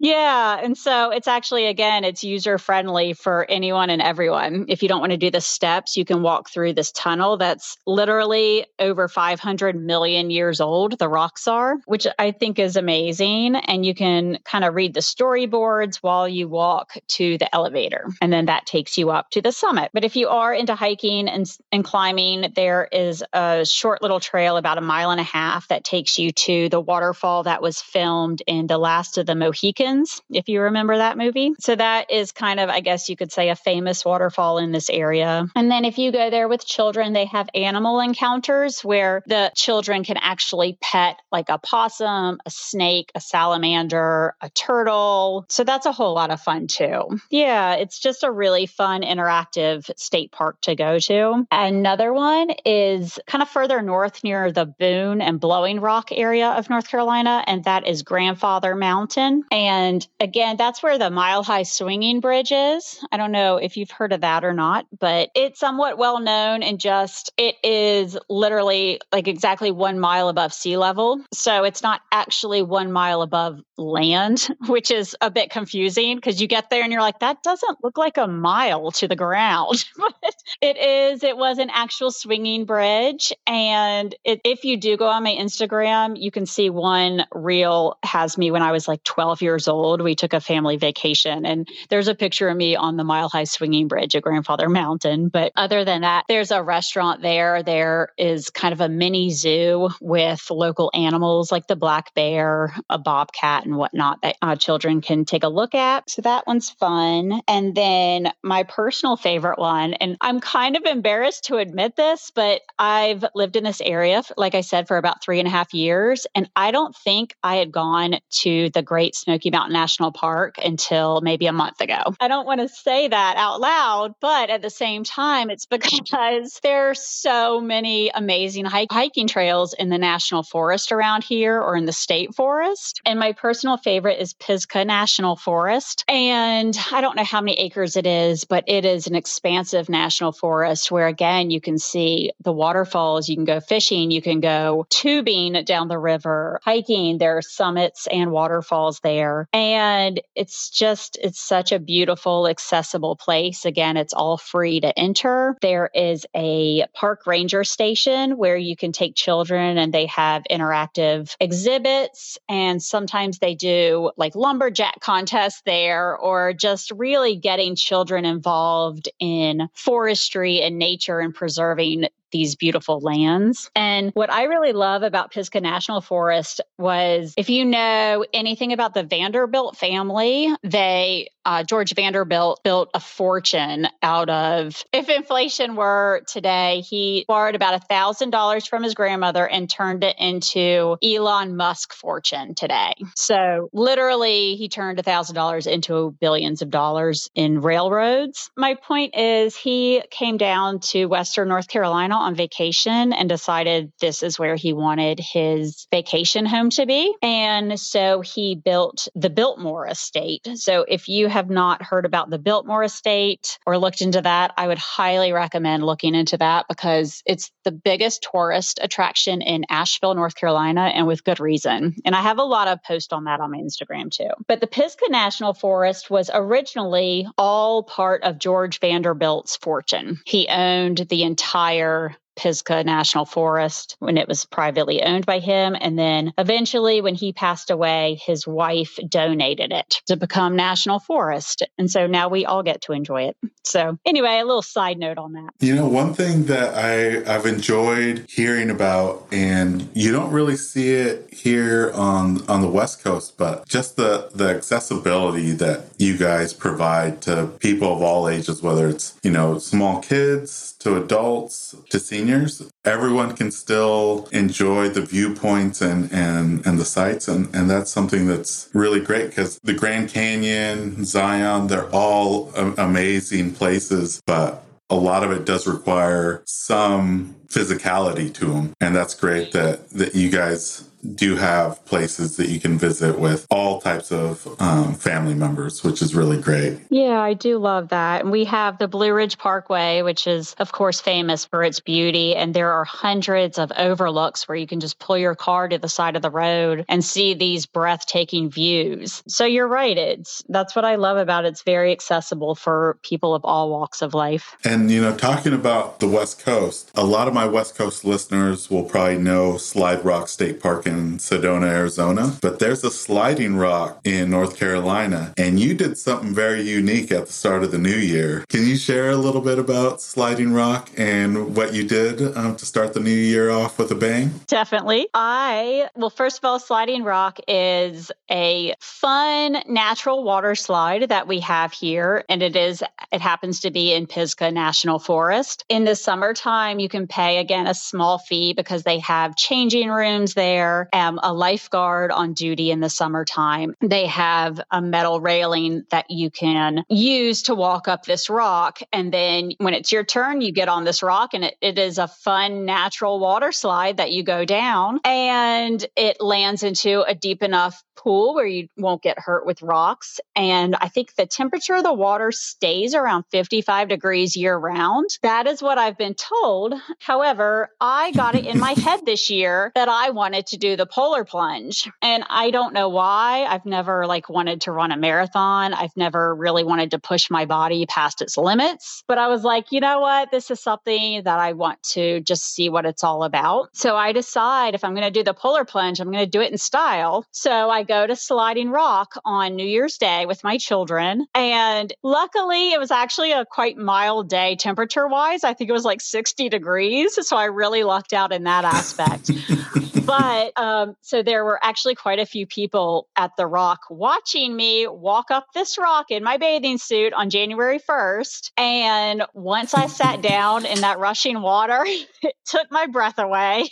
yeah. 0.00 0.58
And 0.62 0.76
so 0.76 1.10
it's 1.10 1.28
actually, 1.28 1.66
again, 1.66 2.04
it's 2.04 2.24
user 2.24 2.58
friendly 2.58 3.12
for 3.12 3.46
anyone 3.48 3.90
and 3.90 4.02
everyone. 4.02 4.66
If 4.68 4.82
you 4.82 4.88
don't 4.88 5.00
want 5.00 5.12
to 5.12 5.18
do 5.18 5.30
the 5.30 5.40
steps, 5.40 5.96
you 5.96 6.04
can 6.04 6.22
walk 6.22 6.50
through 6.50 6.74
this 6.74 6.92
tunnel 6.92 7.36
that's 7.36 7.76
literally 7.86 8.66
over 8.78 9.08
500 9.08 9.76
million 9.76 10.30
years 10.30 10.60
old, 10.60 10.98
the 10.98 11.08
rocks 11.08 11.48
are, 11.48 11.76
which 11.86 12.06
I 12.18 12.32
think 12.32 12.58
is 12.58 12.76
amazing. 12.76 13.56
And 13.56 13.84
you 13.84 13.94
can 13.94 14.38
kind 14.44 14.64
of 14.64 14.74
read 14.74 14.94
the 14.94 15.00
storyboards 15.00 15.96
while 15.96 16.28
you 16.28 16.48
walk 16.48 16.92
to 17.08 17.38
the 17.38 17.52
elevator. 17.54 18.08
And 18.20 18.32
then 18.32 18.46
that 18.46 18.66
takes 18.66 18.98
you 18.98 19.10
up 19.10 19.30
to 19.30 19.42
the 19.42 19.52
summit. 19.52 19.90
But 19.92 20.04
if 20.04 20.16
you 20.16 20.28
are 20.28 20.52
into 20.52 20.74
hiking 20.74 21.28
and, 21.28 21.46
and 21.70 21.84
climbing, 21.84 22.52
there 22.54 22.88
is 22.90 23.24
a 23.32 23.64
short 23.64 24.02
little 24.02 24.20
trail 24.20 24.56
about 24.56 24.78
a 24.78 24.82
mile 24.82 25.10
and 25.10 25.20
a 25.20 25.24
half 25.24 25.68
that 25.68 25.84
takes 25.84 26.18
you 26.18 26.32
to 26.32 26.68
the 26.68 26.80
waterfall 26.80 27.44
that 27.44 27.62
was 27.62 27.80
filmed 27.80 28.42
in 28.46 28.66
The 28.66 28.78
Last 28.78 29.18
of 29.18 29.26
the 29.26 29.34
Mohicans, 29.42 30.22
if 30.30 30.48
you 30.48 30.62
remember 30.62 30.96
that 30.96 31.18
movie. 31.18 31.52
So 31.58 31.74
that 31.74 32.10
is 32.10 32.32
kind 32.32 32.60
of, 32.60 32.68
I 32.68 32.80
guess 32.80 33.08
you 33.08 33.16
could 33.16 33.32
say, 33.32 33.50
a 33.50 33.56
famous 33.56 34.04
waterfall 34.04 34.58
in 34.58 34.72
this 34.72 34.88
area. 34.90 35.46
And 35.54 35.70
then 35.70 35.84
if 35.84 35.98
you 35.98 36.12
go 36.12 36.30
there 36.30 36.48
with 36.48 36.66
children, 36.66 37.12
they 37.12 37.26
have 37.26 37.48
animal 37.54 38.00
encounters 38.00 38.82
where 38.82 39.22
the 39.26 39.50
children 39.54 40.04
can 40.04 40.16
actually 40.16 40.78
pet 40.80 41.20
like 41.30 41.48
a 41.48 41.58
possum, 41.58 42.38
a 42.46 42.50
snake, 42.50 43.10
a 43.14 43.20
salamander, 43.20 44.34
a 44.40 44.50
turtle. 44.50 45.44
So 45.48 45.64
that's 45.64 45.86
a 45.86 45.92
whole 45.92 46.14
lot 46.14 46.30
of 46.30 46.40
fun 46.40 46.66
too. 46.66 47.18
Yeah, 47.30 47.74
it's 47.74 47.98
just 47.98 48.22
a 48.22 48.30
really 48.30 48.66
fun, 48.66 49.02
interactive 49.02 49.90
state 49.96 50.32
park 50.32 50.60
to 50.62 50.74
go 50.74 50.98
to. 50.98 51.46
Another 51.50 52.12
one 52.12 52.50
is 52.64 53.18
kind 53.26 53.42
of 53.42 53.48
further 53.48 53.82
north 53.82 54.22
near 54.22 54.52
the 54.52 54.66
Boone 54.66 55.20
and 55.20 55.40
Blowing 55.40 55.80
Rock 55.80 56.10
area 56.12 56.48
of 56.48 56.70
North 56.70 56.88
Carolina, 56.88 57.42
and 57.46 57.64
that 57.64 57.86
is 57.86 58.02
Grandfather 58.02 58.74
Mountain. 58.74 59.31
And 59.50 60.06
again, 60.20 60.56
that's 60.56 60.82
where 60.82 60.98
the 60.98 61.10
Mile 61.10 61.42
High 61.42 61.62
Swinging 61.62 62.20
Bridge 62.20 62.52
is. 62.52 62.98
I 63.10 63.16
don't 63.16 63.32
know 63.32 63.56
if 63.56 63.76
you've 63.76 63.90
heard 63.90 64.12
of 64.12 64.20
that 64.22 64.44
or 64.44 64.52
not, 64.52 64.86
but 64.98 65.30
it's 65.34 65.60
somewhat 65.60 65.98
well 65.98 66.20
known 66.20 66.62
and 66.62 66.78
just 66.78 67.32
it 67.36 67.56
is 67.62 68.18
literally 68.28 69.00
like 69.12 69.28
exactly 69.28 69.70
one 69.70 69.98
mile 69.98 70.28
above 70.28 70.52
sea 70.52 70.76
level. 70.76 71.20
So 71.32 71.64
it's 71.64 71.82
not 71.82 72.00
actually 72.10 72.62
one 72.62 72.92
mile 72.92 73.22
above 73.22 73.60
land, 73.76 74.48
which 74.66 74.90
is 74.90 75.16
a 75.20 75.30
bit 75.30 75.50
confusing 75.50 76.16
because 76.16 76.40
you 76.40 76.46
get 76.46 76.70
there 76.70 76.82
and 76.82 76.92
you're 76.92 77.02
like, 77.02 77.20
that 77.20 77.42
doesn't 77.42 77.82
look 77.82 77.98
like 77.98 78.16
a 78.16 78.26
mile 78.26 78.90
to 78.92 79.08
the 79.08 79.16
ground. 79.16 79.84
but 79.96 80.34
it 80.60 80.76
is, 80.76 81.22
it 81.22 81.36
was 81.36 81.58
an 81.58 81.70
actual 81.72 82.10
swinging 82.10 82.64
bridge. 82.64 83.32
And 83.46 84.14
it, 84.24 84.40
if 84.44 84.64
you 84.64 84.76
do 84.76 84.96
go 84.96 85.08
on 85.08 85.22
my 85.22 85.34
Instagram, 85.34 86.20
you 86.20 86.30
can 86.30 86.46
see 86.46 86.70
one 86.70 87.24
reel 87.32 87.98
has 88.02 88.38
me 88.38 88.50
when 88.50 88.62
I 88.62 88.72
was 88.72 88.88
like 88.88 89.02
12 89.04 89.21
years 89.40 89.68
old. 89.68 90.00
We 90.00 90.14
took 90.14 90.32
a 90.32 90.40
family 90.40 90.76
vacation 90.76 91.46
and 91.46 91.68
there's 91.88 92.08
a 92.08 92.14
picture 92.14 92.48
of 92.48 92.56
me 92.56 92.76
on 92.76 92.96
the 92.96 93.04
Mile 93.04 93.28
High 93.28 93.44
Swinging 93.44 93.88
Bridge 93.88 94.16
at 94.16 94.22
Grandfather 94.22 94.68
Mountain. 94.68 95.28
But 95.28 95.52
other 95.56 95.84
than 95.84 96.02
that, 96.02 96.24
there's 96.28 96.50
a 96.50 96.62
restaurant 96.62 97.22
there. 97.22 97.62
There 97.62 98.08
is 98.18 98.50
kind 98.50 98.72
of 98.72 98.80
a 98.80 98.88
mini 98.88 99.30
zoo 99.30 99.90
with 100.00 100.50
local 100.50 100.90
animals 100.94 101.52
like 101.52 101.66
the 101.66 101.76
black 101.76 102.14
bear, 102.14 102.74
a 102.90 102.98
bobcat, 102.98 103.64
and 103.64 103.76
whatnot 103.76 104.22
that 104.22 104.36
uh, 104.42 104.56
children 104.56 105.00
can 105.00 105.24
take 105.24 105.44
a 105.44 105.48
look 105.48 105.74
at. 105.74 106.08
So 106.10 106.22
that 106.22 106.46
one's 106.46 106.70
fun. 106.70 107.40
And 107.46 107.74
then 107.74 108.32
my 108.42 108.64
personal 108.64 109.16
favorite 109.16 109.58
one, 109.58 109.94
and 109.94 110.16
I'm 110.20 110.40
kind 110.40 110.76
of 110.76 110.84
embarrassed 110.84 111.44
to 111.44 111.56
admit 111.56 111.96
this, 111.96 112.30
but 112.34 112.62
I've 112.78 113.24
lived 113.34 113.56
in 113.56 113.64
this 113.64 113.80
area, 113.80 114.22
like 114.36 114.54
I 114.54 114.60
said, 114.60 114.88
for 114.88 114.96
about 114.96 115.22
three 115.22 115.38
and 115.38 115.48
a 115.48 115.50
half 115.50 115.74
years. 115.74 116.26
And 116.34 116.50
I 116.56 116.70
don't 116.70 116.94
think 116.96 117.34
I 117.42 117.56
had 117.56 117.72
gone 117.72 118.16
to 118.30 118.70
the 118.70 118.82
Great 119.12 119.16
Smoky 119.16 119.50
Mountain 119.50 119.74
National 119.74 120.10
Park 120.10 120.56
until 120.64 121.20
maybe 121.20 121.46
a 121.46 121.52
month 121.52 121.80
ago. 121.80 122.14
I 122.18 122.28
don't 122.28 122.46
want 122.46 122.60
to 122.60 122.68
say 122.68 123.08
that 123.08 123.36
out 123.36 123.60
loud, 123.60 124.14
but 124.20 124.48
at 124.48 124.62
the 124.62 124.70
same 124.70 125.04
time, 125.04 125.50
it's 125.50 125.66
because 125.72 126.60
there's 126.62 127.02
so 127.02 127.60
many 127.60 128.10
amazing 128.14 128.64
hike- 128.64 128.90
hiking 128.90 129.26
trails 129.26 129.74
in 129.74 129.90
the 129.90 129.98
national 129.98 130.42
forest 130.42 130.92
around 130.92 131.24
here 131.24 131.60
or 131.60 131.76
in 131.76 131.84
the 131.84 131.92
state 131.92 132.34
forest. 132.34 133.00
And 133.04 133.18
my 133.18 133.32
personal 133.32 133.76
favorite 133.76 134.18
is 134.18 134.32
Pisgah 134.32 134.84
National 134.84 135.36
Forest. 135.36 136.04
And 136.08 136.76
I 136.90 137.00
don't 137.00 137.16
know 137.16 137.24
how 137.24 137.40
many 137.40 137.58
acres 137.58 137.96
it 137.96 138.06
is, 138.06 138.44
but 138.44 138.64
it 138.66 138.84
is 138.84 139.06
an 139.06 139.14
expansive 139.14 139.88
national 139.88 140.32
forest 140.32 140.90
where, 140.90 141.06
again, 141.06 141.50
you 141.50 141.60
can 141.60 141.78
see 141.78 142.32
the 142.40 142.52
waterfalls, 142.52 143.28
you 143.28 143.36
can 143.36 143.44
go 143.44 143.60
fishing, 143.60 144.10
you 144.10 144.22
can 144.22 144.40
go 144.40 144.86
tubing 144.88 145.64
down 145.64 145.88
the 145.88 145.98
river, 145.98 146.60
hiking. 146.64 147.18
There 147.18 147.36
are 147.36 147.42
summits 147.42 148.06
and 148.10 148.30
waterfalls 148.30 148.91
there. 149.00 149.48
And 149.52 150.20
it's 150.34 150.70
just, 150.70 151.18
it's 151.22 151.40
such 151.40 151.72
a 151.72 151.78
beautiful, 151.78 152.46
accessible 152.46 153.16
place. 153.16 153.64
Again, 153.64 153.96
it's 153.96 154.12
all 154.12 154.36
free 154.36 154.80
to 154.80 154.98
enter. 154.98 155.56
There 155.60 155.90
is 155.94 156.26
a 156.34 156.86
park 156.94 157.26
ranger 157.26 157.64
station 157.64 158.36
where 158.36 158.56
you 158.56 158.76
can 158.76 158.92
take 158.92 159.14
children 159.14 159.78
and 159.78 159.92
they 159.92 160.06
have 160.06 160.44
interactive 160.50 161.34
exhibits. 161.40 162.38
And 162.48 162.82
sometimes 162.82 163.38
they 163.38 163.54
do 163.54 164.10
like 164.16 164.34
lumberjack 164.34 165.00
contests 165.00 165.62
there 165.66 166.16
or 166.16 166.52
just 166.52 166.90
really 166.92 167.36
getting 167.36 167.76
children 167.76 168.24
involved 168.24 169.08
in 169.18 169.68
forestry 169.74 170.60
and 170.62 170.78
nature 170.78 171.20
and 171.20 171.34
preserving 171.34 172.08
these 172.32 172.56
beautiful 172.56 173.00
lands. 173.00 173.70
And 173.74 174.10
what 174.14 174.32
I 174.32 174.44
really 174.44 174.72
love 174.72 175.02
about 175.02 175.32
Pisgah 175.32 175.60
National 175.60 176.00
Forest 176.00 176.60
was 176.78 177.34
if 177.36 177.50
you 177.50 177.64
know 177.64 178.24
anything 178.32 178.72
about 178.72 178.94
the 178.94 179.04
Vanderbilt 179.04 179.76
family, 179.76 180.48
they 180.62 181.28
uh, 181.44 181.64
George 181.64 181.94
Vanderbilt 181.94 182.60
built 182.62 182.90
a 182.94 183.00
fortune 183.00 183.88
out 184.02 184.30
of, 184.30 184.82
if 184.92 185.08
inflation 185.08 185.76
were 185.76 186.22
today, 186.26 186.80
he 186.80 187.24
borrowed 187.26 187.54
about 187.54 187.74
a 187.74 187.80
thousand 187.80 188.30
dollars 188.30 188.66
from 188.66 188.82
his 188.82 188.94
grandmother 188.94 189.46
and 189.46 189.68
turned 189.68 190.04
it 190.04 190.16
into 190.18 190.96
Elon 191.02 191.56
Musk 191.56 191.92
fortune 191.92 192.54
today. 192.54 192.94
So 193.16 193.68
literally, 193.72 194.56
he 194.56 194.68
turned 194.68 194.98
a 194.98 195.02
thousand 195.02 195.34
dollars 195.34 195.66
into 195.66 196.14
billions 196.20 196.62
of 196.62 196.70
dollars 196.70 197.28
in 197.34 197.60
railroads. 197.60 198.50
My 198.56 198.74
point 198.74 199.16
is, 199.16 199.56
he 199.56 200.02
came 200.10 200.36
down 200.36 200.80
to 200.80 201.06
Western 201.06 201.48
North 201.48 201.68
Carolina 201.68 202.16
on 202.22 202.34
vacation 202.34 203.12
and 203.12 203.28
decided 203.28 203.92
this 204.00 204.22
is 204.22 204.38
where 204.38 204.56
he 204.56 204.72
wanted 204.72 205.20
his 205.20 205.86
vacation 205.90 206.46
home 206.46 206.70
to 206.70 206.86
be. 206.86 207.14
And 207.22 207.78
so 207.78 208.20
he 208.20 208.54
built 208.54 209.08
the 209.14 209.30
Biltmore 209.30 209.86
Estate. 209.86 210.48
So 210.54 210.84
if 210.88 211.08
you 211.08 211.28
have 211.28 211.50
not 211.50 211.82
heard 211.82 212.04
about 212.04 212.30
the 212.30 212.38
Biltmore 212.38 212.84
Estate 212.84 213.58
or 213.66 213.78
looked 213.78 214.00
into 214.00 214.22
that, 214.22 214.52
I 214.56 214.66
would 214.66 214.78
highly 214.78 215.32
recommend 215.32 215.84
looking 215.84 216.14
into 216.14 216.36
that 216.38 216.66
because 216.68 217.22
it's 217.26 217.50
the 217.64 217.72
biggest 217.72 218.26
tourist 218.30 218.78
attraction 218.82 219.42
in 219.42 219.64
Asheville, 219.68 220.14
North 220.14 220.34
Carolina, 220.34 220.92
and 220.94 221.06
with 221.06 221.24
good 221.24 221.40
reason. 221.40 221.96
And 222.04 222.14
I 222.14 222.22
have 222.22 222.38
a 222.38 222.44
lot 222.44 222.68
of 222.68 222.82
posts 222.82 223.12
on 223.12 223.24
that 223.24 223.40
on 223.40 223.50
my 223.50 223.58
Instagram 223.58 224.10
too. 224.10 224.30
But 224.46 224.60
the 224.60 224.66
Pisgah 224.66 225.10
National 225.10 225.54
Forest 225.54 226.10
was 226.10 226.30
originally 226.32 227.26
all 227.36 227.82
part 227.82 228.22
of 228.22 228.38
George 228.38 228.80
Vanderbilt's 228.80 229.56
fortune. 229.56 230.20
He 230.24 230.48
owned 230.48 231.06
the 231.08 231.22
entire 231.22 232.11
Pisgah 232.42 232.82
National 232.82 233.24
Forest 233.24 233.94
when 234.00 234.18
it 234.18 234.26
was 234.26 234.44
privately 234.44 235.00
owned 235.00 235.24
by 235.24 235.38
him. 235.38 235.76
And 235.80 235.96
then 235.96 236.32
eventually, 236.36 237.00
when 237.00 237.14
he 237.14 237.32
passed 237.32 237.70
away, 237.70 238.18
his 238.20 238.48
wife 238.48 238.98
donated 239.08 239.72
it 239.72 240.02
to 240.06 240.16
become 240.16 240.56
National 240.56 240.98
Forest. 240.98 241.62
And 241.78 241.88
so 241.88 242.08
now 242.08 242.28
we 242.28 242.44
all 242.44 242.64
get 242.64 242.82
to 242.82 242.92
enjoy 242.94 243.28
it. 243.28 243.36
So, 243.62 243.96
anyway, 244.04 244.40
a 244.40 244.44
little 244.44 244.60
side 244.60 244.98
note 244.98 245.18
on 245.18 245.34
that. 245.34 245.50
You 245.60 245.76
know, 245.76 245.86
one 245.86 246.14
thing 246.14 246.46
that 246.46 246.74
I, 246.74 247.32
I've 247.32 247.46
enjoyed 247.46 248.26
hearing 248.28 248.70
about, 248.70 249.28
and 249.30 249.88
you 249.94 250.10
don't 250.10 250.32
really 250.32 250.56
see 250.56 250.94
it 250.94 251.32
here 251.32 251.92
on, 251.94 252.44
on 252.48 252.60
the 252.60 252.68
West 252.68 253.04
Coast, 253.04 253.38
but 253.38 253.68
just 253.68 253.94
the, 253.94 254.30
the 254.34 254.48
accessibility 254.48 255.52
that 255.52 255.84
you 255.98 256.18
guys 256.18 256.52
provide 256.52 257.22
to 257.22 257.46
people 257.60 257.94
of 257.94 258.02
all 258.02 258.28
ages, 258.28 258.62
whether 258.62 258.88
it's, 258.88 259.16
you 259.22 259.30
know, 259.30 259.58
small 259.58 260.00
kids 260.00 260.71
to 260.82 260.96
adults 260.96 261.74
to 261.90 261.98
seniors, 261.98 262.70
everyone 262.84 263.34
can 263.36 263.50
still 263.50 264.28
enjoy 264.32 264.88
the 264.88 265.02
viewpoints 265.02 265.80
and, 265.80 266.12
and, 266.12 266.66
and 266.66 266.78
the 266.78 266.84
sights. 266.84 267.28
And, 267.28 267.54
and 267.54 267.70
that's 267.70 267.90
something 267.90 268.26
that's 268.26 268.68
really 268.74 269.00
great 269.00 269.28
because 269.28 269.58
the 269.62 269.74
Grand 269.74 270.08
Canyon, 270.08 271.04
Zion, 271.04 271.68
they're 271.68 271.90
all 271.90 272.50
amazing 272.54 273.54
places, 273.54 274.20
but 274.26 274.64
a 274.90 274.96
lot 274.96 275.24
of 275.24 275.30
it 275.30 275.46
does 275.46 275.66
require 275.66 276.42
some 276.46 277.34
physicality 277.46 278.32
to 278.34 278.46
them. 278.46 278.72
And 278.80 278.94
that's 278.94 279.14
great 279.14 279.52
that, 279.52 279.88
that 279.90 280.14
you 280.14 280.30
guys 280.30 280.88
do 281.14 281.36
have 281.36 281.84
places 281.84 282.36
that 282.36 282.48
you 282.48 282.60
can 282.60 282.78
visit 282.78 283.18
with 283.18 283.46
all 283.50 283.80
types 283.80 284.12
of 284.12 284.46
um, 284.60 284.94
family 284.94 285.34
members, 285.34 285.82
which 285.82 286.00
is 286.00 286.14
really 286.14 286.40
great. 286.40 286.78
Yeah, 286.90 287.20
I 287.20 287.34
do 287.34 287.58
love 287.58 287.88
that. 287.88 288.22
And 288.22 288.30
we 288.30 288.44
have 288.44 288.78
the 288.78 288.88
Blue 288.88 289.12
Ridge 289.12 289.36
Parkway, 289.38 290.02
which 290.02 290.26
is, 290.26 290.54
of 290.58 290.70
course, 290.70 291.00
famous 291.00 291.44
for 291.44 291.64
its 291.64 291.80
beauty. 291.80 292.36
And 292.36 292.54
there 292.54 292.72
are 292.72 292.84
hundreds 292.84 293.58
of 293.58 293.72
overlooks 293.76 294.46
where 294.46 294.56
you 294.56 294.66
can 294.66 294.80
just 294.80 294.98
pull 294.98 295.18
your 295.18 295.34
car 295.34 295.68
to 295.68 295.78
the 295.78 295.88
side 295.88 296.14
of 296.14 296.22
the 296.22 296.30
road 296.30 296.84
and 296.88 297.04
see 297.04 297.34
these 297.34 297.66
breathtaking 297.66 298.50
views. 298.50 299.22
So 299.26 299.44
you're 299.44 299.68
right. 299.68 299.96
It's 299.98 300.44
that's 300.48 300.76
what 300.76 300.84
I 300.84 300.94
love 300.94 301.16
about 301.16 301.44
it. 301.44 301.48
It's 301.48 301.62
very 301.62 301.92
accessible 301.92 302.54
for 302.54 302.98
people 303.02 303.34
of 303.34 303.44
all 303.44 303.70
walks 303.70 304.02
of 304.02 304.14
life. 304.14 304.56
And, 304.64 304.90
you 304.90 305.00
know, 305.00 305.16
talking 305.16 305.52
about 305.52 306.00
the 306.00 306.08
West 306.08 306.44
Coast, 306.44 306.90
a 306.94 307.04
lot 307.04 307.28
of 307.28 307.34
my 307.34 307.46
West 307.46 307.74
Coast 307.74 308.04
listeners 308.04 308.70
will 308.70 308.84
probably 308.84 309.18
know 309.18 309.56
Slide 309.56 310.04
Rock 310.04 310.28
State 310.28 310.60
Park 310.60 310.86
in 310.92 311.18
Sedona, 311.18 311.68
Arizona, 311.68 312.36
but 312.40 312.58
there's 312.58 312.84
a 312.84 312.90
sliding 312.90 313.56
rock 313.56 314.00
in 314.04 314.30
North 314.30 314.56
Carolina, 314.56 315.32
and 315.36 315.58
you 315.58 315.74
did 315.74 315.98
something 315.98 316.34
very 316.34 316.62
unique 316.62 317.10
at 317.10 317.26
the 317.26 317.32
start 317.32 317.64
of 317.64 317.70
the 317.70 317.78
new 317.78 317.96
year. 317.96 318.44
Can 318.48 318.66
you 318.66 318.76
share 318.76 319.10
a 319.10 319.16
little 319.16 319.40
bit 319.40 319.58
about 319.58 320.00
Sliding 320.00 320.52
Rock 320.52 320.90
and 320.96 321.56
what 321.56 321.74
you 321.74 321.88
did 321.88 322.36
um, 322.36 322.56
to 322.56 322.66
start 322.66 322.94
the 322.94 323.00
new 323.00 323.10
year 323.10 323.50
off 323.50 323.78
with 323.78 323.90
a 323.90 323.94
bang? 323.94 324.30
Definitely. 324.46 325.08
I, 325.14 325.88
well, 325.96 326.10
first 326.10 326.38
of 326.38 326.44
all, 326.44 326.58
Sliding 326.58 327.02
Rock 327.02 327.40
is 327.48 328.12
a 328.30 328.74
fun 328.80 329.62
natural 329.66 330.22
water 330.22 330.54
slide 330.54 331.08
that 331.08 331.26
we 331.26 331.40
have 331.40 331.72
here, 331.72 332.24
and 332.28 332.42
it 332.42 332.56
is, 332.56 332.82
it 333.10 333.20
happens 333.20 333.60
to 333.60 333.70
be 333.70 333.92
in 333.92 334.06
Pisgah 334.06 334.52
National 334.52 334.98
Forest. 334.98 335.64
In 335.68 335.84
the 335.84 335.96
summertime, 335.96 336.78
you 336.78 336.88
can 336.88 337.06
pay 337.06 337.22
pay 337.22 337.38
again 337.38 337.66
a 337.66 337.74
small 337.74 338.18
fee 338.18 338.52
because 338.52 338.82
they 338.82 338.98
have 338.98 339.36
changing 339.36 339.88
rooms 339.88 340.34
there, 340.34 340.81
um, 340.92 341.18
a 341.22 341.32
lifeguard 341.32 342.10
on 342.10 342.32
duty 342.32 342.70
in 342.70 342.80
the 342.80 342.90
summertime. 342.90 343.74
They 343.80 344.06
have 344.06 344.60
a 344.70 344.80
metal 344.80 345.20
railing 345.20 345.84
that 345.90 346.10
you 346.10 346.30
can 346.30 346.84
use 346.88 347.42
to 347.44 347.54
walk 347.54 347.88
up 347.88 348.04
this 348.04 348.28
rock. 348.30 348.80
And 348.92 349.12
then 349.12 349.52
when 349.58 349.74
it's 349.74 349.92
your 349.92 350.04
turn, 350.04 350.40
you 350.40 350.52
get 350.52 350.68
on 350.68 350.84
this 350.84 351.02
rock 351.02 351.34
and 351.34 351.44
it, 351.44 351.56
it 351.60 351.78
is 351.78 351.98
a 351.98 352.08
fun 352.08 352.64
natural 352.64 353.18
water 353.20 353.52
slide 353.52 353.98
that 353.98 354.12
you 354.12 354.22
go 354.22 354.44
down 354.44 355.00
and 355.04 355.84
it 355.96 356.20
lands 356.20 356.62
into 356.62 357.02
a 357.02 357.14
deep 357.14 357.42
enough 357.42 357.82
pool 357.96 358.34
where 358.34 358.46
you 358.46 358.68
won't 358.76 359.02
get 359.02 359.18
hurt 359.18 359.46
with 359.46 359.62
rocks. 359.62 360.20
And 360.34 360.76
I 360.76 360.88
think 360.88 361.14
the 361.14 361.26
temperature 361.26 361.74
of 361.74 361.84
the 361.84 361.92
water 361.92 362.32
stays 362.32 362.94
around 362.94 363.24
55 363.30 363.88
degrees 363.88 364.36
year 364.36 364.56
round. 364.56 365.10
That 365.22 365.46
is 365.46 365.62
what 365.62 365.78
I've 365.78 365.98
been 365.98 366.14
told. 366.14 366.74
However, 366.98 367.70
I 367.80 368.12
got 368.12 368.34
it 368.34 368.46
in 368.46 368.58
my 368.58 368.72
head 368.76 369.04
this 369.04 369.30
year 369.30 369.72
that 369.74 369.88
I 369.88 370.10
wanted 370.10 370.46
to 370.48 370.56
do 370.56 370.71
the 370.76 370.86
polar 370.86 371.24
plunge. 371.24 371.88
And 372.00 372.24
I 372.28 372.50
don't 372.50 372.72
know 372.72 372.88
why. 372.88 373.44
I've 373.48 373.66
never 373.66 374.06
like 374.06 374.28
wanted 374.28 374.62
to 374.62 374.72
run 374.72 374.92
a 374.92 374.96
marathon. 374.96 375.74
I've 375.74 375.96
never 375.96 376.34
really 376.34 376.64
wanted 376.64 376.92
to 376.92 376.98
push 376.98 377.30
my 377.30 377.44
body 377.44 377.86
past 377.86 378.22
its 378.22 378.36
limits. 378.36 379.04
But 379.08 379.18
I 379.18 379.28
was 379.28 379.44
like, 379.44 379.66
you 379.70 379.80
know 379.80 380.00
what? 380.00 380.30
This 380.30 380.50
is 380.50 380.60
something 380.60 381.22
that 381.24 381.38
I 381.38 381.52
want 381.52 381.82
to 381.94 382.20
just 382.20 382.54
see 382.54 382.68
what 382.68 382.86
it's 382.86 383.04
all 383.04 383.24
about. 383.24 383.68
So 383.74 383.96
I 383.96 384.12
decide 384.12 384.74
if 384.74 384.84
I'm 384.84 384.94
going 384.94 385.04
to 385.04 385.10
do 385.10 385.22
the 385.22 385.34
polar 385.34 385.64
plunge, 385.64 386.00
I'm 386.00 386.10
going 386.10 386.24
to 386.24 386.30
do 386.30 386.40
it 386.40 386.50
in 386.50 386.58
style. 386.58 387.26
So 387.32 387.70
I 387.70 387.82
go 387.82 388.06
to 388.06 388.16
Sliding 388.16 388.70
Rock 388.70 389.14
on 389.24 389.56
New 389.56 389.66
Year's 389.66 389.98
Day 389.98 390.26
with 390.26 390.44
my 390.44 390.58
children. 390.58 391.26
And 391.34 391.92
luckily, 392.02 392.72
it 392.72 392.78
was 392.78 392.90
actually 392.90 393.32
a 393.32 393.44
quite 393.44 393.76
mild 393.76 394.28
day 394.28 394.56
temperature 394.56 395.06
wise. 395.08 395.44
I 395.44 395.54
think 395.54 395.70
it 395.70 395.72
was 395.72 395.84
like 395.84 396.00
60 396.00 396.48
degrees. 396.48 397.18
So 397.26 397.36
I 397.36 397.44
really 397.44 397.84
lucked 397.84 398.12
out 398.12 398.32
in 398.32 398.44
that 398.44 398.64
aspect. 398.64 399.30
but 400.06 400.52
um, 400.62 400.96
so 401.00 401.24
there 401.24 401.44
were 401.44 401.58
actually 401.62 401.96
quite 401.96 402.20
a 402.20 402.26
few 402.26 402.46
people 402.46 403.08
at 403.16 403.32
the 403.36 403.46
rock 403.46 403.80
watching 403.90 404.54
me 404.54 404.86
walk 404.86 405.32
up 405.32 405.46
this 405.54 405.76
rock 405.76 406.10
in 406.10 406.22
my 406.22 406.36
bathing 406.36 406.78
suit 406.78 407.12
on 407.12 407.30
January 407.30 407.80
1st. 407.80 408.52
And 408.56 409.24
once 409.34 409.74
I 409.74 409.86
sat 409.86 410.22
down 410.22 410.64
in 410.64 410.82
that 410.82 411.00
rushing 411.00 411.42
water, 411.42 411.82
it 412.22 412.34
took 412.46 412.70
my 412.70 412.86
breath 412.86 413.18
away 413.18 413.68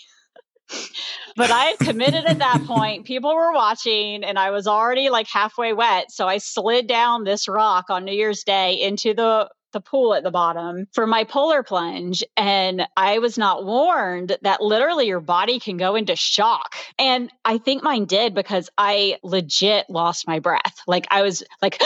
but 1.36 1.51
I 1.51 1.64
had 1.66 1.78
committed 1.78 2.24
at 2.24 2.38
that 2.38 2.64
point. 2.66 3.07
People 3.07 3.34
were 3.34 3.53
watching 3.53 4.24
and 4.24 4.38
I 4.38 4.51
was 4.51 4.66
already 4.66 5.11
like 5.11 5.28
halfway 5.28 5.72
wet. 5.72 6.11
So 6.11 6.26
I 6.26 6.38
slid 6.38 6.86
down 6.86 7.24
this 7.24 7.49
rock 7.49 7.86
on 7.91 8.05
New 8.05 8.12
Year's 8.12 8.45
Day 8.45 8.80
into 8.80 9.14
the 9.14 9.49
the 9.73 9.81
pool 9.81 10.14
at 10.14 10.23
the 10.23 10.31
bottom 10.31 10.87
for 10.93 11.07
my 11.07 11.25
polar 11.25 11.62
plunge. 11.62 12.23
And 12.37 12.87
I 12.97 13.18
was 13.18 13.39
not 13.39 13.64
warned 13.64 14.37
that 14.43 14.61
literally 14.61 15.07
your 15.07 15.21
body 15.21 15.61
can 15.61 15.77
go 15.77 15.97
into 15.97 16.16
shock. 16.16 16.75
And 16.99 17.31
I 17.45 17.59
think 17.59 17.83
mine 17.83 18.07
did 18.07 18.35
because 18.35 18.71
I 18.77 19.18
legit 19.23 19.87
lost 19.89 20.27
my 20.27 20.39
breath. 20.39 20.81
Like 20.87 21.07
I 21.11 21.23
was 21.23 21.43
like, 21.62 21.81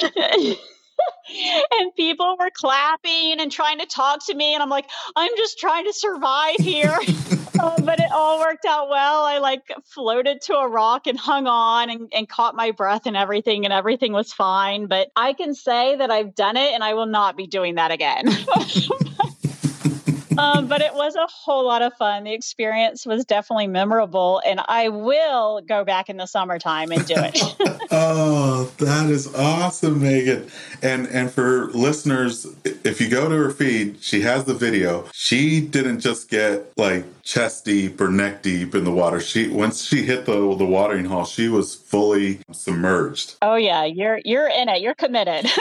and 0.00 1.94
people 1.96 2.36
were 2.38 2.50
clapping 2.54 3.40
and 3.40 3.50
trying 3.50 3.78
to 3.78 3.86
talk 3.86 4.24
to 4.26 4.34
me 4.34 4.54
and 4.54 4.62
i'm 4.62 4.68
like 4.68 4.88
i'm 5.16 5.30
just 5.36 5.58
trying 5.58 5.84
to 5.84 5.92
survive 5.92 6.56
here 6.58 6.96
uh, 7.58 7.80
but 7.82 8.00
it 8.00 8.10
all 8.12 8.38
worked 8.38 8.64
out 8.64 8.88
well 8.88 9.24
i 9.24 9.38
like 9.38 9.62
floated 9.84 10.40
to 10.40 10.54
a 10.54 10.68
rock 10.68 11.06
and 11.06 11.18
hung 11.18 11.46
on 11.46 11.90
and, 11.90 12.12
and 12.14 12.28
caught 12.28 12.54
my 12.54 12.70
breath 12.70 13.06
and 13.06 13.16
everything 13.16 13.64
and 13.64 13.72
everything 13.72 14.12
was 14.12 14.32
fine 14.32 14.86
but 14.86 15.10
i 15.16 15.32
can 15.32 15.54
say 15.54 15.96
that 15.96 16.10
i've 16.10 16.34
done 16.34 16.56
it 16.56 16.72
and 16.72 16.82
i 16.82 16.94
will 16.94 17.06
not 17.06 17.36
be 17.36 17.46
doing 17.46 17.76
that 17.76 17.90
again 17.90 18.26
um, 20.40 20.66
but 20.66 20.80
it 20.80 20.94
was 20.94 21.16
a 21.16 21.26
whole 21.26 21.66
lot 21.66 21.82
of 21.82 21.92
fun. 21.94 22.24
The 22.24 22.32
experience 22.32 23.04
was 23.04 23.24
definitely 23.24 23.66
memorable, 23.66 24.40
and 24.46 24.60
I 24.66 24.88
will 24.88 25.60
go 25.60 25.84
back 25.84 26.08
in 26.08 26.16
the 26.16 26.26
summertime 26.26 26.92
and 26.92 27.06
do 27.06 27.14
it. 27.16 27.38
oh, 27.90 28.72
that 28.78 29.10
is 29.10 29.32
awesome, 29.34 30.02
Megan! 30.02 30.50
And 30.82 31.06
and 31.08 31.30
for 31.30 31.66
listeners, 31.72 32.46
if 32.64 33.00
you 33.00 33.08
go 33.08 33.28
to 33.28 33.34
her 33.34 33.50
feed, 33.50 34.02
she 34.02 34.22
has 34.22 34.44
the 34.44 34.54
video. 34.54 35.06
She 35.12 35.60
didn't 35.60 36.00
just 36.00 36.30
get 36.30 36.72
like 36.76 37.04
chest 37.30 37.64
deep 37.64 38.00
or 38.00 38.08
neck 38.08 38.42
deep 38.42 38.74
in 38.74 38.82
the 38.82 38.90
water. 38.90 39.20
She 39.20 39.48
once 39.48 39.84
she 39.84 40.02
hit 40.02 40.26
the 40.26 40.32
the 40.56 40.66
watering 40.66 41.04
hole, 41.04 41.24
she 41.24 41.48
was 41.48 41.76
fully 41.76 42.40
submerged. 42.50 43.36
Oh 43.40 43.54
yeah, 43.54 43.84
you're 43.84 44.20
you're 44.24 44.48
in 44.48 44.68
it. 44.68 44.82
You're 44.82 44.94
committed. 44.94 45.48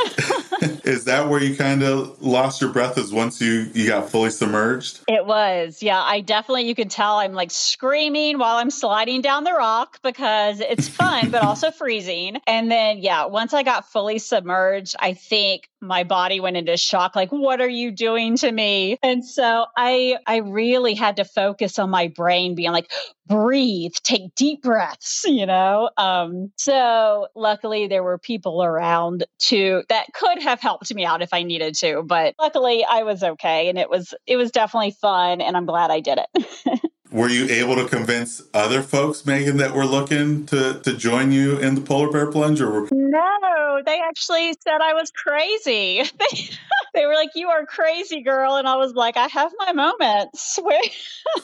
is 0.84 1.06
that 1.06 1.30
where 1.30 1.42
you 1.42 1.56
kind 1.56 1.84
of 1.84 2.22
lost 2.22 2.60
your 2.60 2.72
breath? 2.72 2.98
Is 2.98 3.14
once 3.14 3.40
you 3.40 3.68
you 3.74 3.88
got 3.88 4.10
fully 4.10 4.32
submerged? 4.32 5.02
It 5.08 5.26
was. 5.26 5.84
Yeah, 5.84 6.02
I 6.02 6.22
definitely. 6.22 6.68
You 6.68 6.76
can 6.76 6.90
tell 6.90 7.18
I'm 7.18 7.34
like 7.34 7.52
screaming 7.52 8.40
while 8.40 8.58
I'm 8.58 8.72
sliding 8.72 9.22
down 9.22 9.44
the 9.44 9.54
rock 9.54 10.00
because 10.02 10.60
it's 10.60 10.88
fun, 11.00 11.30
but 11.30 11.44
also 11.44 11.70
freezing. 11.70 12.40
And 12.48 12.72
then 12.72 12.98
yeah, 12.98 13.26
once 13.26 13.54
I 13.54 13.62
got 13.62 13.88
fully 13.92 14.18
submerged, 14.18 14.96
I 15.00 15.14
think 15.14 15.70
my 15.82 16.04
body 16.04 16.40
went 16.40 16.58
into 16.58 16.76
shock. 16.78 17.16
Like, 17.16 17.30
what 17.30 17.62
are 17.62 17.70
you 17.70 17.92
doing 17.92 18.36
to 18.38 18.52
me? 18.52 18.98
And 19.04 19.24
so 19.24 19.66
I 19.78 20.18
I 20.26 20.38
really 20.38 20.96
had 20.96 21.18
to 21.18 21.26
focus 21.26 21.59
focus 21.60 21.80
on 21.80 21.90
my 21.90 22.08
brain 22.08 22.56
being 22.56 22.72
like, 22.72 22.92
breathe, 23.28 23.92
take 24.04 24.34
deep 24.36 24.62
breaths, 24.64 25.24
you 25.26 25.46
know? 25.46 25.90
Um, 25.98 26.52
so 26.58 27.28
luckily 27.36 27.88
there 27.88 28.04
were 28.04 28.18
people 28.18 28.64
around 28.64 29.26
to 29.40 29.84
that 29.90 30.08
could 30.14 30.42
have 30.42 30.60
helped 30.60 30.94
me 30.94 31.06
out 31.06 31.22
if 31.22 31.34
I 31.34 31.44
needed 31.44 31.76
to, 31.76 32.04
but 32.04 32.34
luckily 32.40 32.86
I 32.90 33.04
was 33.04 33.24
okay. 33.24 33.70
And 33.70 33.78
it 33.78 33.90
was, 33.90 34.14
it 34.26 34.38
was 34.38 34.52
definitely 34.52 34.92
fun 34.92 35.42
and 35.42 35.56
I'm 35.56 35.66
glad 35.66 35.92
I 35.92 36.00
did 36.00 36.20
it. 36.20 36.82
were 37.12 37.30
you 37.30 37.48
able 37.50 37.76
to 37.76 37.86
convince 37.88 38.42
other 38.54 38.82
folks, 38.82 39.26
Megan, 39.26 39.58
that 39.58 39.74
were 39.74 39.86
looking 39.86 40.46
to, 40.48 40.80
to 40.82 40.96
join 40.96 41.32
you 41.32 41.58
in 41.58 41.76
the 41.76 41.82
polar 41.82 42.12
bear 42.12 42.32
plunge 42.32 42.62
or? 42.62 42.88
No, 42.92 43.82
they 43.86 44.00
actually 44.00 44.54
said 44.60 44.82
I 44.82 44.94
was 44.94 45.12
crazy. 45.12 46.04
They, 46.20 46.50
they 46.94 47.06
were 47.06 47.14
like, 47.14 47.30
"You 47.36 47.50
are 47.50 47.66
crazy, 47.66 48.22
girl," 48.22 48.56
and 48.56 48.68
I 48.68 48.76
was 48.76 48.94
like, 48.94 49.16
"I 49.16 49.28
have 49.28 49.52
my 49.60 49.74
moments." 49.74 50.60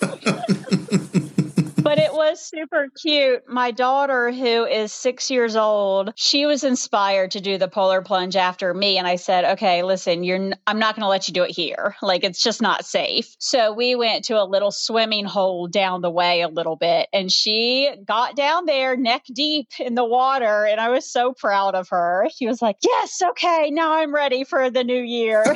but 1.86 2.00
it 2.00 2.14
was 2.14 2.44
super 2.44 2.88
cute. 3.00 3.48
My 3.48 3.70
daughter, 3.70 4.32
who 4.32 4.66
is 4.66 4.92
six 4.92 5.30
years 5.30 5.56
old, 5.56 6.12
she 6.16 6.48
was 6.48 6.64
inspired 6.64 7.32
to 7.32 7.40
do 7.40 7.60
the 7.60 7.68
polar 7.68 8.02
plunge 8.02 8.36
after 8.36 8.74
me. 8.74 8.98
And 8.98 9.06
I 9.08 9.18
said, 9.18 9.46
okay, 9.54 9.84
listen, 9.84 10.24
you're, 10.24 10.38
n- 10.38 10.56
I'm 10.66 10.80
not 10.80 10.96
going 10.96 11.04
to 11.04 11.08
let 11.08 11.28
you 11.28 11.34
do 11.36 11.44
it 11.44 11.52
here. 11.52 11.96
Like, 12.02 12.24
it's 12.24 12.42
just 12.42 12.60
not 12.60 12.86
safe. 12.86 13.36
So 13.38 13.72
we 13.72 13.94
went 13.96 14.26
to 14.26 14.42
a 14.42 14.46
little 14.46 14.72
swimming 14.72 15.26
hole 15.26 15.68
down 15.68 16.02
the 16.02 16.10
way 16.10 16.42
a 16.42 16.48
little 16.48 16.76
bit. 16.76 17.08
And 17.14 17.32
she 17.32 17.94
got 18.04 18.36
down 18.36 18.66
there 18.66 18.98
neck 18.98 19.24
deep 19.32 19.68
in 19.80 19.94
the 19.94 20.06
water. 20.06 20.66
And 20.66 20.82
I 20.82 20.90
was 20.90 21.10
so 21.10 21.34
proud 21.34 21.76
of 21.76 21.90
her. 21.90 22.28
She 22.36 22.48
was 22.48 22.64
like, 22.64 22.78
yes, 22.82 23.22
okay, 23.22 23.70
now 23.72 23.94
I'm 23.94 24.14
ready 24.14 24.44
for 24.44 24.72
the 24.72 24.84
new 24.84 25.02
year. 25.02 25.44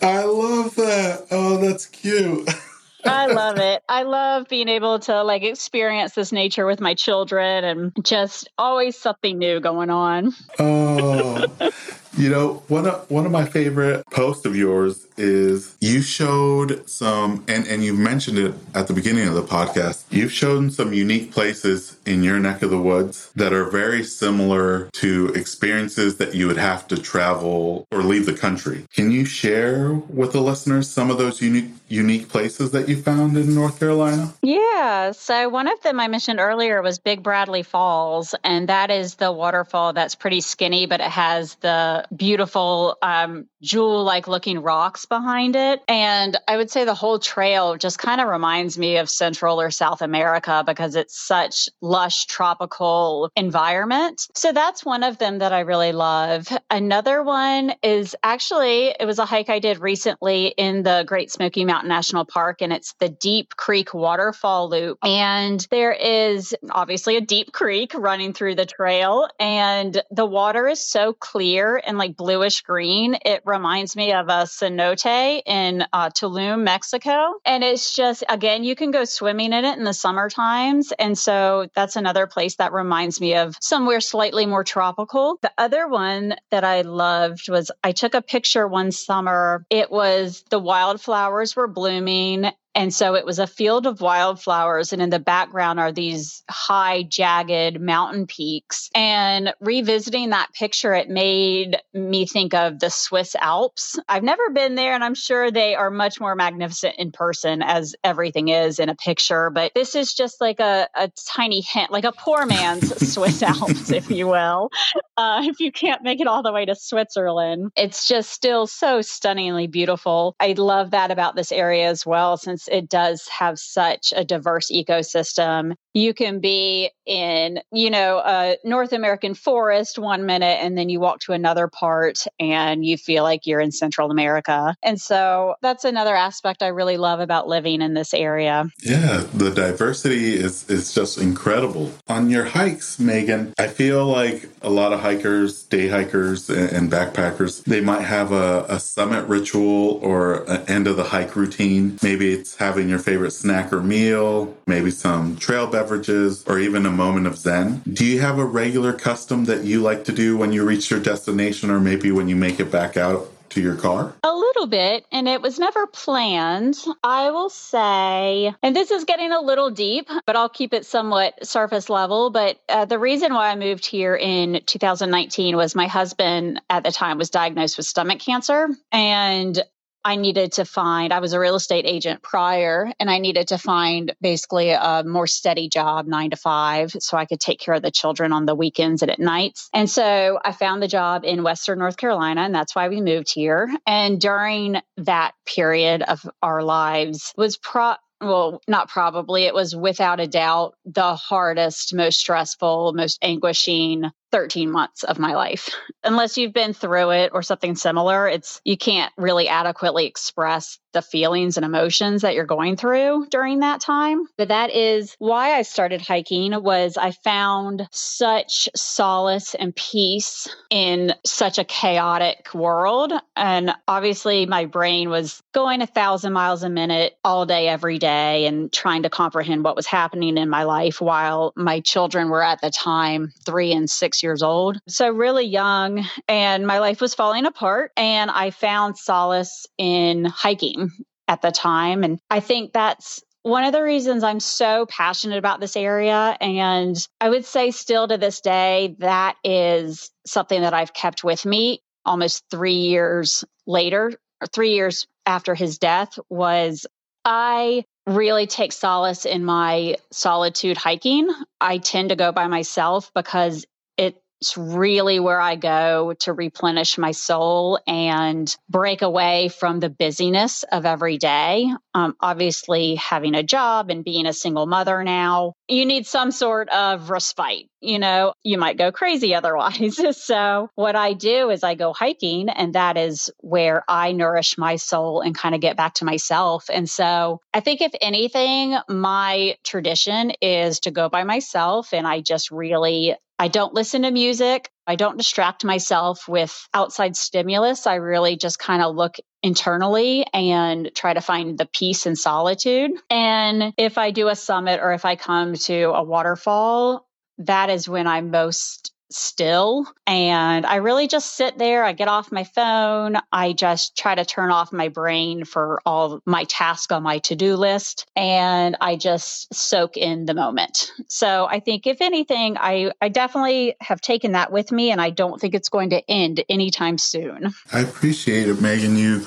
I 0.00 0.24
love 0.24 0.74
that. 0.76 1.26
Oh, 1.30 1.58
that's 1.58 1.84
cute. 1.84 2.48
I 3.04 3.26
love 3.26 3.58
it. 3.58 3.82
I 3.88 4.02
love 4.02 4.48
being 4.48 4.68
able 4.68 4.98
to 5.00 5.22
like 5.22 5.42
experience 5.42 6.14
this 6.14 6.32
nature 6.32 6.66
with 6.66 6.80
my 6.80 6.94
children 6.94 7.64
and 7.64 7.92
just 8.02 8.48
always 8.58 8.96
something 8.96 9.38
new 9.38 9.60
going 9.60 9.90
on. 9.90 10.34
Oh, 10.58 11.44
you 12.18 12.28
know, 12.28 12.62
one 12.68 12.86
of 12.86 13.08
one 13.10 13.24
of 13.24 13.32
my 13.32 13.44
favorite 13.44 14.04
posts 14.10 14.44
of 14.44 14.56
yours 14.56 15.06
is 15.16 15.76
you 15.80 16.02
showed 16.02 16.88
some 16.88 17.44
and 17.48 17.66
and 17.66 17.84
you 17.84 17.94
mentioned 17.94 18.38
it 18.38 18.54
at 18.74 18.88
the 18.88 18.92
beginning 18.92 19.28
of 19.28 19.34
the 19.34 19.42
podcast. 19.42 20.04
You've 20.10 20.32
shown 20.32 20.70
some 20.70 20.92
unique 20.92 21.32
places 21.32 21.96
in 22.06 22.22
your 22.22 22.38
neck 22.40 22.62
of 22.62 22.70
the 22.70 22.78
woods 22.78 23.30
that 23.36 23.52
are 23.52 23.64
very 23.64 24.02
similar 24.02 24.88
to 24.94 25.28
experiences 25.34 26.16
that 26.16 26.34
you 26.34 26.48
would 26.48 26.56
have 26.56 26.88
to 26.88 27.00
travel 27.00 27.86
or 27.92 28.02
leave 28.02 28.26
the 28.26 28.34
country. 28.34 28.86
Can 28.92 29.10
you 29.10 29.24
share 29.24 29.92
with 29.94 30.32
the 30.32 30.40
listeners 30.40 30.90
some 30.90 31.10
of 31.10 31.18
those 31.18 31.40
unique 31.40 31.70
unique 31.88 32.28
places 32.28 32.72
that 32.72 32.88
you 32.88 33.00
found 33.00 33.36
in 33.36 33.54
North 33.54 33.78
Carolina? 33.78 34.34
Yeah, 34.42 35.12
so 35.12 35.48
one 35.48 35.68
of 35.68 35.80
them 35.82 36.00
I 36.00 36.08
mentioned 36.08 36.40
earlier 36.40 36.82
was 36.82 36.98
Big 36.98 37.22
Bradley 37.22 37.62
Falls 37.62 38.34
and 38.42 38.68
that 38.68 38.90
is 38.90 39.14
the 39.14 39.32
waterfall 39.32 39.92
that's 39.92 40.14
pretty 40.14 40.40
skinny 40.40 40.86
but 40.86 41.00
it 41.00 41.06
has 41.06 41.54
the 41.56 42.07
beautiful 42.14 42.96
um, 43.02 43.46
jewel 43.60 44.04
like 44.04 44.28
looking 44.28 44.60
rocks 44.60 45.06
behind 45.06 45.56
it. 45.56 45.82
And 45.88 46.36
I 46.46 46.56
would 46.56 46.70
say 46.70 46.84
the 46.84 46.94
whole 46.94 47.18
trail 47.18 47.76
just 47.76 47.98
kind 47.98 48.20
of 48.20 48.28
reminds 48.28 48.78
me 48.78 48.98
of 48.98 49.10
Central 49.10 49.60
or 49.60 49.70
South 49.70 50.02
America 50.02 50.62
because 50.66 50.94
it's 50.94 51.18
such 51.18 51.68
lush 51.80 52.26
tropical 52.26 53.30
environment. 53.36 54.28
So 54.34 54.52
that's 54.52 54.84
one 54.84 55.02
of 55.02 55.18
them 55.18 55.38
that 55.38 55.52
I 55.52 55.60
really 55.60 55.92
love. 55.92 56.48
Another 56.70 57.22
one 57.22 57.72
is 57.82 58.16
actually, 58.22 58.94
it 58.98 59.04
was 59.04 59.18
a 59.18 59.24
hike 59.24 59.50
I 59.50 59.58
did 59.58 59.78
recently 59.78 60.46
in 60.46 60.82
the 60.82 61.04
Great 61.06 61.30
Smoky 61.30 61.64
Mountain 61.64 61.88
National 61.88 62.24
Park, 62.24 62.62
and 62.62 62.72
it's 62.72 62.94
the 62.94 63.08
Deep 63.08 63.56
Creek 63.56 63.92
Waterfall 63.92 64.70
Loop. 64.70 64.98
And 65.02 65.66
there 65.70 65.92
is 65.92 66.54
obviously 66.70 67.16
a 67.16 67.20
deep 67.20 67.52
creek 67.52 67.92
running 67.94 68.32
through 68.32 68.54
the 68.54 68.66
trail, 68.66 69.28
and 69.38 70.00
the 70.10 70.26
water 70.26 70.68
is 70.68 70.80
so 70.80 71.12
clear 71.12 71.80
and 71.84 71.97
like 71.98 72.16
bluish 72.16 72.62
green. 72.62 73.16
It 73.24 73.42
reminds 73.44 73.96
me 73.96 74.12
of 74.12 74.28
a 74.28 74.44
cenote 74.44 75.42
in 75.44 75.84
uh, 75.92 76.10
Tulum, 76.10 76.62
Mexico. 76.62 77.34
And 77.44 77.62
it's 77.62 77.94
just, 77.94 78.24
again, 78.28 78.64
you 78.64 78.74
can 78.74 78.90
go 78.90 79.04
swimming 79.04 79.52
in 79.52 79.64
it 79.64 79.76
in 79.78 79.84
the 79.84 79.92
summer 79.92 80.30
times. 80.30 80.92
And 80.98 81.18
so 81.18 81.68
that's 81.74 81.96
another 81.96 82.26
place 82.26 82.56
that 82.56 82.72
reminds 82.72 83.20
me 83.20 83.34
of 83.34 83.56
somewhere 83.60 84.00
slightly 84.00 84.46
more 84.46 84.64
tropical. 84.64 85.38
The 85.42 85.52
other 85.58 85.88
one 85.88 86.36
that 86.50 86.64
I 86.64 86.82
loved 86.82 87.50
was 87.50 87.70
I 87.82 87.92
took 87.92 88.14
a 88.14 88.22
picture 88.22 88.66
one 88.66 88.92
summer. 88.92 89.64
It 89.70 89.90
was 89.90 90.44
the 90.50 90.58
wildflowers 90.58 91.56
were 91.56 91.68
blooming 91.68 92.50
and 92.78 92.94
so 92.94 93.16
it 93.16 93.26
was 93.26 93.40
a 93.40 93.46
field 93.48 93.88
of 93.88 94.00
wildflowers. 94.00 94.92
And 94.92 95.02
in 95.02 95.10
the 95.10 95.18
background 95.18 95.80
are 95.80 95.90
these 95.90 96.44
high, 96.48 97.02
jagged 97.02 97.80
mountain 97.80 98.28
peaks. 98.28 98.88
And 98.94 99.52
revisiting 99.60 100.30
that 100.30 100.52
picture, 100.54 100.94
it 100.94 101.08
made 101.08 101.76
me 101.92 102.24
think 102.24 102.54
of 102.54 102.78
the 102.78 102.88
Swiss 102.88 103.34
Alps. 103.34 103.98
I've 104.08 104.22
never 104.22 104.50
been 104.50 104.76
there, 104.76 104.94
and 104.94 105.02
I'm 105.02 105.16
sure 105.16 105.50
they 105.50 105.74
are 105.74 105.90
much 105.90 106.20
more 106.20 106.36
magnificent 106.36 106.94
in 106.98 107.10
person 107.10 107.62
as 107.62 107.96
everything 108.04 108.46
is 108.46 108.78
in 108.78 108.88
a 108.88 108.94
picture. 108.94 109.50
But 109.50 109.72
this 109.74 109.96
is 109.96 110.14
just 110.14 110.40
like 110.40 110.60
a, 110.60 110.88
a 110.94 111.10
tiny 111.26 111.62
hint, 111.62 111.90
like 111.90 112.04
a 112.04 112.12
poor 112.12 112.46
man's 112.46 113.12
Swiss 113.12 113.42
Alps, 113.42 113.90
if 113.90 114.08
you 114.08 114.28
will. 114.28 114.70
Uh, 115.16 115.40
if 115.42 115.58
you 115.58 115.72
can't 115.72 116.04
make 116.04 116.20
it 116.20 116.28
all 116.28 116.44
the 116.44 116.52
way 116.52 116.64
to 116.64 116.76
Switzerland, 116.76 117.72
it's 117.74 118.06
just 118.06 118.30
still 118.30 118.68
so 118.68 119.02
stunningly 119.02 119.66
beautiful. 119.66 120.36
I 120.38 120.52
love 120.52 120.92
that 120.92 121.10
about 121.10 121.34
this 121.34 121.50
area 121.50 121.88
as 121.88 122.06
well, 122.06 122.36
since 122.36 122.67
it 122.70 122.88
does 122.88 123.26
have 123.28 123.58
such 123.58 124.12
a 124.16 124.24
diverse 124.24 124.70
ecosystem. 124.70 125.74
You 125.98 126.14
can 126.14 126.38
be 126.38 126.90
in, 127.06 127.60
you 127.72 127.90
know, 127.90 128.22
a 128.24 128.56
North 128.62 128.92
American 128.92 129.34
forest 129.34 129.98
one 129.98 130.26
minute 130.26 130.58
and 130.62 130.78
then 130.78 130.88
you 130.88 131.00
walk 131.00 131.18
to 131.20 131.32
another 131.32 131.66
part 131.66 132.24
and 132.38 132.84
you 132.84 132.96
feel 132.96 133.24
like 133.24 133.46
you're 133.46 133.60
in 133.60 133.72
Central 133.72 134.12
America. 134.12 134.76
And 134.80 135.00
so 135.00 135.56
that's 135.60 135.84
another 135.84 136.14
aspect 136.14 136.62
I 136.62 136.68
really 136.68 136.98
love 136.98 137.18
about 137.18 137.48
living 137.48 137.82
in 137.82 137.94
this 137.94 138.14
area. 138.14 138.70
Yeah, 138.80 139.24
the 139.34 139.50
diversity 139.50 140.36
is 140.36 140.70
is 140.70 140.94
just 140.94 141.18
incredible. 141.18 141.92
On 142.06 142.30
your 142.30 142.44
hikes, 142.44 143.00
Megan, 143.00 143.52
I 143.58 143.66
feel 143.66 144.06
like 144.06 144.48
a 144.62 144.70
lot 144.70 144.92
of 144.92 145.00
hikers, 145.00 145.64
day 145.64 145.88
hikers 145.88 146.48
and 146.48 146.92
backpackers, 146.92 147.64
they 147.64 147.80
might 147.80 148.02
have 148.02 148.30
a, 148.30 148.66
a 148.68 148.78
summit 148.78 149.26
ritual 149.26 149.98
or 150.02 150.44
an 150.44 150.62
end 150.68 150.86
of 150.86 150.96
the 150.96 151.04
hike 151.04 151.34
routine. 151.34 151.98
Maybe 152.04 152.32
it's 152.32 152.54
having 152.56 152.88
your 152.88 153.00
favorite 153.00 153.32
snack 153.32 153.72
or 153.72 153.80
meal, 153.80 154.54
maybe 154.68 154.92
some 154.92 155.36
trail 155.36 155.66
beverages, 155.88 156.44
or 156.46 156.58
even 156.58 156.84
a 156.84 156.90
moment 156.90 157.26
of 157.26 157.36
zen. 157.36 157.80
Do 157.90 158.04
you 158.04 158.20
have 158.20 158.38
a 158.38 158.44
regular 158.44 158.92
custom 158.92 159.46
that 159.46 159.64
you 159.64 159.80
like 159.80 160.04
to 160.04 160.12
do 160.12 160.36
when 160.36 160.52
you 160.52 160.62
reach 160.64 160.90
your 160.90 161.00
destination 161.00 161.70
or 161.70 161.80
maybe 161.80 162.10
when 162.12 162.28
you 162.28 162.36
make 162.36 162.60
it 162.60 162.70
back 162.70 162.98
out 162.98 163.32
to 163.50 163.62
your 163.62 163.74
car? 163.74 164.14
A 164.22 164.34
little 164.34 164.66
bit, 164.66 165.06
and 165.10 165.26
it 165.26 165.40
was 165.40 165.58
never 165.58 165.86
planned. 165.86 166.76
I 167.02 167.30
will 167.30 167.48
say, 167.48 168.52
and 168.62 168.76
this 168.76 168.90
is 168.90 169.04
getting 169.04 169.32
a 169.32 169.40
little 169.40 169.70
deep, 169.70 170.10
but 170.26 170.36
I'll 170.36 170.50
keep 170.50 170.74
it 170.74 170.84
somewhat 170.84 171.46
surface 171.46 171.88
level. 171.88 172.28
But 172.28 172.58
uh, 172.68 172.84
the 172.84 172.98
reason 172.98 173.32
why 173.32 173.48
I 173.48 173.56
moved 173.56 173.86
here 173.86 174.14
in 174.14 174.60
2019 174.66 175.56
was 175.56 175.74
my 175.74 175.86
husband 175.86 176.60
at 176.68 176.84
the 176.84 176.92
time 176.92 177.16
was 177.16 177.30
diagnosed 177.30 177.78
with 177.78 177.86
stomach 177.86 178.18
cancer. 178.18 178.68
And 178.92 179.62
I 180.04 180.16
needed 180.16 180.52
to 180.52 180.64
find, 180.64 181.12
I 181.12 181.20
was 181.20 181.32
a 181.32 181.40
real 181.40 181.56
estate 181.56 181.84
agent 181.86 182.22
prior, 182.22 182.90
and 182.98 183.10
I 183.10 183.18
needed 183.18 183.48
to 183.48 183.58
find 183.58 184.14
basically 184.20 184.70
a 184.70 185.02
more 185.04 185.26
steady 185.26 185.68
job, 185.68 186.06
nine 186.06 186.30
to 186.30 186.36
five, 186.36 186.92
so 186.98 187.16
I 187.16 187.26
could 187.26 187.40
take 187.40 187.60
care 187.60 187.74
of 187.74 187.82
the 187.82 187.90
children 187.90 188.32
on 188.32 188.46
the 188.46 188.54
weekends 188.54 189.02
and 189.02 189.10
at 189.10 189.18
nights. 189.18 189.68
And 189.74 189.90
so 189.90 190.38
I 190.44 190.52
found 190.52 190.82
the 190.82 190.88
job 190.88 191.24
in 191.24 191.42
Western 191.42 191.78
North 191.78 191.96
Carolina, 191.96 192.42
and 192.42 192.54
that's 192.54 192.74
why 192.74 192.88
we 192.88 193.00
moved 193.00 193.32
here. 193.32 193.68
And 193.86 194.20
during 194.20 194.80
that 194.98 195.32
period 195.46 196.02
of 196.02 196.28
our 196.42 196.62
lives 196.62 197.32
was 197.36 197.56
pro 197.56 197.94
well, 198.20 198.60
not 198.66 198.88
probably, 198.88 199.44
it 199.44 199.54
was 199.54 199.76
without 199.76 200.18
a 200.18 200.26
doubt 200.26 200.74
the 200.84 201.14
hardest, 201.14 201.94
most 201.94 202.18
stressful, 202.18 202.92
most 202.94 203.18
anguishing 203.22 204.10
13 204.32 204.70
months 204.70 205.02
of 205.04 205.18
my 205.18 205.34
life. 205.34 205.70
Unless 206.04 206.36
you've 206.36 206.52
been 206.52 206.72
through 206.72 207.10
it 207.10 207.30
or 207.32 207.42
something 207.42 207.76
similar, 207.76 208.28
it's 208.28 208.60
you 208.64 208.76
can't 208.76 209.12
really 209.16 209.48
adequately 209.48 210.06
express 210.06 210.78
the 210.92 211.02
feelings 211.02 211.56
and 211.56 211.66
emotions 211.66 212.22
that 212.22 212.34
you're 212.34 212.46
going 212.46 212.76
through 212.76 213.26
during 213.30 213.60
that 213.60 213.80
time. 213.80 214.24
But 214.36 214.48
that 214.48 214.70
is 214.74 215.14
why 215.18 215.52
I 215.52 215.62
started 215.62 216.00
hiking 216.00 216.62
was 216.62 216.96
I 216.96 217.10
found 217.10 217.86
such 217.92 218.68
solace 218.74 219.54
and 219.54 219.74
peace 219.76 220.48
in 220.70 221.14
such 221.26 221.58
a 221.58 221.64
chaotic 221.64 222.54
world 222.54 223.12
and 223.36 223.72
obviously 223.86 224.46
my 224.46 224.64
brain 224.64 225.10
was 225.10 225.42
going 225.52 225.82
a 225.82 225.86
thousand 225.86 226.32
miles 226.32 226.62
a 226.62 226.70
minute 226.70 227.14
all 227.24 227.46
day 227.46 227.68
every 227.68 227.98
day 227.98 228.46
and 228.46 228.72
trying 228.72 229.02
to 229.02 229.10
comprehend 229.10 229.64
what 229.64 229.76
was 229.76 229.86
happening 229.86 230.36
in 230.36 230.48
my 230.48 230.64
life 230.64 231.00
while 231.00 231.52
my 231.56 231.80
children 231.80 232.28
were 232.28 232.42
at 232.42 232.60
the 232.60 232.70
time 232.70 233.32
3 233.44 233.72
and 233.72 233.90
6 233.90 234.17
years 234.22 234.42
old. 234.42 234.78
So, 234.88 235.10
really 235.10 235.46
young, 235.46 236.04
and 236.26 236.66
my 236.66 236.78
life 236.78 237.00
was 237.00 237.14
falling 237.14 237.46
apart. 237.46 237.92
And 237.96 238.30
I 238.30 238.50
found 238.50 238.98
solace 238.98 239.66
in 239.76 240.24
hiking 240.24 240.90
at 241.26 241.42
the 241.42 241.50
time. 241.50 242.04
And 242.04 242.18
I 242.30 242.40
think 242.40 242.72
that's 242.72 243.22
one 243.42 243.64
of 243.64 243.72
the 243.72 243.82
reasons 243.82 244.24
I'm 244.24 244.40
so 244.40 244.86
passionate 244.86 245.38
about 245.38 245.60
this 245.60 245.76
area. 245.76 246.36
And 246.40 246.96
I 247.20 247.28
would 247.28 247.44
say, 247.44 247.70
still 247.70 248.08
to 248.08 248.18
this 248.18 248.40
day, 248.40 248.96
that 248.98 249.36
is 249.44 250.10
something 250.26 250.60
that 250.62 250.74
I've 250.74 250.92
kept 250.92 251.24
with 251.24 251.46
me 251.46 251.80
almost 252.04 252.44
three 252.50 252.74
years 252.74 253.44
later, 253.66 254.12
or 254.40 254.46
three 254.52 254.74
years 254.74 255.06
after 255.26 255.54
his 255.54 255.78
death, 255.78 256.18
was 256.30 256.86
I 257.24 257.84
really 258.06 258.46
take 258.46 258.72
solace 258.72 259.26
in 259.26 259.44
my 259.44 259.96
solitude 260.10 260.78
hiking. 260.78 261.28
I 261.60 261.78
tend 261.78 262.08
to 262.08 262.16
go 262.16 262.32
by 262.32 262.46
myself 262.46 263.10
because 263.14 263.66
it's 263.98 264.56
really 264.56 265.18
where 265.18 265.40
I 265.40 265.56
go 265.56 266.14
to 266.20 266.32
replenish 266.32 266.96
my 266.96 267.10
soul 267.10 267.80
and 267.86 268.54
break 268.68 269.02
away 269.02 269.48
from 269.48 269.80
the 269.80 269.90
busyness 269.90 270.62
of 270.70 270.86
every 270.86 271.18
day. 271.18 271.70
Um, 271.94 272.14
obviously, 272.20 272.94
having 272.94 273.34
a 273.34 273.42
job 273.42 273.90
and 273.90 274.04
being 274.04 274.26
a 274.26 274.32
single 274.32 274.66
mother 274.66 275.02
now, 275.02 275.54
you 275.66 275.84
need 275.84 276.06
some 276.06 276.30
sort 276.30 276.68
of 276.68 277.10
respite. 277.10 277.68
You 277.80 277.98
know, 277.98 278.34
you 278.42 278.58
might 278.58 278.78
go 278.78 278.92
crazy 278.92 279.34
otherwise. 279.34 280.00
so, 280.16 280.70
what 280.76 280.94
I 280.94 281.14
do 281.14 281.50
is 281.50 281.64
I 281.64 281.74
go 281.74 281.92
hiking, 281.92 282.48
and 282.48 282.74
that 282.74 282.96
is 282.96 283.30
where 283.38 283.84
I 283.88 284.12
nourish 284.12 284.56
my 284.56 284.76
soul 284.76 285.20
and 285.20 285.36
kind 285.36 285.54
of 285.54 285.60
get 285.60 285.76
back 285.76 285.94
to 285.94 286.04
myself. 286.04 286.66
And 286.72 286.88
so, 286.88 287.40
I 287.52 287.60
think 287.60 287.80
if 287.80 287.92
anything, 288.00 288.76
my 288.88 289.56
tradition 289.64 290.32
is 290.40 290.80
to 290.80 290.92
go 290.92 291.08
by 291.08 291.24
myself 291.24 291.92
and 291.92 292.06
I 292.06 292.20
just 292.20 292.50
really 292.50 293.16
I 293.38 293.48
don't 293.48 293.74
listen 293.74 294.02
to 294.02 294.10
music. 294.10 294.70
I 294.86 294.96
don't 294.96 295.16
distract 295.16 295.64
myself 295.64 296.26
with 296.28 296.68
outside 296.74 297.16
stimulus. 297.16 297.86
I 297.86 297.96
really 297.96 298.36
just 298.36 298.58
kind 298.58 298.82
of 298.82 298.96
look 298.96 299.16
internally 299.42 300.26
and 300.32 300.90
try 300.94 301.14
to 301.14 301.20
find 301.20 301.56
the 301.56 301.66
peace 301.66 302.06
and 302.06 302.18
solitude. 302.18 302.90
And 303.10 303.72
if 303.76 303.96
I 303.98 304.10
do 304.10 304.28
a 304.28 304.34
summit 304.34 304.80
or 304.82 304.92
if 304.92 305.04
I 305.04 305.14
come 305.14 305.54
to 305.54 305.90
a 305.90 306.02
waterfall, 306.02 307.06
that 307.38 307.70
is 307.70 307.88
when 307.88 308.06
I'm 308.06 308.30
most 308.30 308.92
still. 309.10 309.86
And 310.06 310.66
I 310.66 310.76
really 310.76 311.08
just 311.08 311.36
sit 311.36 311.58
there. 311.58 311.84
I 311.84 311.92
get 311.92 312.08
off 312.08 312.32
my 312.32 312.44
phone. 312.44 313.16
I 313.32 313.52
just 313.52 313.96
try 313.96 314.14
to 314.14 314.24
turn 314.24 314.50
off 314.50 314.72
my 314.72 314.88
brain 314.88 315.44
for 315.44 315.80
all 315.86 316.20
my 316.24 316.44
tasks 316.44 316.92
on 316.92 317.02
my 317.02 317.18
to 317.20 317.36
do 317.36 317.56
list. 317.56 318.06
And 318.16 318.76
I 318.80 318.96
just 318.96 319.54
soak 319.54 319.96
in 319.96 320.26
the 320.26 320.34
moment. 320.34 320.90
So 321.08 321.46
I 321.46 321.60
think, 321.60 321.86
if 321.86 322.00
anything, 322.00 322.56
I, 322.58 322.92
I 323.00 323.08
definitely 323.08 323.76
have 323.80 324.00
taken 324.00 324.32
that 324.32 324.52
with 324.52 324.72
me. 324.72 324.90
And 324.90 325.00
I 325.00 325.10
don't 325.10 325.40
think 325.40 325.54
it's 325.54 325.68
going 325.68 325.90
to 325.90 326.10
end 326.10 326.44
anytime 326.48 326.98
soon. 326.98 327.54
I 327.72 327.80
appreciate 327.80 328.48
it, 328.48 328.60
Megan. 328.60 328.96
You 328.96 329.26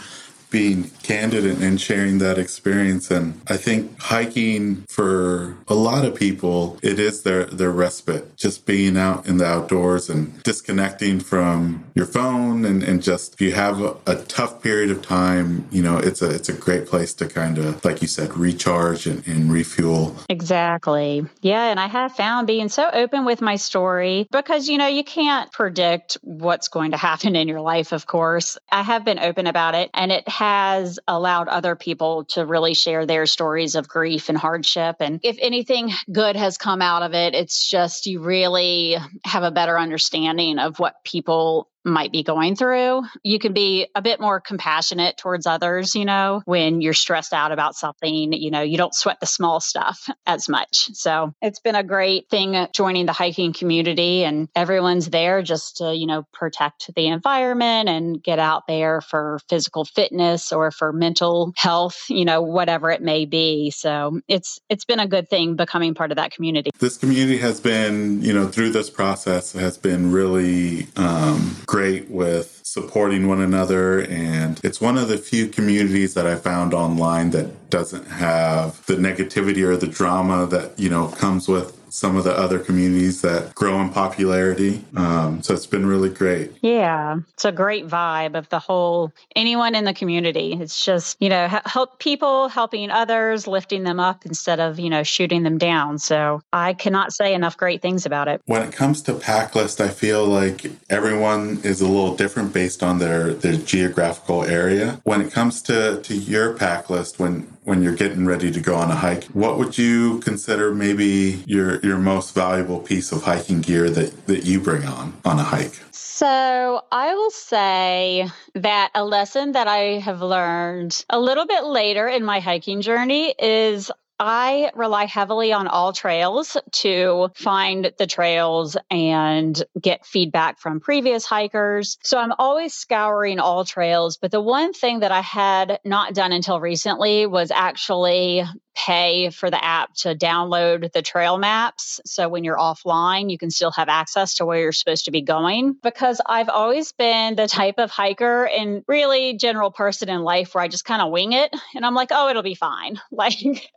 being 0.51 0.91
candid 1.01 1.45
and 1.45 1.81
sharing 1.81 2.19
that 2.19 2.37
experience. 2.37 3.09
And 3.09 3.41
I 3.47 3.57
think 3.57 3.99
hiking 3.99 4.83
for 4.89 5.57
a 5.67 5.73
lot 5.73 6.05
of 6.05 6.13
people, 6.13 6.77
it 6.83 6.99
is 6.99 7.23
their, 7.23 7.45
their 7.45 7.71
respite, 7.71 8.35
just 8.35 8.65
being 8.65 8.97
out 8.97 9.25
in 9.25 9.37
the 9.37 9.45
outdoors 9.45 10.09
and 10.09 10.43
disconnecting 10.43 11.21
from 11.21 11.85
your 11.95 12.05
phone. 12.05 12.65
And, 12.65 12.83
and 12.83 13.01
just 13.01 13.35
if 13.35 13.41
you 13.41 13.53
have 13.53 13.81
a, 13.81 13.95
a 14.05 14.15
tough 14.15 14.61
period 14.61 14.91
of 14.91 15.01
time, 15.01 15.67
you 15.71 15.81
know, 15.81 15.97
it's 15.97 16.21
a, 16.21 16.29
it's 16.29 16.49
a 16.49 16.53
great 16.53 16.85
place 16.85 17.13
to 17.15 17.27
kind 17.27 17.57
of, 17.57 17.83
like 17.85 18.01
you 18.01 18.07
said, 18.07 18.37
recharge 18.37 19.07
and, 19.07 19.25
and 19.25 19.51
refuel. 19.51 20.15
Exactly. 20.29 21.25
Yeah. 21.41 21.71
And 21.71 21.79
I 21.79 21.87
have 21.87 22.11
found 22.11 22.47
being 22.47 22.69
so 22.69 22.89
open 22.91 23.25
with 23.25 23.41
my 23.41 23.55
story 23.55 24.27
because, 24.31 24.67
you 24.67 24.77
know, 24.77 24.87
you 24.87 25.03
can't 25.03 25.51
predict 25.51 26.17
what's 26.21 26.67
going 26.67 26.91
to 26.91 26.97
happen 27.11 27.35
in 27.35 27.47
your 27.47 27.61
life, 27.61 27.93
of 27.93 28.05
course. 28.05 28.57
I 28.71 28.81
have 28.83 29.05
been 29.05 29.19
open 29.19 29.47
about 29.47 29.75
it 29.75 29.89
and 29.93 30.11
it 30.11 30.27
has 30.41 30.97
allowed 31.07 31.47
other 31.49 31.75
people 31.75 32.25
to 32.25 32.43
really 32.43 32.73
share 32.73 33.05
their 33.05 33.27
stories 33.27 33.75
of 33.75 33.87
grief 33.87 34.27
and 34.27 34.35
hardship. 34.35 34.95
And 34.99 35.19
if 35.21 35.37
anything 35.39 35.91
good 36.11 36.35
has 36.35 36.57
come 36.57 36.81
out 36.81 37.03
of 37.03 37.13
it, 37.13 37.35
it's 37.35 37.69
just 37.69 38.07
you 38.07 38.21
really 38.21 38.97
have 39.23 39.43
a 39.43 39.51
better 39.51 39.77
understanding 39.77 40.57
of 40.57 40.79
what 40.79 40.95
people 41.03 41.69
might 41.83 42.11
be 42.11 42.23
going 42.23 42.55
through. 42.55 43.03
You 43.23 43.39
can 43.39 43.53
be 43.53 43.87
a 43.95 44.01
bit 44.01 44.19
more 44.19 44.39
compassionate 44.39 45.17
towards 45.17 45.45
others, 45.45 45.95
you 45.95 46.05
know, 46.05 46.41
when 46.45 46.81
you're 46.81 46.93
stressed 46.93 47.33
out 47.33 47.51
about 47.51 47.75
something, 47.75 48.33
you 48.33 48.51
know, 48.51 48.61
you 48.61 48.77
don't 48.77 48.93
sweat 48.93 49.19
the 49.19 49.25
small 49.25 49.59
stuff 49.59 50.09
as 50.25 50.47
much. 50.47 50.89
So 50.93 51.33
it's 51.41 51.59
been 51.59 51.75
a 51.75 51.83
great 51.83 52.29
thing 52.29 52.67
joining 52.73 53.05
the 53.05 53.13
hiking 53.13 53.53
community 53.53 54.23
and 54.23 54.47
everyone's 54.55 55.09
there 55.09 55.41
just 55.41 55.77
to, 55.77 55.95
you 55.95 56.07
know, 56.07 56.25
protect 56.33 56.93
the 56.95 57.07
environment 57.07 57.89
and 57.89 58.21
get 58.21 58.39
out 58.39 58.67
there 58.67 59.01
for 59.01 59.39
physical 59.49 59.85
fitness 59.85 60.51
or 60.51 60.71
for 60.71 60.93
mental 60.93 61.53
health, 61.57 62.03
you 62.09 62.25
know, 62.25 62.41
whatever 62.41 62.89
it 62.91 63.01
may 63.01 63.25
be. 63.25 63.71
So 63.71 64.21
it's 64.27 64.59
it's 64.69 64.85
been 64.85 64.99
a 64.99 65.07
good 65.07 65.29
thing 65.29 65.55
becoming 65.55 65.93
part 65.93 66.11
of 66.11 66.17
that 66.17 66.31
community. 66.31 66.69
This 66.79 66.97
community 66.97 67.37
has 67.37 67.59
been, 67.59 68.21
you 68.21 68.33
know, 68.33 68.47
through 68.47 68.71
this 68.71 68.89
process 68.89 69.53
has 69.53 69.77
been 69.77 70.11
really 70.11 70.87
um, 70.95 71.55
great 71.71 72.09
with 72.11 72.59
supporting 72.63 73.29
one 73.29 73.39
another. 73.39 74.01
And 74.01 74.59
it's 74.61 74.81
one 74.81 74.97
of 74.97 75.07
the 75.07 75.17
few 75.17 75.47
communities 75.47 76.13
that 76.15 76.27
I 76.27 76.35
found 76.35 76.73
online 76.73 77.29
that 77.29 77.69
doesn't 77.69 78.07
have 78.07 78.85
the 78.87 78.95
negativity 78.95 79.63
or 79.63 79.77
the 79.77 79.87
drama 79.87 80.45
that, 80.47 80.77
you 80.77 80.89
know, 80.89 81.07
comes 81.07 81.47
with 81.47 81.80
some 81.91 82.15
of 82.15 82.23
the 82.23 82.31
other 82.31 82.57
communities 82.57 83.21
that 83.21 83.53
grow 83.53 83.79
in 83.81 83.89
popularity. 83.89 84.83
Um, 84.95 85.43
so 85.43 85.53
it's 85.53 85.67
been 85.67 85.85
really 85.85 86.09
great. 86.09 86.51
Yeah, 86.61 87.19
it's 87.33 87.43
a 87.45 87.51
great 87.51 87.87
vibe 87.87 88.35
of 88.35 88.47
the 88.49 88.59
whole 88.59 89.11
anyone 89.35 89.75
in 89.75 89.83
the 89.83 89.93
community. 89.93 90.53
It's 90.53 90.83
just 90.83 91.17
you 91.19 91.29
know 91.29 91.47
help 91.65 91.99
people 91.99 92.47
helping 92.47 92.89
others, 92.89 93.45
lifting 93.45 93.83
them 93.83 93.99
up 93.99 94.25
instead 94.25 94.59
of 94.59 94.79
you 94.79 94.89
know 94.89 95.03
shooting 95.03 95.43
them 95.43 95.57
down. 95.57 95.99
So 95.99 96.41
I 96.53 96.73
cannot 96.73 97.13
say 97.13 97.33
enough 97.33 97.57
great 97.57 97.81
things 97.81 98.05
about 98.05 98.27
it. 98.27 98.41
When 98.45 98.61
it 98.61 98.73
comes 98.73 99.01
to 99.03 99.13
pack 99.13 99.53
list, 99.55 99.81
I 99.81 99.89
feel 99.89 100.25
like 100.25 100.71
everyone 100.89 101.59
is 101.63 101.81
a 101.81 101.87
little 101.87 102.15
different 102.15 102.53
based 102.53 102.81
on 102.81 102.99
their 102.99 103.33
their 103.33 103.57
geographical 103.57 104.45
area. 104.45 105.01
When 105.03 105.21
it 105.21 105.31
comes 105.31 105.61
to 105.63 106.01
to 106.01 106.15
your 106.15 106.53
pack 106.53 106.89
list, 106.89 107.19
when 107.19 107.51
when 107.63 107.83
you're 107.83 107.95
getting 107.95 108.25
ready 108.25 108.51
to 108.51 108.59
go 108.59 108.75
on 108.75 108.89
a 108.89 108.95
hike, 108.95 109.25
what 109.25 109.57
would 109.57 109.77
you 109.77 110.19
consider 110.19 110.73
maybe 110.73 111.43
your 111.45 111.79
your 111.81 111.97
most 111.97 112.33
valuable 112.33 112.79
piece 112.79 113.11
of 113.11 113.23
hiking 113.23 113.61
gear 113.61 113.89
that 113.89 114.27
that 114.27 114.45
you 114.45 114.59
bring 114.59 114.85
on 114.85 115.13
on 115.25 115.39
a 115.39 115.43
hike? 115.43 115.79
So, 115.91 116.83
I 116.91 117.15
will 117.15 117.31
say 117.31 118.29
that 118.53 118.91
a 118.93 119.03
lesson 119.03 119.53
that 119.53 119.67
I 119.67 119.99
have 119.99 120.21
learned 120.21 121.03
a 121.09 121.19
little 121.19 121.47
bit 121.47 121.63
later 121.63 122.07
in 122.07 122.23
my 122.23 122.39
hiking 122.39 122.81
journey 122.81 123.33
is 123.39 123.89
I 124.23 124.69
rely 124.75 125.05
heavily 125.05 125.51
on 125.51 125.65
AllTrails 125.65 126.55
to 126.73 127.29
find 127.33 127.91
the 127.97 128.05
trails 128.05 128.77
and 128.91 129.61
get 129.81 130.05
feedback 130.05 130.59
from 130.59 130.79
previous 130.79 131.25
hikers. 131.25 131.97
So 132.03 132.19
I'm 132.19 132.31
always 132.37 132.75
scouring 132.75 133.39
AllTrails. 133.39 134.19
But 134.21 134.29
the 134.29 134.39
one 134.39 134.73
thing 134.73 134.99
that 134.99 135.11
I 135.11 135.21
had 135.21 135.79
not 135.83 136.13
done 136.13 136.33
until 136.33 136.59
recently 136.59 137.25
was 137.25 137.49
actually 137.49 138.43
pay 138.75 139.31
for 139.31 139.49
the 139.49 139.63
app 139.63 139.93
to 139.93 140.15
download 140.15 140.91
the 140.91 141.01
trail 141.01 141.39
maps. 141.39 141.99
So 142.05 142.29
when 142.29 142.43
you're 142.43 142.57
offline, 142.57 143.31
you 143.31 143.39
can 143.39 143.49
still 143.49 143.71
have 143.71 143.89
access 143.89 144.35
to 144.35 144.45
where 144.45 144.59
you're 144.59 144.71
supposed 144.71 145.05
to 145.05 145.11
be 145.11 145.23
going. 145.23 145.75
Because 145.81 146.21
I've 146.25 146.49
always 146.49 146.91
been 146.91 147.35
the 147.35 147.47
type 147.47 147.79
of 147.79 147.89
hiker 147.89 148.45
and 148.45 148.83
really 148.87 149.35
general 149.35 149.71
person 149.71 150.09
in 150.09 150.21
life 150.21 150.53
where 150.53 150.63
I 150.63 150.67
just 150.67 150.85
kind 150.85 151.01
of 151.01 151.11
wing 151.11 151.33
it. 151.33 151.51
And 151.75 151.83
I'm 151.83 151.95
like, 151.95 152.09
oh, 152.11 152.29
it'll 152.29 152.43
be 152.43 152.55
fine. 152.55 152.99
Like, 153.11 153.71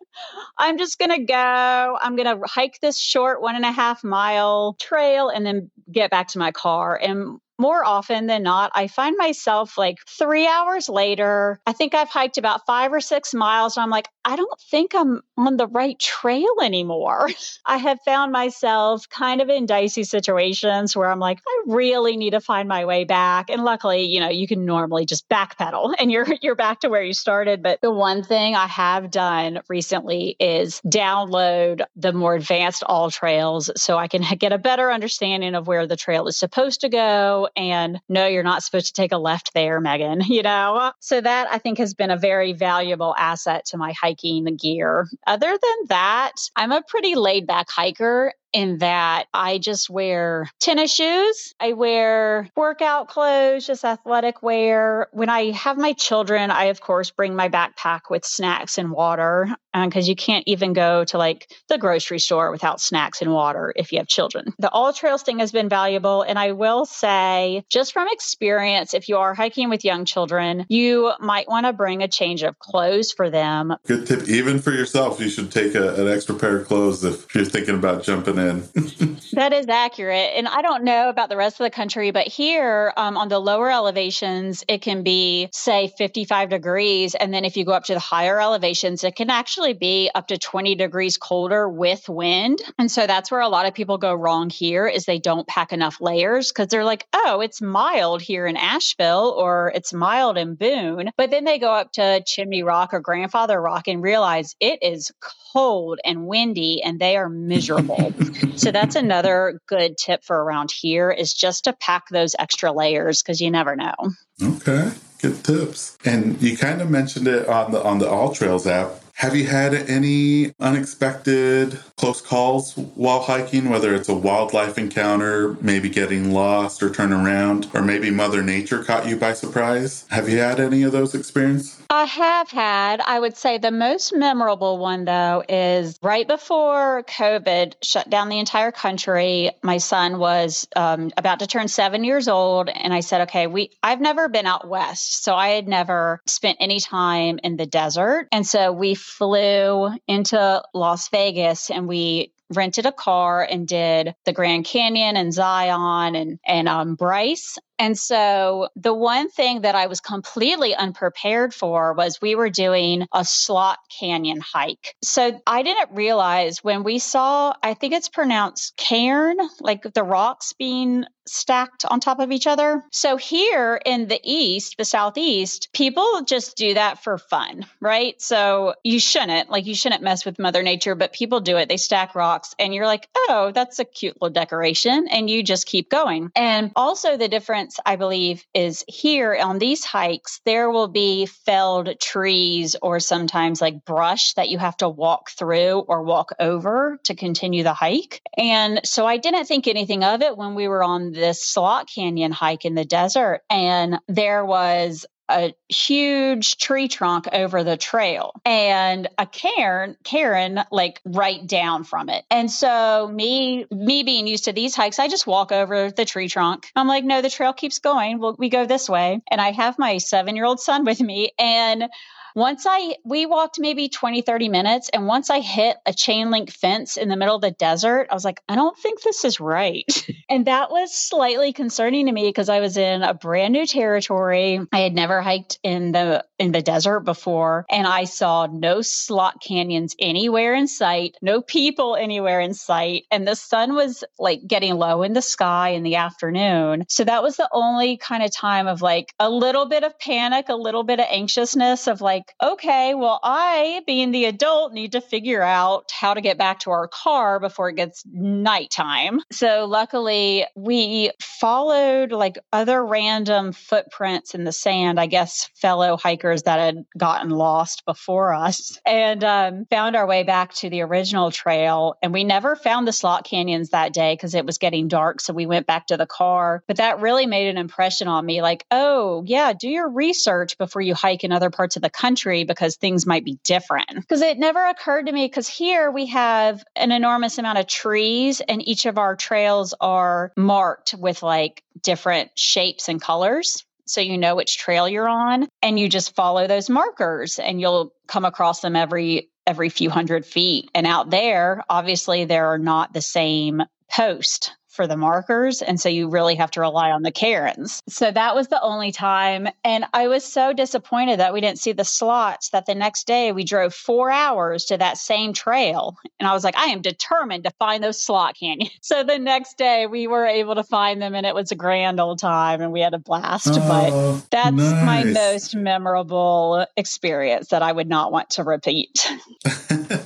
I'm 0.59 0.79
just 0.79 0.99
going 0.99 1.11
to 1.11 1.25
go. 1.25 1.99
I'm 2.01 2.17
going 2.17 2.39
to 2.39 2.47
hike 2.47 2.79
this 2.81 2.99
short 2.99 3.41
one 3.41 3.57
and 3.57 3.65
a 3.65 3.73
half 3.73 4.05
mile 4.05 4.77
trail 4.81 5.29
and 5.29 5.45
then 5.45 5.71
get 5.91 6.11
back 6.11 6.29
to 6.29 6.39
my 6.39 6.53
car. 6.53 6.97
And 6.97 7.39
more 7.59 7.85
often 7.85 8.27
than 8.27 8.43
not, 8.43 8.73
I 8.75 8.89
find 8.89 9.17
myself 9.17 9.79
like 9.79 9.99
three 10.09 10.47
hours 10.47 10.89
later. 10.89 11.61
I 11.67 11.73
think 11.73 11.95
I've 11.95 12.09
hiked 12.09 12.39
about 12.39 12.67
five 12.67 12.93
or 12.93 13.01
six 13.01 13.33
miles. 13.35 13.77
And 13.77 13.85
I'm 13.85 13.91
like, 13.91 14.09
I 14.25 14.37
don't 14.37 14.61
think 14.71 14.95
I'm 14.95 15.21
on 15.37 15.57
the 15.57 15.67
right 15.67 15.99
trail 15.99 16.55
anymore. 16.63 17.29
I 17.67 17.77
have 17.77 17.99
found 18.05 18.33
myself 18.33 19.09
kind 19.09 19.41
of 19.41 19.49
in 19.49 19.67
dicey 19.67 20.05
situations 20.05 20.97
where 20.97 21.11
I'm 21.11 21.19
like, 21.19 21.39
I 21.47 21.63
really 21.67 22.17
need 22.17 22.31
to 22.31 22.41
find 22.41 22.69
my 22.69 22.85
way 22.85 23.05
back. 23.05 23.51
And 23.51 23.65
luckily, 23.65 24.05
you 24.05 24.21
know, 24.21 24.31
you 24.31 24.49
can 24.49 24.65
normally 24.65 25.05
just 25.07 25.29
backpedal 25.29 25.95
and 25.99 26.11
you're 26.11 26.27
you're 26.43 26.55
back 26.55 26.81
to 26.81 26.89
where 26.89 27.03
you 27.03 27.15
started. 27.15 27.63
But 27.63 27.81
the 27.81 27.93
one 27.93 28.23
thing 28.23 28.55
I 28.55 28.67
have 28.67 29.11
done 29.11 29.61
recently 29.69 30.37
is 30.41 30.81
download 30.87 31.83
the 31.97 32.13
more 32.13 32.35
advanced 32.35 32.83
AllTrails 32.83 33.77
so 33.77 33.97
I 33.97 34.09
can 34.09 34.23
get 34.39 34.53
a 34.53 34.59
better 34.59 34.91
understanding 34.91 35.55
of 35.55 35.67
where 35.67 35.87
the 35.87 35.97
trail 35.97 36.27
is 36.27 36.39
supposed 36.39 36.81
to 36.81 36.89
go 36.89 37.44
and 37.57 38.01
no, 38.09 38.27
you're 38.27 38.43
not 38.43 38.63
supposed 38.63 38.87
to 38.87 38.93
take 38.93 39.13
a 39.13 39.19
left 39.19 39.55
there, 39.55 39.81
Megan, 39.81 40.21
you 40.27 40.43
know? 40.43 40.93
So 41.01 41.21
that 41.21 41.49
I 41.51 41.59
think 41.59 41.79
has 41.79 41.95
been 41.95 42.11
a 42.11 42.17
very 42.17 42.53
valuable 42.53 43.15
asset 43.19 43.67
to 43.67 43.77
my 43.77 43.93
hiking 43.93 44.45
gear. 44.57 45.07
Other 45.27 45.51
than 45.51 45.87
that, 45.89 46.33
I'm 46.57 46.73
a 46.73 46.83
pretty 46.83 47.15
laid 47.15 47.47
back 47.47 47.71
hiker 47.71 48.33
in 48.55 48.79
that 48.79 49.27
I 49.35 49.59
just 49.59 49.91
wear 49.91 50.49
tennis 50.61 50.95
shoes. 50.95 51.53
I 51.61 51.73
wear 51.73 52.49
workout 52.57 53.09
clothes, 53.09 53.67
just 53.67 53.85
athletic 53.85 54.43
wear. 54.43 55.09
When 55.13 55.29
I 55.29 55.51
have 55.51 55.77
my 55.77 55.93
children, 55.93 56.51
I, 56.51 56.67
of 56.67 56.81
course, 56.81 57.11
bring 57.11 57.35
my 57.35 57.49
backpack 57.49 58.03
with 58.09 58.25
snacks 58.25 58.79
and 58.79 58.93
water 58.93 59.49
because 59.75 60.05
um, 60.05 60.09
you 60.09 60.15
can't 60.15 60.45
even 60.47 60.73
go 60.73 61.05
to 61.05 61.19
like 61.19 61.51
the 61.69 61.79
grocery 61.79 62.21
store 62.21 62.53
without 62.53 62.81
snacks 62.81 63.21
and 63.21 63.33
water 63.33 63.73
if 63.75 63.91
you 63.91 63.99
have 63.99 64.07
children. 64.07 64.55
The 64.61 64.71
AllTrails 64.73 65.23
thing 65.23 65.41
has 65.41 65.51
been 65.51 65.69
valuable. 65.69 66.23
And 66.23 66.39
I 66.39 66.53
will 66.53 66.87
say, 66.87 67.65
just 67.69 67.93
from 67.93 68.07
experience, 68.09 68.95
if 68.95 69.09
you 69.09 69.17
are 69.17 69.35
hiking 69.35 69.69
with 69.69 69.85
young 69.85 70.05
children, 70.05 70.65
you 70.69 71.13
might 71.19 71.49
want 71.49 71.67
to 71.67 71.73
bring 71.73 72.05
a 72.05 72.09
change 72.09 72.45
of 72.45 72.57
clothes 72.61 73.11
for 73.11 73.31
them. 73.31 73.75
Good 73.87 74.07
tip. 74.07 74.29
Even 74.29 74.61
for 74.61 74.71
yourself, 74.71 75.19
you 75.19 75.29
should 75.29 75.51
take 75.51 75.75
a, 75.75 75.95
an 76.01 76.09
extra 76.09 76.37
pair 76.37 76.59
of 76.59 76.69
clothes 76.69 77.03
if 77.03 77.35
you're 77.35 77.45
thinking 77.45 77.75
about 77.75 78.05
jumping 78.05 78.39
in 78.39 78.44
in. 78.45 78.63
that 79.35 79.53
is 79.53 79.69
accurate. 79.69 80.33
And 80.35 80.49
I 80.49 80.63
don't 80.63 80.85
know 80.85 81.09
about 81.09 81.29
the 81.29 81.37
rest 81.37 81.61
of 81.61 81.65
the 81.65 81.71
country, 81.71 82.11
but 82.11 82.27
here 82.27 82.93
um, 82.97 83.17
on 83.17 83.29
the 83.29 83.39
lower 83.39 83.71
elevations, 83.71 84.65
it 84.69 84.83
can 84.83 85.03
be, 85.03 85.49
say, 85.53 85.93
55 85.99 86.49
degrees. 86.49 87.15
And 87.15 87.33
then 87.33 87.45
if 87.45 87.57
you 87.57 87.65
go 87.65 87.73
up 87.73 87.85
to 87.85 87.95
the 87.95 88.01
higher 88.01 88.41
elevations, 88.41 89.05
it 89.05 89.17
can 89.17 89.31
actually 89.31 89.75
be 89.75 90.11
up 90.15 90.29
to 90.29 90.39
20 90.39 90.75
degrees 90.77 91.17
colder 91.17 91.69
with 91.69 92.09
wind. 92.09 92.61
And 92.79 92.91
so 92.91 93.07
that's 93.07 93.31
where 93.31 93.41
a 93.41 93.49
lot 93.49 93.67
of 93.67 93.75
people 93.75 93.99
go 93.99 94.15
wrong 94.15 94.51
here 94.51 94.87
is 94.87 95.05
they 95.05 95.19
don't 95.19 95.47
pack 95.47 95.73
enough 95.73 96.01
layers 96.01 96.51
because 96.51 96.69
they're 96.69 96.85
like, 96.85 97.07
oh, 97.13 97.41
it's 97.41 97.61
mild 97.61 98.23
here 98.23 98.47
in 98.47 98.57
Asheville 98.57 99.35
or 99.37 99.73
it's 99.75 99.93
mild 99.93 100.39
in 100.39 100.55
Boone. 100.55 101.11
But 101.17 101.31
then 101.31 101.45
they 101.45 101.59
go 101.59 101.73
up 101.73 101.93
to 101.93 102.23
Chimney 102.27 102.63
Rock 102.63 102.95
or 102.95 103.01
Grandfather 103.01 103.61
Rock 103.61 103.89
and 103.89 104.03
realize 104.03 104.55
it 104.61 104.83
is 104.83 105.13
cold 105.53 106.01
and 106.05 106.27
windy 106.27 106.83
and 106.83 107.01
they 107.01 107.17
are 107.17 107.29
miserable. 107.29 108.13
so 108.57 108.71
that's 108.71 108.97
another 108.97 109.24
good 109.67 109.97
tip 109.99 110.25
for 110.25 110.43
around 110.43 110.71
here 110.71 111.11
is 111.11 111.33
just 111.33 111.65
to 111.65 111.73
pack 111.73 112.05
those 112.11 112.35
extra 112.39 112.73
layers 112.73 113.23
because 113.23 113.41
you 113.41 113.51
never 113.51 113.77
know. 113.77 113.95
Okay, 114.43 114.93
good 115.21 115.45
tips. 115.45 115.97
And 116.05 116.41
you 116.41 116.57
kind 116.57 116.81
of 116.81 116.91
mentioned 116.91 117.29
it 117.29 117.49
on 117.49 117.73
the 117.73 117.83
on 117.83 117.99
the 117.99 118.07
AllTrails 118.07 118.67
app 118.67 119.04
have 119.15 119.37
you 119.37 119.47
had 119.47 119.75
any 119.75 120.53
unexpected 120.59 121.79
close 121.97 122.21
calls 122.21 122.77
while 122.77 123.21
hiking, 123.21 123.71
whether 123.71 123.95
it's 123.95 124.09
a 124.09 124.15
wildlife 124.15 124.77
encounter, 124.77 125.57
maybe 125.61 125.89
getting 125.89 126.33
lost 126.33 126.83
or 126.83 126.91
turn 126.91 127.13
around, 127.13 127.69
or 127.75 127.83
maybe 127.83 128.11
Mother 128.11 128.43
Nature 128.43 128.83
caught 128.83 129.07
you 129.07 129.17
by 129.17 129.33
surprise? 129.33 130.05
Have 130.11 130.29
you 130.29 130.39
had 130.39 130.59
any 130.59 130.83
of 130.83 130.91
those 130.91 131.15
experiences? 131.15 131.81
I 131.89 132.05
have 132.07 132.51
had. 132.51 133.01
I 133.01 133.21
would 133.21 133.37
say 133.37 133.59
the 133.59 133.71
most 133.71 134.13
memorable 134.13 134.79
one, 134.79 135.05
though, 135.05 135.45
is 135.49 135.97
right 136.03 136.27
before 136.27 137.05
COVID 137.05 137.75
shut 137.83 138.11
down 138.11 138.29
the 138.29 138.41
entire 138.41 138.73
country. 138.73 139.53
My 139.63 139.79
son 139.79 140.19
was 140.19 140.67
um, 140.75 141.13
about 141.17 141.39
to 141.39 141.47
turn 141.47 141.69
seven 141.69 142.03
years 142.03 142.27
old, 142.27 142.69
and 142.69 142.93
I 142.93 142.99
said, 142.99 143.23
"Okay, 143.23 143.47
we 143.47 143.71
I've 143.81 144.01
never 144.01 144.29
been 144.29 144.47
out 144.47 144.69
west, 144.69 145.23
so 145.23 145.35
I 145.35 145.51
had 145.51 145.69
never 145.69 146.21
spent 146.27 146.59
any 146.61 146.81
time 146.81 147.39
in 147.45 147.57
the 147.57 147.67
desert, 147.67 148.27
and 148.33 148.45
so 148.45 148.73
we 148.73 148.97
flew 149.05 149.91
into 150.09 150.63
Las 150.73 151.09
Vegas 151.09 151.71
and 151.71 151.87
we 151.87 152.33
rented 152.51 152.87
a 152.87 152.93
car 152.93 153.43
and 153.43 153.67
did 153.67 154.15
the 154.25 154.33
Grand 154.33 154.65
Canyon 154.65 155.17
and 155.17 155.33
Zion 155.33 156.15
and 156.15 156.39
and 156.47 156.69
um, 156.69 156.95
Bryce. 156.95 157.59
And 157.79 157.99
so 157.99 158.69
the 158.77 158.95
one 158.95 159.31
thing 159.31 159.63
that 159.63 159.75
I 159.75 159.87
was 159.87 160.01
completely 160.01 160.75
unprepared 160.75 161.53
for 161.55 161.93
was 161.95 162.21
we 162.21 162.35
were 162.35 162.51
doing 162.51 163.07
a 163.13 163.25
slot 163.25 163.79
canyon 163.99 164.41
hike. 164.41 164.95
So 165.03 165.41
I 165.47 165.63
didn't 165.63 165.91
realize 165.93 166.63
when 166.63 166.85
we 166.85 166.99
saw, 166.99 167.55
I 167.63 167.75
think 167.75 167.95
it's 167.95 168.09
pronounced 168.09 168.77
cairn, 168.77 169.37
like 169.61 169.83
the 169.83 170.05
rocks 170.05 170.53
being 170.53 171.05
stacked 171.27 171.87
on 171.87 172.01
top 172.01 172.19
of 172.19 172.31
each 172.31 172.47
other. 172.47 172.85
So 172.93 173.17
here 173.17 173.81
in 173.85 174.09
the 174.09 174.21
east, 174.23 174.77
the 174.77 174.85
southeast, 174.85 175.71
people 175.73 176.21
just 176.27 176.55
do 176.55 176.75
that 176.75 177.03
for 177.03 177.17
fun, 177.17 177.65
right? 177.81 178.21
So 178.21 178.75
you 178.85 179.01
shouldn't, 179.01 179.49
like 179.51 179.67
you 179.67 179.75
shouldn't 179.75 180.03
mess 180.03 180.27
with 180.27 180.39
mother 180.39 180.63
nature, 180.63 180.95
but 180.95 181.15
people 181.15 181.41
do 181.41 181.57
it. 181.57 181.69
They 181.69 181.79
stack 181.79 182.15
rocks 182.15 182.55
and 182.59 182.75
you're 182.75 182.87
like, 182.87 183.09
"Oh, 183.17 183.53
that's 183.55 183.79
a 183.79 183.87
cute 183.87 184.21
little 184.21 184.35
decoration." 184.35 185.09
And 185.09 185.31
you 185.31 185.43
just 185.43 185.67
keep 185.67 185.89
going. 185.89 186.31
And 186.37 186.73
also 186.77 187.17
the 187.17 187.29
difference 187.29 187.64
difference, 187.65 187.81
I 187.87 187.97
believe, 187.97 188.45
is 188.55 188.85
here 188.89 189.37
on 189.41 189.59
these 189.59 189.85
hikes, 189.85 190.41
there 190.45 190.71
will 190.71 190.89
be 190.89 191.27
felled 191.27 191.99
trees 192.01 192.77
or 192.83 193.01
sometimes 193.01 193.61
like 193.61 193.85
brush 193.85 194.35
that 194.35 194.51
you 194.51 194.59
have 194.59 194.77
to 194.79 194.89
walk 194.89 195.31
through 195.31 195.81
or 195.89 196.03
walk 196.03 196.31
over 196.39 196.99
to 197.05 197.15
continue 197.15 197.63
the 197.63 197.73
hike. 197.73 198.21
And 198.37 198.81
so 198.85 199.07
I 199.07 199.17
didn't 199.17 199.47
think 199.47 199.67
anything 199.67 200.05
of 200.05 200.23
it 200.23 200.37
when 200.37 200.55
we 200.55 200.69
were 200.69 200.83
on 200.83 201.13
this 201.13 201.43
slot 201.43 201.89
canyon 201.95 202.33
hike 202.33 202.65
in 202.65 202.75
the 202.75 202.85
desert. 202.85 203.41
And 203.49 203.99
there 204.09 204.45
was 204.45 205.07
a 205.31 205.55
huge 205.69 206.59
tree 206.59 206.89
trunk 206.89 207.29
over 207.33 207.65
the 207.65 207.77
trail 207.77 208.33
and 208.45 209.09
a 209.19 209.27
cairn 209.27 209.97
cairn 210.05 210.63
like 210.71 211.01
right 211.05 211.47
down 211.47 211.85
from 211.85 212.09
it. 212.09 212.25
And 212.31 212.51
so 212.51 213.11
me 213.13 213.67
me 213.71 214.03
being 214.03 214.27
used 214.27 214.45
to 214.45 214.53
these 214.53 214.75
hikes 214.75 214.99
i 214.99 215.09
just 215.09 215.27
walk 215.27 215.53
over 215.53 215.91
the 215.91 216.05
tree 216.05 216.29
trunk. 216.29 216.71
I'm 216.77 216.89
like 216.89 217.05
no 217.05 217.23
the 217.23 217.31
trail 217.31 217.53
keeps 217.53 217.79
going. 217.79 218.19
Well, 218.19 218.37
we 218.39 218.49
go 218.49 218.67
this 218.67 218.89
way. 218.89 219.23
And 219.31 219.41
i 219.41 219.51
have 219.51 219.79
my 219.79 219.99
seven 219.99 220.37
year 220.37 220.45
old 220.45 220.61
son 220.61 220.85
with 220.85 221.01
me 221.01 221.33
and 221.39 221.89
once 222.35 222.67
I, 222.69 222.97
we 223.05 223.27
walked 223.27 223.61
maybe 223.61 223.89
20, 223.89 224.23
30 224.23 224.49
minutes. 224.49 224.89
And 224.93 225.07
once 225.07 225.31
I 225.31 225.41
hit 225.41 225.77
a 225.87 225.93
chain 225.93 226.31
link 226.31 226.51
fence 226.51 226.97
in 226.97 227.09
the 227.09 227.17
middle 227.17 227.37
of 227.37 227.43
the 227.43 227.53
desert, 227.53 228.09
I 228.11 228.15
was 228.15 228.25
like, 228.25 228.41
I 228.49 228.57
don't 228.57 228.77
think 228.77 229.03
this 229.03 229.25
is 229.25 229.41
right. 229.41 229.85
and 230.29 230.47
that 230.47 230.71
was 230.71 230.93
slightly 230.93 231.53
concerning 231.53 232.07
to 232.07 232.13
me 232.13 232.29
because 232.29 232.49
I 232.49 232.61
was 232.61 232.77
in 232.77 233.03
a 233.03 233.15
brand 233.15 233.53
new 233.53 233.67
territory. 233.67 234.61
I 234.73 234.81
had 234.81 234.95
never 234.95 235.23
hiked 235.23 235.59
in 235.63 235.93
the, 235.93 236.25
in 236.39 236.53
the 236.53 236.63
desert 236.63 237.01
before. 237.01 237.67
And 237.71 237.87
I 237.87 238.05
saw 238.05 238.47
no 238.47 238.83
slot 238.83 239.41
canyons 239.41 239.95
anywhere 239.99 240.55
in 240.55 240.67
sight, 240.67 241.17
no 241.23 241.41
people 241.41 241.95
anywhere 241.95 242.41
in 242.41 242.55
sight. 242.55 243.05
And 243.11 243.29
the 243.29 243.37
sun 243.37 243.75
was 243.75 244.03
like 244.19 244.41
getting 244.47 244.75
low 244.75 245.03
in 245.03 245.13
the 245.13 245.23
sky 245.23 245.71
in 245.71 245.85
the 245.85 245.97
afternoon. 245.97 246.85
So 246.89 247.05
that 247.05 247.23
was 247.23 247.37
the 247.37 247.49
only 247.53 247.97
kind 247.97 248.25
of 248.25 248.33
time 248.33 248.67
of 248.67 248.83
like 248.83 249.15
a 249.21 249.31
little 249.31 249.67
bit 249.67 249.85
of 249.85 249.99
panic, 249.99 250.49
a 250.49 250.57
little 250.57 250.83
bit 250.83 250.99
of 250.99 251.07
anxiousness 251.09 251.87
of 251.87 252.01
like, 252.01 252.24
like, 252.25 252.53
okay, 252.53 252.95
well, 252.95 253.21
I, 253.23 253.83
being 253.87 254.11
the 254.11 254.27
adult, 254.27 254.73
need 254.73 254.93
to 254.93 255.01
figure 255.01 255.43
out 255.43 255.91
how 255.93 256.15
to 256.15 256.21
get 256.21 256.39
back 256.39 256.61
to 256.61 256.71
our 256.71 256.89
car 256.89 257.41
before 257.41 257.69
it 257.69 257.77
gets 257.77 258.05
nighttime. 258.07 259.21
So 259.33 259.67
luckily, 259.67 260.47
we 260.57 261.11
followed 261.21 262.13
like 262.13 262.39
other 262.53 262.85
random 262.85 263.53
footprints 263.53 264.35
in 264.35 264.45
the 264.45 264.53
sand, 264.53 264.99
I 264.99 265.07
guess, 265.07 265.51
fellow 265.57 265.97
hikers 265.97 266.45
that 266.45 266.59
had 266.59 266.85
gotten 266.97 267.31
lost 267.31 267.85
before 267.87 268.33
us, 268.33 268.79
and 268.87 269.23
um, 269.25 269.65
found 269.71 269.97
our 269.97 270.07
way 270.07 270.23
back 270.23 270.55
to 270.55 270.71
the 270.71 270.83
original 270.83 271.31
trail. 271.31 271.97
And 272.03 272.13
we 272.13 272.25
never 272.25 272.57
found 272.57 272.87
the 272.87 272.93
slot 272.93 273.25
canyons 273.25 273.71
that 273.71 273.93
day 273.93 274.15
because 274.15 274.35
it 274.35 274.47
was 274.47 274.59
getting 274.59 274.89
dark. 274.89 275.21
So 275.21 275.33
we 275.33 275.47
went 275.47 275.67
back 275.67 275.87
to 275.89 275.97
the 275.97 276.07
car. 276.07 276.63
But 276.67 276.77
that 276.77 277.01
really 277.01 277.27
made 277.27 277.49
an 277.49 277.59
impression 277.59 278.09
on 278.09 278.25
me 278.25 278.43
like, 278.43 278.65
oh, 278.71 279.25
yeah, 279.27 279.53
do 279.53 279.69
your 279.69 279.89
research 279.89 280.57
before 280.59 280.83
you 280.83 280.95
hike 280.95 281.25
in 281.25 281.33
other 281.33 281.51
parts 281.51 281.77
of 281.77 281.83
the 281.83 281.91
country 281.91 282.14
country 282.15 282.45
because 282.45 282.77
things 282.77 283.07
might 283.07 283.25
be 283.25 283.39
different. 283.43 283.89
Because 283.95 284.23
it 284.23 284.39
never 284.39 284.65
occurred 284.65 285.07
to 285.07 285.13
me, 285.13 285.27
because 285.27 285.49
here 285.49 285.91
we 285.91 286.07
have 286.07 286.63
an 286.77 286.93
enormous 286.93 287.39
amount 287.39 287.59
of 287.59 287.67
trees, 287.67 288.41
and 288.41 288.67
each 288.67 288.87
of 288.87 288.99
our 288.99 289.17
trails 289.17 289.75
are 289.81 290.33
marked 290.37 290.95
with 290.97 291.25
like 291.25 291.65
different 291.83 292.31
shapes 292.37 292.89
and 292.89 293.03
colors. 293.03 293.65
So 293.87 294.01
you 294.01 294.17
know 294.17 294.37
which 294.37 294.59
trail 294.59 294.89
you're 294.89 295.09
on, 295.09 295.49
and 295.61 295.79
you 295.79 295.89
just 295.89 296.15
follow 296.15 296.47
those 296.47 296.71
markers, 296.71 297.41
and 297.41 297.61
you'll 297.61 297.93
come 298.07 298.25
across 298.25 298.61
them 298.61 298.77
every 298.77 299.31
every 299.47 299.69
few 299.69 299.91
hundred 299.91 300.25
feet. 300.25 300.71
And 300.75 300.87
out 300.87 301.11
there, 301.11 301.63
obviously, 301.69 302.25
there 302.25 302.47
are 302.47 302.59
not 302.59 302.93
the 302.93 303.03
same 303.03 303.63
post 303.91 304.53
for 304.75 304.87
the 304.87 304.97
markers. 304.97 305.63
And 305.63 305.81
so 305.81 305.89
you 305.89 306.09
really 306.09 306.35
have 306.35 306.51
to 306.53 306.61
rely 306.61 306.91
on 306.91 307.03
the 307.03 307.13
cairns. 307.13 307.81
So 307.89 308.11
that 308.11 308.35
was 308.35 308.49
the 308.49 308.61
only 308.61 308.93
time. 308.93 309.49
And 309.63 309.85
I 309.93 310.09
was 310.09 310.25
so 310.25 310.53
disappointed 310.53 311.21
that 311.21 311.33
we 311.33 311.41
didn't 311.41 311.61
see 311.61 311.73
the 311.73 311.85
slots 311.85 312.51
that 312.51 312.67
the 312.67 312.75
next 312.75 313.07
day 313.07 313.33
we 313.33 313.45
drove 313.45 313.75
four 313.75 314.11
hours 314.11 314.67
to 314.67 314.77
that 314.79 314.99
same 314.99 315.33
trail. 315.33 315.97
And 316.19 316.29
I 316.29 316.33
was 316.33 316.45
like, 316.45 316.57
I 316.57 316.67
am 316.67 316.83
determined 316.83 317.45
to 317.45 317.51
find 317.59 317.83
those 317.83 318.03
slot 318.03 318.37
canyons. 318.39 318.71
So 318.85 319.03
the 319.03 319.19
next 319.19 319.57
day 319.57 319.87
we 319.87 320.07
were 320.07 320.27
able 320.27 320.57
to 320.57 320.63
find 320.63 321.01
them 321.01 321.15
and 321.15 321.25
it 321.25 321.35
was 321.35 321.51
a 321.51 321.55
grand 321.55 322.01
old 322.01 322.19
time 322.19 322.61
and 322.61 322.71
we 322.71 322.81
had 322.81 322.93
a 322.93 322.99
blast. 322.99 323.49
Oh, 323.51 323.67
but 323.67 324.31
that's 324.31 324.57
nice. 324.57 324.85
my 324.85 325.05
most 325.05 325.57
memorable 325.57 326.67
experience 326.77 327.49
that 327.49 327.63
I 327.63 327.73
would 327.73 327.89
not 327.89 328.13
want 328.13 328.31
to 328.31 328.45
repeat. 328.45 329.09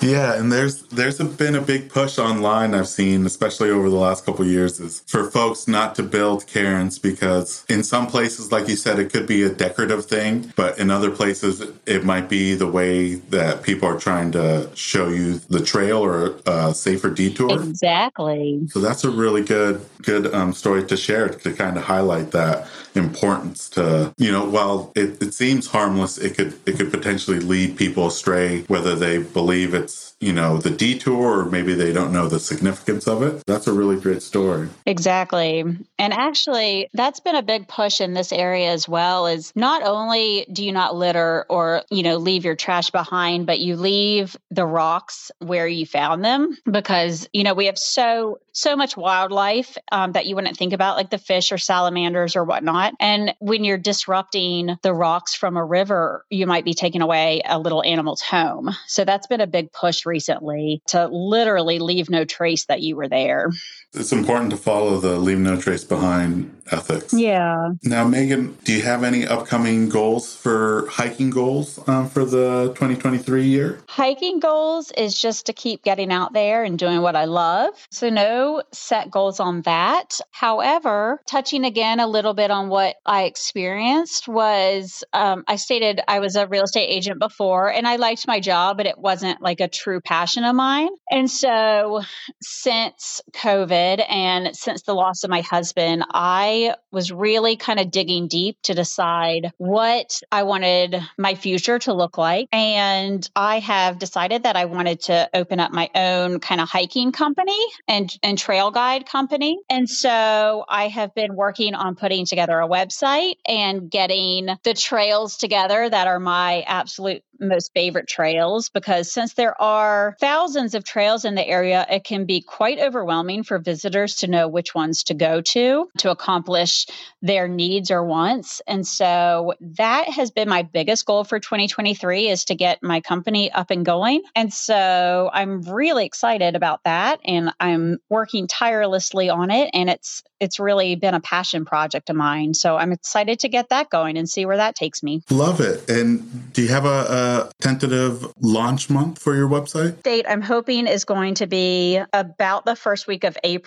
Yeah, 0.00 0.38
and 0.38 0.50
there's 0.50 0.82
there's 0.84 1.20
a, 1.20 1.24
been 1.24 1.54
a 1.54 1.60
big 1.60 1.90
push 1.90 2.18
online 2.18 2.74
I've 2.74 2.88
seen, 2.88 3.26
especially 3.26 3.70
over 3.70 3.90
the 3.90 3.96
last 3.96 4.24
couple 4.24 4.46
years, 4.46 4.80
is 4.80 5.00
for 5.06 5.30
folks 5.30 5.68
not 5.68 5.94
to 5.96 6.02
build 6.02 6.46
cairns 6.46 6.98
because 6.98 7.64
in 7.68 7.82
some 7.82 8.06
places, 8.06 8.50
like 8.50 8.68
you 8.68 8.76
said, 8.76 8.98
it 8.98 9.12
could 9.12 9.26
be 9.26 9.42
a 9.42 9.50
decorative 9.50 10.06
thing, 10.06 10.52
but 10.56 10.78
in 10.78 10.90
other 10.90 11.10
places, 11.10 11.62
it 11.86 12.04
might 12.04 12.28
be 12.28 12.54
the 12.54 12.66
way 12.66 13.14
that 13.14 13.62
people 13.62 13.88
are 13.88 13.98
trying 13.98 14.32
to 14.32 14.70
show 14.74 15.08
you 15.08 15.34
the 15.50 15.62
trail 15.62 15.98
or 15.98 16.36
a 16.46 16.74
safer 16.74 17.10
detour. 17.10 17.62
Exactly. 17.62 18.66
So 18.68 18.80
that's 18.80 19.04
a 19.04 19.10
really 19.10 19.42
good 19.42 19.84
good 20.02 20.32
um, 20.34 20.52
story 20.52 20.84
to 20.86 20.96
share 20.96 21.28
to 21.28 21.52
kind 21.52 21.76
of 21.76 21.84
highlight 21.84 22.30
that 22.30 22.66
importance 22.94 23.68
to 23.68 24.12
you 24.18 24.30
know 24.32 24.44
while 24.44 24.92
it, 24.94 25.22
it 25.22 25.32
seems 25.32 25.66
harmless 25.68 26.18
it 26.18 26.36
could 26.36 26.58
it 26.66 26.76
could 26.76 26.90
potentially 26.90 27.38
lead 27.38 27.76
people 27.76 28.06
astray 28.06 28.62
whether 28.62 28.94
they 28.94 29.18
believe 29.18 29.74
it's 29.74 30.10
you 30.20 30.34
know, 30.34 30.58
the 30.58 30.70
detour 30.70 31.40
or 31.40 31.44
maybe 31.46 31.72
they 31.72 31.92
don't 31.92 32.12
know 32.12 32.28
the 32.28 32.38
significance 32.38 33.08
of 33.08 33.22
it. 33.22 33.42
That's 33.46 33.66
a 33.66 33.72
really 33.72 33.98
great 33.98 34.22
story. 34.22 34.68
Exactly. 34.84 35.60
And 35.60 36.12
actually, 36.12 36.90
that's 36.92 37.20
been 37.20 37.36
a 37.36 37.42
big 37.42 37.66
push 37.66 38.02
in 38.02 38.12
this 38.12 38.30
area 38.30 38.70
as 38.70 38.86
well 38.86 39.26
is 39.26 39.52
not 39.56 39.82
only 39.82 40.46
do 40.52 40.62
you 40.62 40.72
not 40.72 40.94
litter 40.94 41.46
or, 41.48 41.84
you 41.90 42.02
know, 42.02 42.18
leave 42.18 42.44
your 42.44 42.54
trash 42.54 42.90
behind, 42.90 43.46
but 43.46 43.60
you 43.60 43.76
leave 43.76 44.36
the 44.50 44.66
rocks 44.66 45.30
where 45.38 45.66
you 45.66 45.86
found 45.86 46.22
them 46.22 46.56
because, 46.70 47.26
you 47.32 47.42
know, 47.42 47.54
we 47.54 47.66
have 47.66 47.78
so 47.78 48.40
so 48.52 48.76
much 48.76 48.96
wildlife 48.96 49.76
um, 49.92 50.12
that 50.12 50.26
you 50.26 50.34
wouldn't 50.34 50.56
think 50.56 50.72
about, 50.72 50.96
like 50.96 51.10
the 51.10 51.18
fish 51.18 51.52
or 51.52 51.58
salamanders 51.58 52.36
or 52.36 52.44
whatnot. 52.44 52.94
And 53.00 53.34
when 53.38 53.64
you're 53.64 53.78
disrupting 53.78 54.76
the 54.82 54.94
rocks 54.94 55.34
from 55.34 55.56
a 55.56 55.64
river, 55.64 56.24
you 56.30 56.46
might 56.46 56.64
be 56.64 56.74
taking 56.74 57.02
away 57.02 57.42
a 57.44 57.58
little 57.58 57.82
animal's 57.82 58.22
home. 58.22 58.70
So 58.86 59.04
that's 59.04 59.26
been 59.26 59.40
a 59.40 59.46
big 59.46 59.72
push 59.72 60.06
recently 60.06 60.82
to 60.88 61.08
literally 61.08 61.78
leave 61.78 62.10
no 62.10 62.24
trace 62.24 62.66
that 62.66 62.82
you 62.82 62.96
were 62.96 63.08
there. 63.08 63.50
It's 63.92 64.12
important 64.12 64.50
to 64.50 64.56
follow 64.56 65.00
the 65.00 65.18
leave 65.18 65.38
no 65.38 65.60
trace 65.60 65.82
behind 65.82 66.56
ethics. 66.70 67.12
Yeah. 67.12 67.70
Now, 67.82 68.06
Megan, 68.06 68.56
do 68.62 68.72
you 68.72 68.82
have 68.82 69.02
any 69.02 69.26
upcoming 69.26 69.88
goals 69.88 70.32
for 70.36 70.86
hiking 70.88 71.30
goals 71.30 71.80
um, 71.88 72.08
for 72.08 72.24
the 72.24 72.68
2023 72.68 73.44
year? 73.46 73.80
Hiking 73.88 74.38
goals 74.38 74.92
is 74.92 75.20
just 75.20 75.46
to 75.46 75.52
keep 75.52 75.82
getting 75.82 76.12
out 76.12 76.32
there 76.32 76.62
and 76.62 76.78
doing 76.78 77.02
what 77.02 77.16
I 77.16 77.24
love. 77.24 77.74
So, 77.90 78.10
no 78.10 78.62
set 78.72 79.10
goals 79.10 79.40
on 79.40 79.62
that. 79.62 80.20
However, 80.30 81.20
touching 81.26 81.64
again 81.64 81.98
a 81.98 82.06
little 82.06 82.34
bit 82.34 82.52
on 82.52 82.68
what 82.68 82.94
I 83.04 83.24
experienced 83.24 84.28
was 84.28 85.02
um, 85.12 85.42
I 85.48 85.56
stated 85.56 86.00
I 86.06 86.20
was 86.20 86.36
a 86.36 86.46
real 86.46 86.62
estate 86.62 86.86
agent 86.86 87.18
before 87.18 87.72
and 87.72 87.88
I 87.88 87.96
liked 87.96 88.28
my 88.28 88.38
job, 88.38 88.76
but 88.76 88.86
it 88.86 88.98
wasn't 88.98 89.42
like 89.42 89.60
a 89.60 89.66
true 89.66 90.00
passion 90.00 90.44
of 90.44 90.54
mine. 90.54 90.90
And 91.10 91.28
so, 91.28 92.02
since 92.40 93.20
COVID, 93.32 93.79
and 93.80 94.54
since 94.54 94.82
the 94.82 94.94
loss 94.94 95.24
of 95.24 95.30
my 95.30 95.40
husband, 95.40 96.04
I 96.10 96.74
was 96.90 97.12
really 97.12 97.56
kind 97.56 97.80
of 97.80 97.90
digging 97.90 98.28
deep 98.28 98.58
to 98.64 98.74
decide 98.74 99.52
what 99.58 100.20
I 100.30 100.42
wanted 100.42 101.00
my 101.16 101.34
future 101.34 101.78
to 101.80 101.94
look 101.94 102.18
like. 102.18 102.48
And 102.52 103.28
I 103.34 103.60
have 103.60 103.98
decided 103.98 104.42
that 104.42 104.56
I 104.56 104.66
wanted 104.66 105.00
to 105.02 105.30
open 105.34 105.60
up 105.60 105.72
my 105.72 105.88
own 105.94 106.40
kind 106.40 106.60
of 106.60 106.68
hiking 106.68 107.12
company 107.12 107.58
and, 107.88 108.10
and 108.22 108.36
trail 108.36 108.70
guide 108.70 109.06
company. 109.06 109.58
And 109.68 109.88
so 109.88 110.64
I 110.68 110.88
have 110.88 111.14
been 111.14 111.34
working 111.34 111.74
on 111.74 111.96
putting 111.96 112.26
together 112.26 112.58
a 112.60 112.68
website 112.68 113.34
and 113.46 113.90
getting 113.90 114.48
the 114.62 114.74
trails 114.74 115.36
together 115.36 115.88
that 115.88 116.06
are 116.06 116.20
my 116.20 116.62
absolute 116.66 117.22
most 117.40 117.72
favorite 117.72 118.06
trails 118.06 118.68
because 118.68 119.12
since 119.12 119.32
there 119.34 119.60
are 119.60 120.14
thousands 120.20 120.74
of 120.74 120.84
trails 120.84 121.24
in 121.24 121.34
the 121.34 121.46
area, 121.46 121.86
it 121.88 122.04
can 122.04 122.26
be 122.26 122.42
quite 122.42 122.78
overwhelming 122.78 123.42
for 123.42 123.58
visitors 123.58 123.69
to 123.76 124.26
know 124.26 124.48
which 124.48 124.74
ones 124.74 125.04
to 125.04 125.14
go 125.14 125.40
to 125.40 125.88
to 125.98 126.10
accomplish 126.10 126.86
their 127.22 127.48
needs 127.48 127.90
or 127.90 128.04
wants. 128.04 128.60
And 128.66 128.86
so 128.86 129.54
that 129.60 130.08
has 130.08 130.30
been 130.30 130.48
my 130.48 130.62
biggest 130.62 131.06
goal 131.06 131.24
for 131.24 131.38
2023 131.38 132.28
is 132.28 132.44
to 132.46 132.54
get 132.54 132.82
my 132.82 133.00
company 133.00 133.50
up 133.50 133.70
and 133.70 133.84
going. 133.84 134.22
And 134.34 134.52
so 134.52 135.30
I'm 135.32 135.62
really 135.62 136.04
excited 136.04 136.56
about 136.56 136.84
that 136.84 137.20
and 137.24 137.52
I'm 137.60 137.98
working 138.08 138.46
tirelessly 138.46 139.28
on 139.30 139.50
it 139.50 139.70
and 139.72 139.88
it's 139.88 140.22
it's 140.40 140.58
really 140.58 140.94
been 140.96 141.12
a 141.12 141.20
passion 141.20 141.66
project 141.66 142.08
of 142.08 142.16
mine. 142.16 142.54
So 142.54 142.78
I'm 142.78 142.92
excited 142.92 143.40
to 143.40 143.48
get 143.48 143.68
that 143.68 143.90
going 143.90 144.16
and 144.16 144.26
see 144.26 144.46
where 144.46 144.56
that 144.56 144.74
takes 144.74 145.02
me. 145.02 145.22
Love 145.28 145.60
it. 145.60 145.90
And 145.90 146.50
do 146.54 146.62
you 146.62 146.68
have 146.68 146.86
a, 146.86 146.88
a 146.88 147.30
a 147.30 147.50
tentative 147.60 148.32
launch 148.40 148.90
month 148.90 149.20
for 149.20 149.34
your 149.34 149.48
website? 149.48 150.02
Date 150.02 150.26
I'm 150.28 150.42
hoping 150.42 150.86
is 150.86 151.04
going 151.04 151.34
to 151.34 151.46
be 151.46 152.00
about 152.12 152.64
the 152.64 152.76
first 152.76 153.06
week 153.06 153.24
of 153.24 153.36
April 153.44 153.59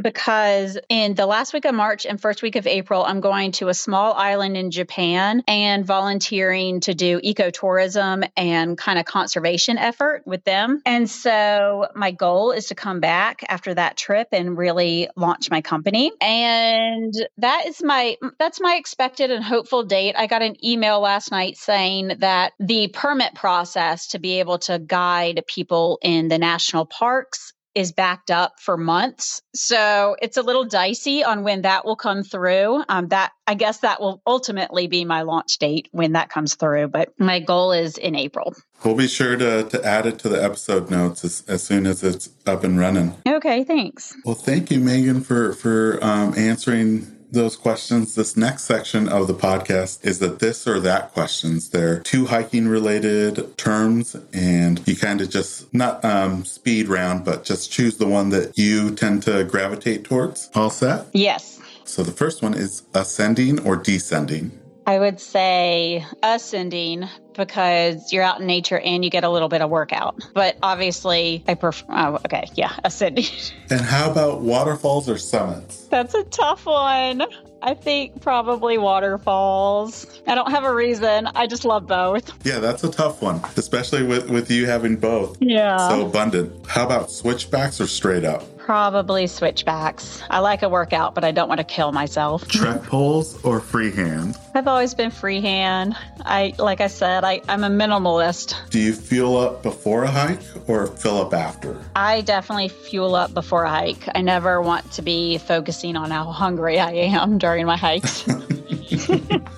because 0.00 0.78
in 0.88 1.14
the 1.14 1.26
last 1.26 1.52
week 1.52 1.64
of 1.64 1.74
March 1.74 2.06
and 2.06 2.20
first 2.20 2.42
week 2.42 2.56
of 2.56 2.66
April, 2.66 3.04
I'm 3.04 3.20
going 3.20 3.52
to 3.52 3.68
a 3.68 3.74
small 3.74 4.12
island 4.14 4.56
in 4.56 4.70
Japan 4.70 5.42
and 5.48 5.86
volunteering 5.86 6.80
to 6.80 6.94
do 6.94 7.20
ecotourism 7.20 8.28
and 8.36 8.76
kind 8.76 8.98
of 8.98 9.04
conservation 9.04 9.78
effort 9.78 10.22
with 10.26 10.44
them. 10.44 10.80
And 10.84 11.08
so 11.08 11.88
my 11.94 12.10
goal 12.10 12.52
is 12.52 12.66
to 12.66 12.74
come 12.74 13.00
back 13.00 13.44
after 13.48 13.74
that 13.74 13.96
trip 13.96 14.28
and 14.32 14.56
really 14.56 15.08
launch 15.16 15.50
my 15.50 15.60
company. 15.60 16.12
And 16.20 17.12
that 17.38 17.66
is 17.66 17.82
my 17.82 18.16
that's 18.38 18.60
my 18.60 18.74
expected 18.74 19.30
and 19.30 19.42
hopeful 19.42 19.84
date. 19.84 20.14
I 20.16 20.26
got 20.26 20.42
an 20.42 20.56
email 20.64 21.00
last 21.00 21.30
night 21.30 21.56
saying 21.56 22.16
that 22.18 22.52
the 22.58 22.88
permit 22.88 23.34
process 23.34 24.08
to 24.08 24.18
be 24.18 24.40
able 24.40 24.58
to 24.60 24.78
guide 24.78 25.44
people 25.46 25.98
in 26.02 26.28
the 26.28 26.38
national 26.38 26.86
parks 26.86 27.52
is 27.74 27.92
backed 27.92 28.30
up 28.30 28.54
for 28.60 28.76
months. 28.76 29.42
So 29.54 30.16
it's 30.20 30.36
a 30.36 30.42
little 30.42 30.64
dicey 30.64 31.24
on 31.24 31.44
when 31.44 31.62
that 31.62 31.84
will 31.84 31.96
come 31.96 32.22
through. 32.22 32.82
Um, 32.88 33.08
that 33.08 33.32
I 33.46 33.54
guess 33.54 33.78
that 33.80 34.00
will 34.00 34.22
ultimately 34.26 34.86
be 34.86 35.04
my 35.04 35.22
launch 35.22 35.58
date 35.58 35.88
when 35.92 36.12
that 36.12 36.28
comes 36.28 36.54
through, 36.54 36.88
but 36.88 37.12
my 37.18 37.40
goal 37.40 37.72
is 37.72 37.96
in 37.98 38.14
April. 38.14 38.54
We'll 38.84 38.94
be 38.94 39.08
sure 39.08 39.36
to, 39.36 39.64
to 39.64 39.84
add 39.84 40.06
it 40.06 40.18
to 40.20 40.28
the 40.28 40.42
episode 40.42 40.90
notes 40.90 41.24
as, 41.24 41.44
as 41.48 41.62
soon 41.62 41.86
as 41.86 42.02
it's 42.02 42.30
up 42.46 42.64
and 42.64 42.78
running. 42.78 43.14
Okay, 43.26 43.64
thanks. 43.64 44.16
Well, 44.24 44.34
thank 44.34 44.70
you, 44.70 44.80
Megan, 44.80 45.20
for 45.20 45.52
for 45.52 46.02
um, 46.02 46.34
answering 46.36 47.17
those 47.30 47.56
questions. 47.56 48.14
This 48.14 48.36
next 48.36 48.64
section 48.64 49.08
of 49.08 49.26
the 49.26 49.34
podcast 49.34 50.04
is 50.04 50.18
the 50.18 50.28
this 50.28 50.66
or 50.66 50.80
that 50.80 51.12
questions. 51.12 51.70
They're 51.70 52.00
two 52.00 52.26
hiking 52.26 52.68
related 52.68 53.56
terms, 53.56 54.16
and 54.32 54.86
you 54.86 54.96
kind 54.96 55.20
of 55.20 55.30
just 55.30 55.72
not 55.74 56.04
um, 56.04 56.44
speed 56.44 56.88
round, 56.88 57.24
but 57.24 57.44
just 57.44 57.70
choose 57.70 57.96
the 57.96 58.08
one 58.08 58.30
that 58.30 58.58
you 58.58 58.94
tend 58.94 59.22
to 59.24 59.44
gravitate 59.44 60.04
towards. 60.04 60.50
All 60.54 60.70
set? 60.70 61.06
Yes. 61.12 61.60
So 61.84 62.02
the 62.02 62.12
first 62.12 62.42
one 62.42 62.54
is 62.54 62.82
ascending 62.94 63.60
or 63.66 63.76
descending. 63.76 64.58
I 64.88 64.98
would 64.98 65.20
say 65.20 66.02
ascending 66.22 67.06
because 67.34 68.10
you're 68.10 68.22
out 68.22 68.40
in 68.40 68.46
nature 68.46 68.78
and 68.78 69.04
you 69.04 69.10
get 69.10 69.22
a 69.22 69.28
little 69.28 69.50
bit 69.50 69.60
of 69.60 69.68
workout. 69.68 70.26
But 70.32 70.56
obviously, 70.62 71.44
I 71.46 71.56
prefer, 71.56 71.84
oh, 71.90 72.14
okay, 72.24 72.48
yeah, 72.54 72.72
ascending. 72.84 73.26
And 73.68 73.82
how 73.82 74.10
about 74.10 74.40
waterfalls 74.40 75.06
or 75.06 75.18
summits? 75.18 75.84
That's 75.88 76.14
a 76.14 76.24
tough 76.24 76.64
one. 76.64 77.22
I 77.60 77.74
think 77.74 78.22
probably 78.22 78.78
waterfalls. 78.78 80.06
I 80.26 80.34
don't 80.34 80.50
have 80.52 80.64
a 80.64 80.74
reason. 80.74 81.26
I 81.34 81.46
just 81.46 81.66
love 81.66 81.86
both. 81.86 82.32
Yeah, 82.46 82.58
that's 82.58 82.82
a 82.82 82.90
tough 82.90 83.20
one, 83.20 83.42
especially 83.58 84.04
with, 84.04 84.30
with 84.30 84.50
you 84.50 84.64
having 84.64 84.96
both. 84.96 85.36
Yeah. 85.40 85.76
So 85.86 86.06
abundant. 86.06 86.66
How 86.66 86.86
about 86.86 87.10
switchbacks 87.10 87.78
or 87.78 87.88
straight 87.88 88.24
up? 88.24 88.57
Probably 88.68 89.26
switchbacks. 89.26 90.22
I 90.28 90.40
like 90.40 90.62
a 90.62 90.68
workout, 90.68 91.14
but 91.14 91.24
I 91.24 91.30
don't 91.30 91.48
want 91.48 91.56
to 91.56 91.64
kill 91.64 91.90
myself. 91.90 92.46
Trek 92.48 92.82
poles 92.82 93.42
or 93.42 93.60
freehand? 93.60 94.36
I've 94.54 94.68
always 94.68 94.92
been 94.92 95.10
freehand. 95.10 95.96
I, 96.20 96.52
like 96.58 96.82
I 96.82 96.88
said, 96.88 97.24
I, 97.24 97.40
I'm 97.48 97.64
a 97.64 97.70
minimalist. 97.70 98.56
Do 98.68 98.78
you 98.78 98.92
fuel 98.92 99.38
up 99.38 99.62
before 99.62 100.04
a 100.04 100.10
hike 100.10 100.42
or 100.66 100.86
fill 100.86 101.16
up 101.16 101.32
after? 101.32 101.82
I 101.96 102.20
definitely 102.20 102.68
fuel 102.68 103.14
up 103.14 103.32
before 103.32 103.64
a 103.64 103.70
hike. 103.70 104.06
I 104.14 104.20
never 104.20 104.60
want 104.60 104.92
to 104.92 105.00
be 105.00 105.38
focusing 105.38 105.96
on 105.96 106.10
how 106.10 106.30
hungry 106.30 106.78
I 106.78 106.90
am 106.90 107.38
during 107.46 107.64
my 107.64 107.78
hikes. 107.78 108.28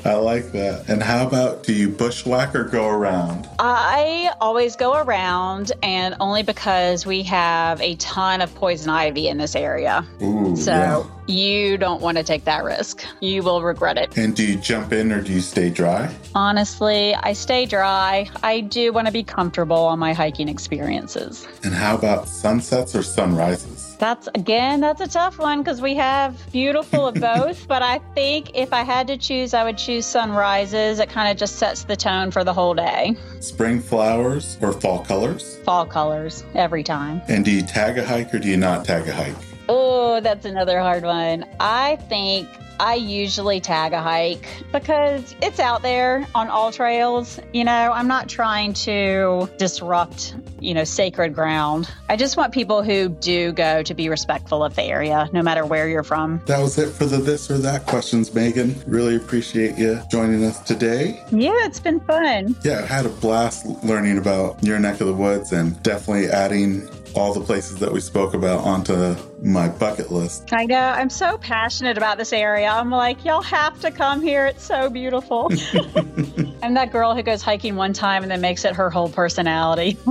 I 0.04 0.14
like 0.14 0.52
that. 0.52 0.84
And 0.88 1.02
how 1.02 1.26
about 1.26 1.62
do 1.62 1.72
you 1.72 1.88
bushwhack 1.88 2.54
or 2.54 2.64
go 2.64 2.88
around? 2.88 3.48
I 3.58 4.32
always 4.40 4.76
go 4.76 5.00
around, 5.00 5.72
and 5.82 6.16
only 6.20 6.42
because 6.42 7.06
we 7.06 7.22
have 7.24 7.80
a 7.80 7.94
ton 7.96 8.40
of 8.40 8.54
poison 8.54 8.90
ivy 8.90 9.28
in 9.28 9.38
this 9.38 9.54
area. 9.54 10.06
Ooh, 10.22 10.56
So 10.56 10.72
yeah. 10.72 11.04
you 11.26 11.76
don't 11.76 12.00
want 12.00 12.18
to 12.18 12.24
take 12.24 12.44
that 12.44 12.64
risk. 12.64 13.04
You 13.20 13.42
will 13.42 13.62
regret 13.62 13.98
it. 13.98 14.16
And 14.16 14.34
do 14.34 14.44
you 14.44 14.56
jump 14.56 14.92
in 14.92 15.12
or 15.12 15.20
do 15.20 15.32
you 15.32 15.40
stay 15.40 15.70
dry? 15.70 16.12
Honestly, 16.34 17.14
I 17.14 17.32
stay 17.34 17.66
dry. 17.66 18.28
I 18.42 18.60
do 18.60 18.92
want 18.92 19.06
to 19.06 19.12
be 19.12 19.22
comfortable 19.22 19.76
on 19.76 19.98
my 19.98 20.12
hiking 20.12 20.48
experiences. 20.48 21.46
And 21.62 21.74
how 21.74 21.96
about 21.96 22.26
sunsets 22.28 22.94
or 22.94 23.02
sunrises? 23.02 23.79
That's 24.00 24.28
again, 24.34 24.80
that's 24.80 25.02
a 25.02 25.06
tough 25.06 25.38
one 25.38 25.62
because 25.62 25.82
we 25.82 25.94
have 25.96 26.34
beautiful 26.50 27.06
of 27.06 27.14
both. 27.20 27.68
but 27.68 27.82
I 27.82 27.98
think 28.14 28.52
if 28.54 28.72
I 28.72 28.82
had 28.82 29.06
to 29.08 29.18
choose, 29.18 29.52
I 29.52 29.62
would 29.62 29.76
choose 29.76 30.06
sunrises. 30.06 30.98
It 31.00 31.10
kind 31.10 31.30
of 31.30 31.36
just 31.36 31.56
sets 31.56 31.84
the 31.84 31.96
tone 31.96 32.30
for 32.30 32.42
the 32.42 32.54
whole 32.54 32.72
day. 32.72 33.14
Spring 33.40 33.78
flowers 33.78 34.56
or 34.62 34.72
fall 34.72 35.04
colors? 35.04 35.58
Fall 35.64 35.84
colors 35.84 36.44
every 36.54 36.82
time. 36.82 37.20
And 37.28 37.44
do 37.44 37.50
you 37.50 37.60
tag 37.60 37.98
a 37.98 38.04
hike 38.06 38.32
or 38.32 38.38
do 38.38 38.48
you 38.48 38.56
not 38.56 38.86
tag 38.86 39.06
a 39.06 39.12
hike? 39.12 39.36
Oh, 39.72 40.18
that's 40.18 40.46
another 40.46 40.80
hard 40.80 41.04
one. 41.04 41.46
I 41.60 41.94
think 42.08 42.48
I 42.80 42.96
usually 42.96 43.60
tag 43.60 43.92
a 43.92 44.00
hike 44.00 44.48
because 44.72 45.36
it's 45.40 45.60
out 45.60 45.82
there 45.82 46.26
on 46.34 46.48
AllTrails. 46.48 47.38
You 47.52 47.62
know, 47.62 47.92
I'm 47.92 48.08
not 48.08 48.28
trying 48.28 48.72
to 48.72 49.48
disrupt, 49.58 50.34
you 50.58 50.74
know, 50.74 50.82
sacred 50.82 51.36
ground. 51.36 51.88
I 52.08 52.16
just 52.16 52.36
want 52.36 52.52
people 52.52 52.82
who 52.82 53.10
do 53.10 53.52
go 53.52 53.84
to 53.84 53.94
be 53.94 54.08
respectful 54.08 54.64
of 54.64 54.74
the 54.74 54.82
area, 54.82 55.28
no 55.32 55.40
matter 55.40 55.64
where 55.64 55.88
you're 55.88 56.02
from. 56.02 56.42
That 56.46 56.58
was 56.58 56.76
it 56.76 56.88
for 56.88 57.04
the 57.04 57.18
this 57.18 57.48
or 57.48 57.58
that 57.58 57.86
questions, 57.86 58.34
Megan. 58.34 58.74
Really 58.88 59.14
appreciate 59.14 59.78
you 59.78 60.00
joining 60.10 60.42
us 60.42 60.58
today. 60.62 61.22
Yeah, 61.30 61.52
it's 61.58 61.78
been 61.78 62.00
fun. 62.00 62.56
Yeah, 62.64 62.80
I 62.80 62.86
had 62.86 63.06
a 63.06 63.10
blast 63.10 63.66
learning 63.84 64.18
about 64.18 64.60
your 64.64 64.80
neck 64.80 65.00
of 65.00 65.06
the 65.06 65.14
woods 65.14 65.52
and 65.52 65.80
definitely 65.84 66.28
adding 66.28 66.88
all 67.14 67.34
the 67.34 67.40
places 67.40 67.78
that 67.78 67.92
we 67.92 68.00
spoke 68.00 68.34
about 68.34 68.60
onto 68.64 69.16
my 69.42 69.68
bucket 69.68 70.10
list. 70.10 70.52
I 70.52 70.66
know. 70.66 70.78
I'm 70.78 71.10
so 71.10 71.38
passionate 71.38 71.96
about 71.96 72.18
this 72.18 72.32
area. 72.32 72.68
I'm 72.68 72.90
like, 72.90 73.24
y'all 73.24 73.42
have 73.42 73.80
to 73.80 73.90
come 73.90 74.22
here. 74.22 74.46
It's 74.46 74.64
so 74.64 74.88
beautiful. 74.90 75.50
I'm 76.62 76.74
that 76.74 76.92
girl 76.92 77.14
who 77.14 77.22
goes 77.22 77.42
hiking 77.42 77.76
one 77.76 77.92
time 77.92 78.22
and 78.22 78.30
then 78.30 78.40
makes 78.40 78.64
it 78.64 78.74
her 78.76 78.90
whole 78.90 79.08
personality. 79.08 79.98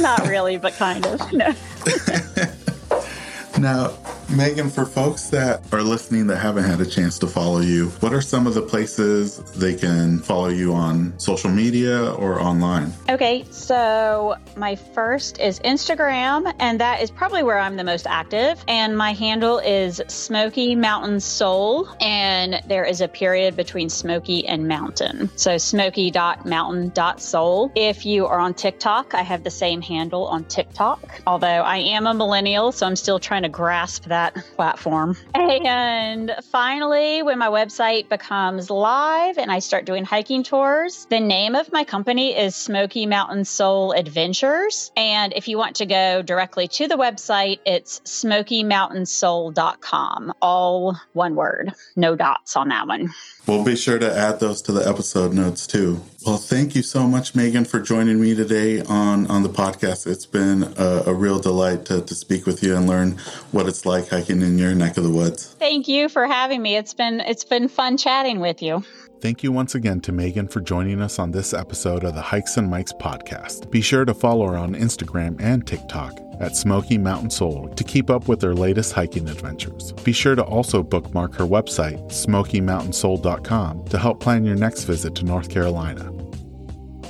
Not 0.00 0.26
really, 0.28 0.56
but 0.58 0.74
kind 0.74 1.06
of. 1.06 1.32
No. 1.32 1.54
Now, 3.58 3.96
Megan, 4.28 4.70
for 4.70 4.84
folks 4.84 5.28
that 5.28 5.72
are 5.72 5.82
listening 5.82 6.26
that 6.26 6.38
haven't 6.38 6.64
had 6.64 6.80
a 6.80 6.86
chance 6.86 7.16
to 7.20 7.28
follow 7.28 7.60
you, 7.60 7.90
what 8.00 8.12
are 8.12 8.20
some 8.20 8.48
of 8.48 8.54
the 8.54 8.62
places 8.62 9.38
they 9.52 9.74
can 9.74 10.18
follow 10.18 10.48
you 10.48 10.74
on 10.74 11.16
social 11.18 11.48
media 11.48 12.12
or 12.14 12.40
online? 12.40 12.92
Okay, 13.08 13.44
so 13.50 14.34
my 14.56 14.74
first 14.74 15.38
is 15.38 15.60
Instagram, 15.60 16.52
and 16.58 16.80
that 16.80 17.02
is 17.02 17.10
probably 17.10 17.44
where 17.44 17.58
I'm 17.58 17.76
the 17.76 17.84
most 17.84 18.08
active. 18.08 18.64
And 18.66 18.98
my 18.98 19.12
handle 19.12 19.58
is 19.58 20.02
Smoky 20.08 20.74
Mountain 20.74 21.20
Soul, 21.20 21.88
and 22.00 22.60
there 22.66 22.84
is 22.84 23.00
a 23.00 23.06
period 23.08 23.54
between 23.54 23.88
Smoky 23.88 24.44
and 24.46 24.66
Mountain. 24.66 25.30
So 25.36 25.56
smoky.mountain.soul. 25.56 27.72
If 27.76 28.04
you 28.04 28.26
are 28.26 28.40
on 28.40 28.54
TikTok, 28.54 29.14
I 29.14 29.22
have 29.22 29.44
the 29.44 29.50
same 29.50 29.82
handle 29.82 30.26
on 30.26 30.42
TikTok, 30.44 31.22
although 31.28 31.46
I 31.46 31.76
am 31.76 32.08
a 32.08 32.14
millennial, 32.14 32.72
so 32.72 32.86
I'm 32.86 32.96
still 32.96 33.20
trying 33.20 33.44
to 33.44 33.48
grasp 33.48 34.06
that 34.06 34.15
platform. 34.56 35.16
And 35.34 36.34
finally, 36.50 37.22
when 37.22 37.38
my 37.38 37.46
website 37.48 38.08
becomes 38.08 38.70
live 38.70 39.36
and 39.38 39.52
I 39.52 39.60
start 39.60 39.84
doing 39.84 40.04
hiking 40.04 40.42
tours, 40.42 41.06
the 41.10 41.20
name 41.20 41.54
of 41.54 41.70
my 41.72 41.84
company 41.84 42.36
is 42.36 42.56
Smoky 42.56 43.06
Mountain 43.06 43.44
Soul 43.44 43.92
Adventures. 43.92 44.90
And 44.96 45.32
if 45.34 45.46
you 45.48 45.58
want 45.58 45.76
to 45.76 45.86
go 45.86 46.22
directly 46.22 46.66
to 46.68 46.88
the 46.88 46.96
website, 46.96 47.60
it's 47.64 48.00
smokymountainsoul.com. 48.00 50.32
All 50.42 50.96
one 51.12 51.34
word, 51.34 51.72
no 51.94 52.16
dots 52.16 52.56
on 52.56 52.68
that 52.68 52.86
one. 52.86 53.12
We'll 53.46 53.64
be 53.64 53.76
sure 53.76 53.98
to 53.98 54.12
add 54.12 54.40
those 54.40 54.60
to 54.62 54.72
the 54.72 54.86
episode 54.86 55.32
notes 55.32 55.66
too. 55.68 56.02
Well, 56.26 56.36
thank 56.36 56.74
you 56.74 56.82
so 56.82 57.06
much, 57.06 57.36
Megan, 57.36 57.64
for 57.64 57.78
joining 57.78 58.20
me 58.20 58.34
today 58.34 58.80
on, 58.82 59.28
on 59.28 59.44
the 59.44 59.48
podcast. 59.48 60.08
It's 60.08 60.26
been 60.26 60.64
a, 60.76 61.04
a 61.06 61.14
real 61.14 61.38
delight 61.38 61.84
to, 61.86 62.02
to 62.02 62.14
speak 62.16 62.44
with 62.44 62.64
you 62.64 62.74
and 62.74 62.88
learn 62.88 63.12
what 63.52 63.68
it's 63.68 63.86
like 63.86 64.08
hiking 64.08 64.42
in 64.42 64.58
your 64.58 64.74
neck 64.74 64.96
of 64.96 65.04
the 65.04 65.12
woods. 65.12 65.54
Thank 65.60 65.86
you 65.86 66.08
for 66.08 66.26
having 66.26 66.60
me. 66.60 66.76
It's 66.76 66.94
been 66.94 67.20
it's 67.20 67.44
been 67.44 67.68
fun 67.68 67.96
chatting 67.96 68.40
with 68.40 68.62
you. 68.62 68.84
Thank 69.20 69.44
you 69.44 69.52
once 69.52 69.74
again 69.74 70.00
to 70.02 70.12
Megan 70.12 70.48
for 70.48 70.60
joining 70.60 71.00
us 71.00 71.18
on 71.18 71.30
this 71.30 71.54
episode 71.54 72.04
of 72.04 72.14
the 72.14 72.22
Hikes 72.22 72.56
and 72.56 72.68
Mics 72.68 72.98
podcast. 72.98 73.70
Be 73.70 73.80
sure 73.80 74.04
to 74.04 74.12
follow 74.12 74.48
her 74.48 74.58
on 74.58 74.74
Instagram 74.74 75.40
and 75.40 75.66
TikTok 75.66 76.25
at 76.40 76.56
Smoky 76.56 76.98
Mountain 76.98 77.30
Soul 77.30 77.68
to 77.76 77.84
keep 77.84 78.10
up 78.10 78.28
with 78.28 78.42
her 78.42 78.54
latest 78.54 78.92
hiking 78.92 79.28
adventures. 79.28 79.92
Be 80.04 80.12
sure 80.12 80.34
to 80.34 80.44
also 80.44 80.82
bookmark 80.82 81.34
her 81.34 81.44
website, 81.44 82.02
smokymountainsoul.com, 82.10 83.84
to 83.86 83.98
help 83.98 84.20
plan 84.20 84.44
your 84.44 84.56
next 84.56 84.84
visit 84.84 85.14
to 85.16 85.24
North 85.24 85.48
Carolina. 85.48 86.12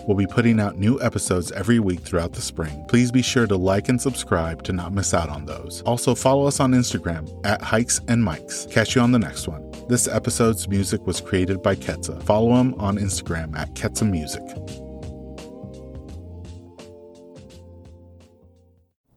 We'll 0.07 0.17
be 0.17 0.27
putting 0.27 0.61
out 0.61 0.79
new 0.79 1.01
episodes 1.03 1.51
every 1.53 1.81
week 1.81 2.01
throughout 2.01 2.33
the 2.33 2.41
spring. 2.41 2.85
Please 2.87 3.11
be 3.11 3.23
sure 3.23 3.47
to 3.49 3.57
like 3.57 3.89
and 3.89 4.01
subscribe 4.01 4.63
to 4.63 4.73
not 4.73 4.93
miss 4.93 5.13
out 5.13 5.29
on 5.29 5.47
those. 5.47 5.83
Also, 5.83 6.15
follow 6.15 6.47
us 6.47 6.61
on 6.61 6.73
Instagram 6.73 7.29
at 7.45 7.61
Hikes 7.61 7.99
and 8.07 8.23
Mics. 8.23 8.71
Catch 8.71 8.95
you 8.95 9.01
on 9.01 9.11
the 9.11 9.19
next 9.19 9.49
one. 9.49 9.69
This 9.89 10.07
episode's 10.07 10.69
music 10.69 11.05
was 11.07 11.21
created 11.21 11.61
by 11.61 11.75
Ketsa. 11.75 12.23
Follow 12.23 12.55
him 12.55 12.75
on 12.75 12.99
Instagram 12.99 13.57
at 13.59 13.75
Ketsa 13.75 14.09
Music. 14.09 14.43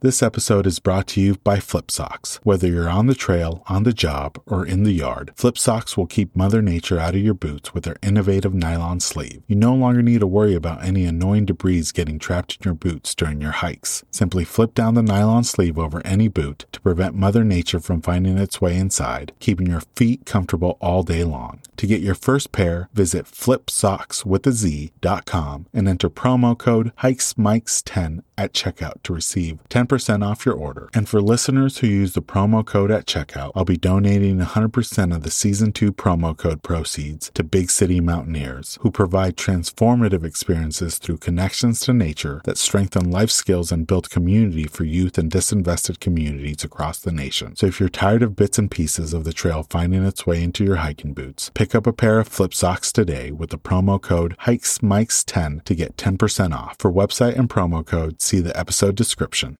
This 0.01 0.23
episode 0.23 0.65
is 0.65 0.79
brought 0.79 1.07
to 1.07 1.19
you 1.19 1.35
by 1.43 1.57
FlipSockz. 1.57 2.39
Whether 2.43 2.69
you're 2.69 2.87
on 2.87 3.07
the 3.07 3.13
trail, 3.13 3.63
on 3.67 3.83
the 3.83 3.91
job, 3.91 4.41
or 4.45 4.65
in 4.65 4.83
the 4.83 4.93
yard, 4.93 5.33
FlipSockz 5.35 5.97
will 5.97 6.07
keep 6.07 6.33
Mother 6.33 6.61
Nature 6.61 6.97
out 6.97 7.15
of 7.15 7.21
your 7.21 7.33
boots 7.33 7.73
with 7.73 7.83
their 7.83 7.97
innovative 8.01 8.53
nylon 8.53 9.01
sleeve. 9.01 9.41
You 9.45 9.57
no 9.57 9.75
longer 9.75 10.01
need 10.01 10.21
to 10.21 10.27
worry 10.27 10.55
about 10.55 10.85
any 10.85 11.03
annoying 11.03 11.47
debris 11.47 11.87
getting 11.93 12.17
trapped 12.17 12.55
in 12.55 12.61
your 12.63 12.75
boots 12.75 13.13
during 13.13 13.41
your 13.41 13.51
hikes. 13.51 14.05
Simply 14.09 14.45
flip 14.45 14.73
down 14.73 14.93
the 14.93 15.03
nylon 15.03 15.43
sleeve 15.43 15.77
over 15.77 16.01
any 16.05 16.29
boot 16.29 16.65
to 16.71 16.79
prevent 16.79 17.13
Mother 17.13 17.43
Nature 17.43 17.81
from 17.81 18.01
finding 18.01 18.37
its 18.37 18.61
way 18.61 18.77
inside, 18.77 19.33
keeping 19.41 19.67
your 19.67 19.81
feet 19.97 20.25
comfortable 20.25 20.77
all 20.79 21.03
day 21.03 21.25
long. 21.25 21.59
To 21.75 21.87
get 21.87 21.99
your 21.99 22.15
first 22.15 22.53
pair, 22.53 22.87
visit 22.93 23.25
flipsockswithaz.com 23.25 25.65
and 25.73 25.89
enter 25.89 26.09
promo 26.09 26.57
code 26.57 26.95
HikesMics10 26.97 28.23
at 28.39 28.53
checkout 28.53 29.03
to 29.03 29.13
receive 29.13 29.59
10% 29.69 30.25
off 30.25 30.45
your 30.45 30.55
order. 30.55 30.89
And 30.93 31.09
for 31.09 31.21
listeners 31.21 31.79
who 31.79 31.87
use 31.87 32.13
the 32.13 32.21
promo 32.21 32.65
code 32.65 32.89
at 32.89 33.05
checkout, 33.05 33.51
I'll 33.53 33.65
be 33.65 33.75
donating 33.75 34.39
100% 34.39 35.15
of 35.15 35.23
the 35.23 35.29
season 35.29 35.73
2 35.73 35.91
promo 35.91 36.35
code 36.35 36.63
proceeds 36.63 37.29
to 37.33 37.43
Big 37.43 37.69
City 37.69 37.99
Mountaineers, 37.99 38.77
who 38.81 38.91
provide 38.91 39.35
transformative 39.35 40.23
experiences 40.23 40.97
through 40.97 41.17
connections 41.17 41.81
to 41.81 41.93
nature 41.93 42.41
that 42.45 42.57
strengthen 42.57 43.11
life 43.11 43.29
skills 43.29 43.73
and 43.73 43.85
build 43.85 44.09
community 44.09 44.63
for 44.63 44.85
youth 44.85 45.17
and 45.17 45.29
disinvested 45.29 45.99
communities 45.99 46.63
across 46.63 46.99
the 46.99 47.11
nation. 47.11 47.57
So 47.57 47.65
if 47.65 47.79
you're 47.79 47.89
tired 47.89 48.23
of 48.23 48.37
bits 48.37 48.57
and 48.57 48.71
pieces 48.71 49.13
of 49.13 49.25
the 49.25 49.33
trail 49.33 49.67
finding 49.69 50.05
its 50.05 50.25
way 50.25 50.41
into 50.41 50.63
your 50.63 50.77
hiking 50.77 51.13
boots, 51.13 51.51
pick 51.53 51.75
up 51.75 51.85
a 51.85 51.91
pair 51.91 52.19
of 52.19 52.29
FlipSockz 52.29 52.93
today 52.93 53.31
with 53.31 53.49
the 53.49 53.57
promo 53.57 54.01
code 54.01 54.37
HikesMics10 54.45 55.65
to 55.65 55.75
get 55.75 55.97
10% 55.97 56.55
off. 56.55 56.77
For 56.79 56.89
website 56.89 57.37
and 57.37 57.49
promo 57.49 57.85
code, 57.85 58.21
see 58.29 58.39
the 58.39 58.57
episode 58.57 58.95
description. 58.95 59.57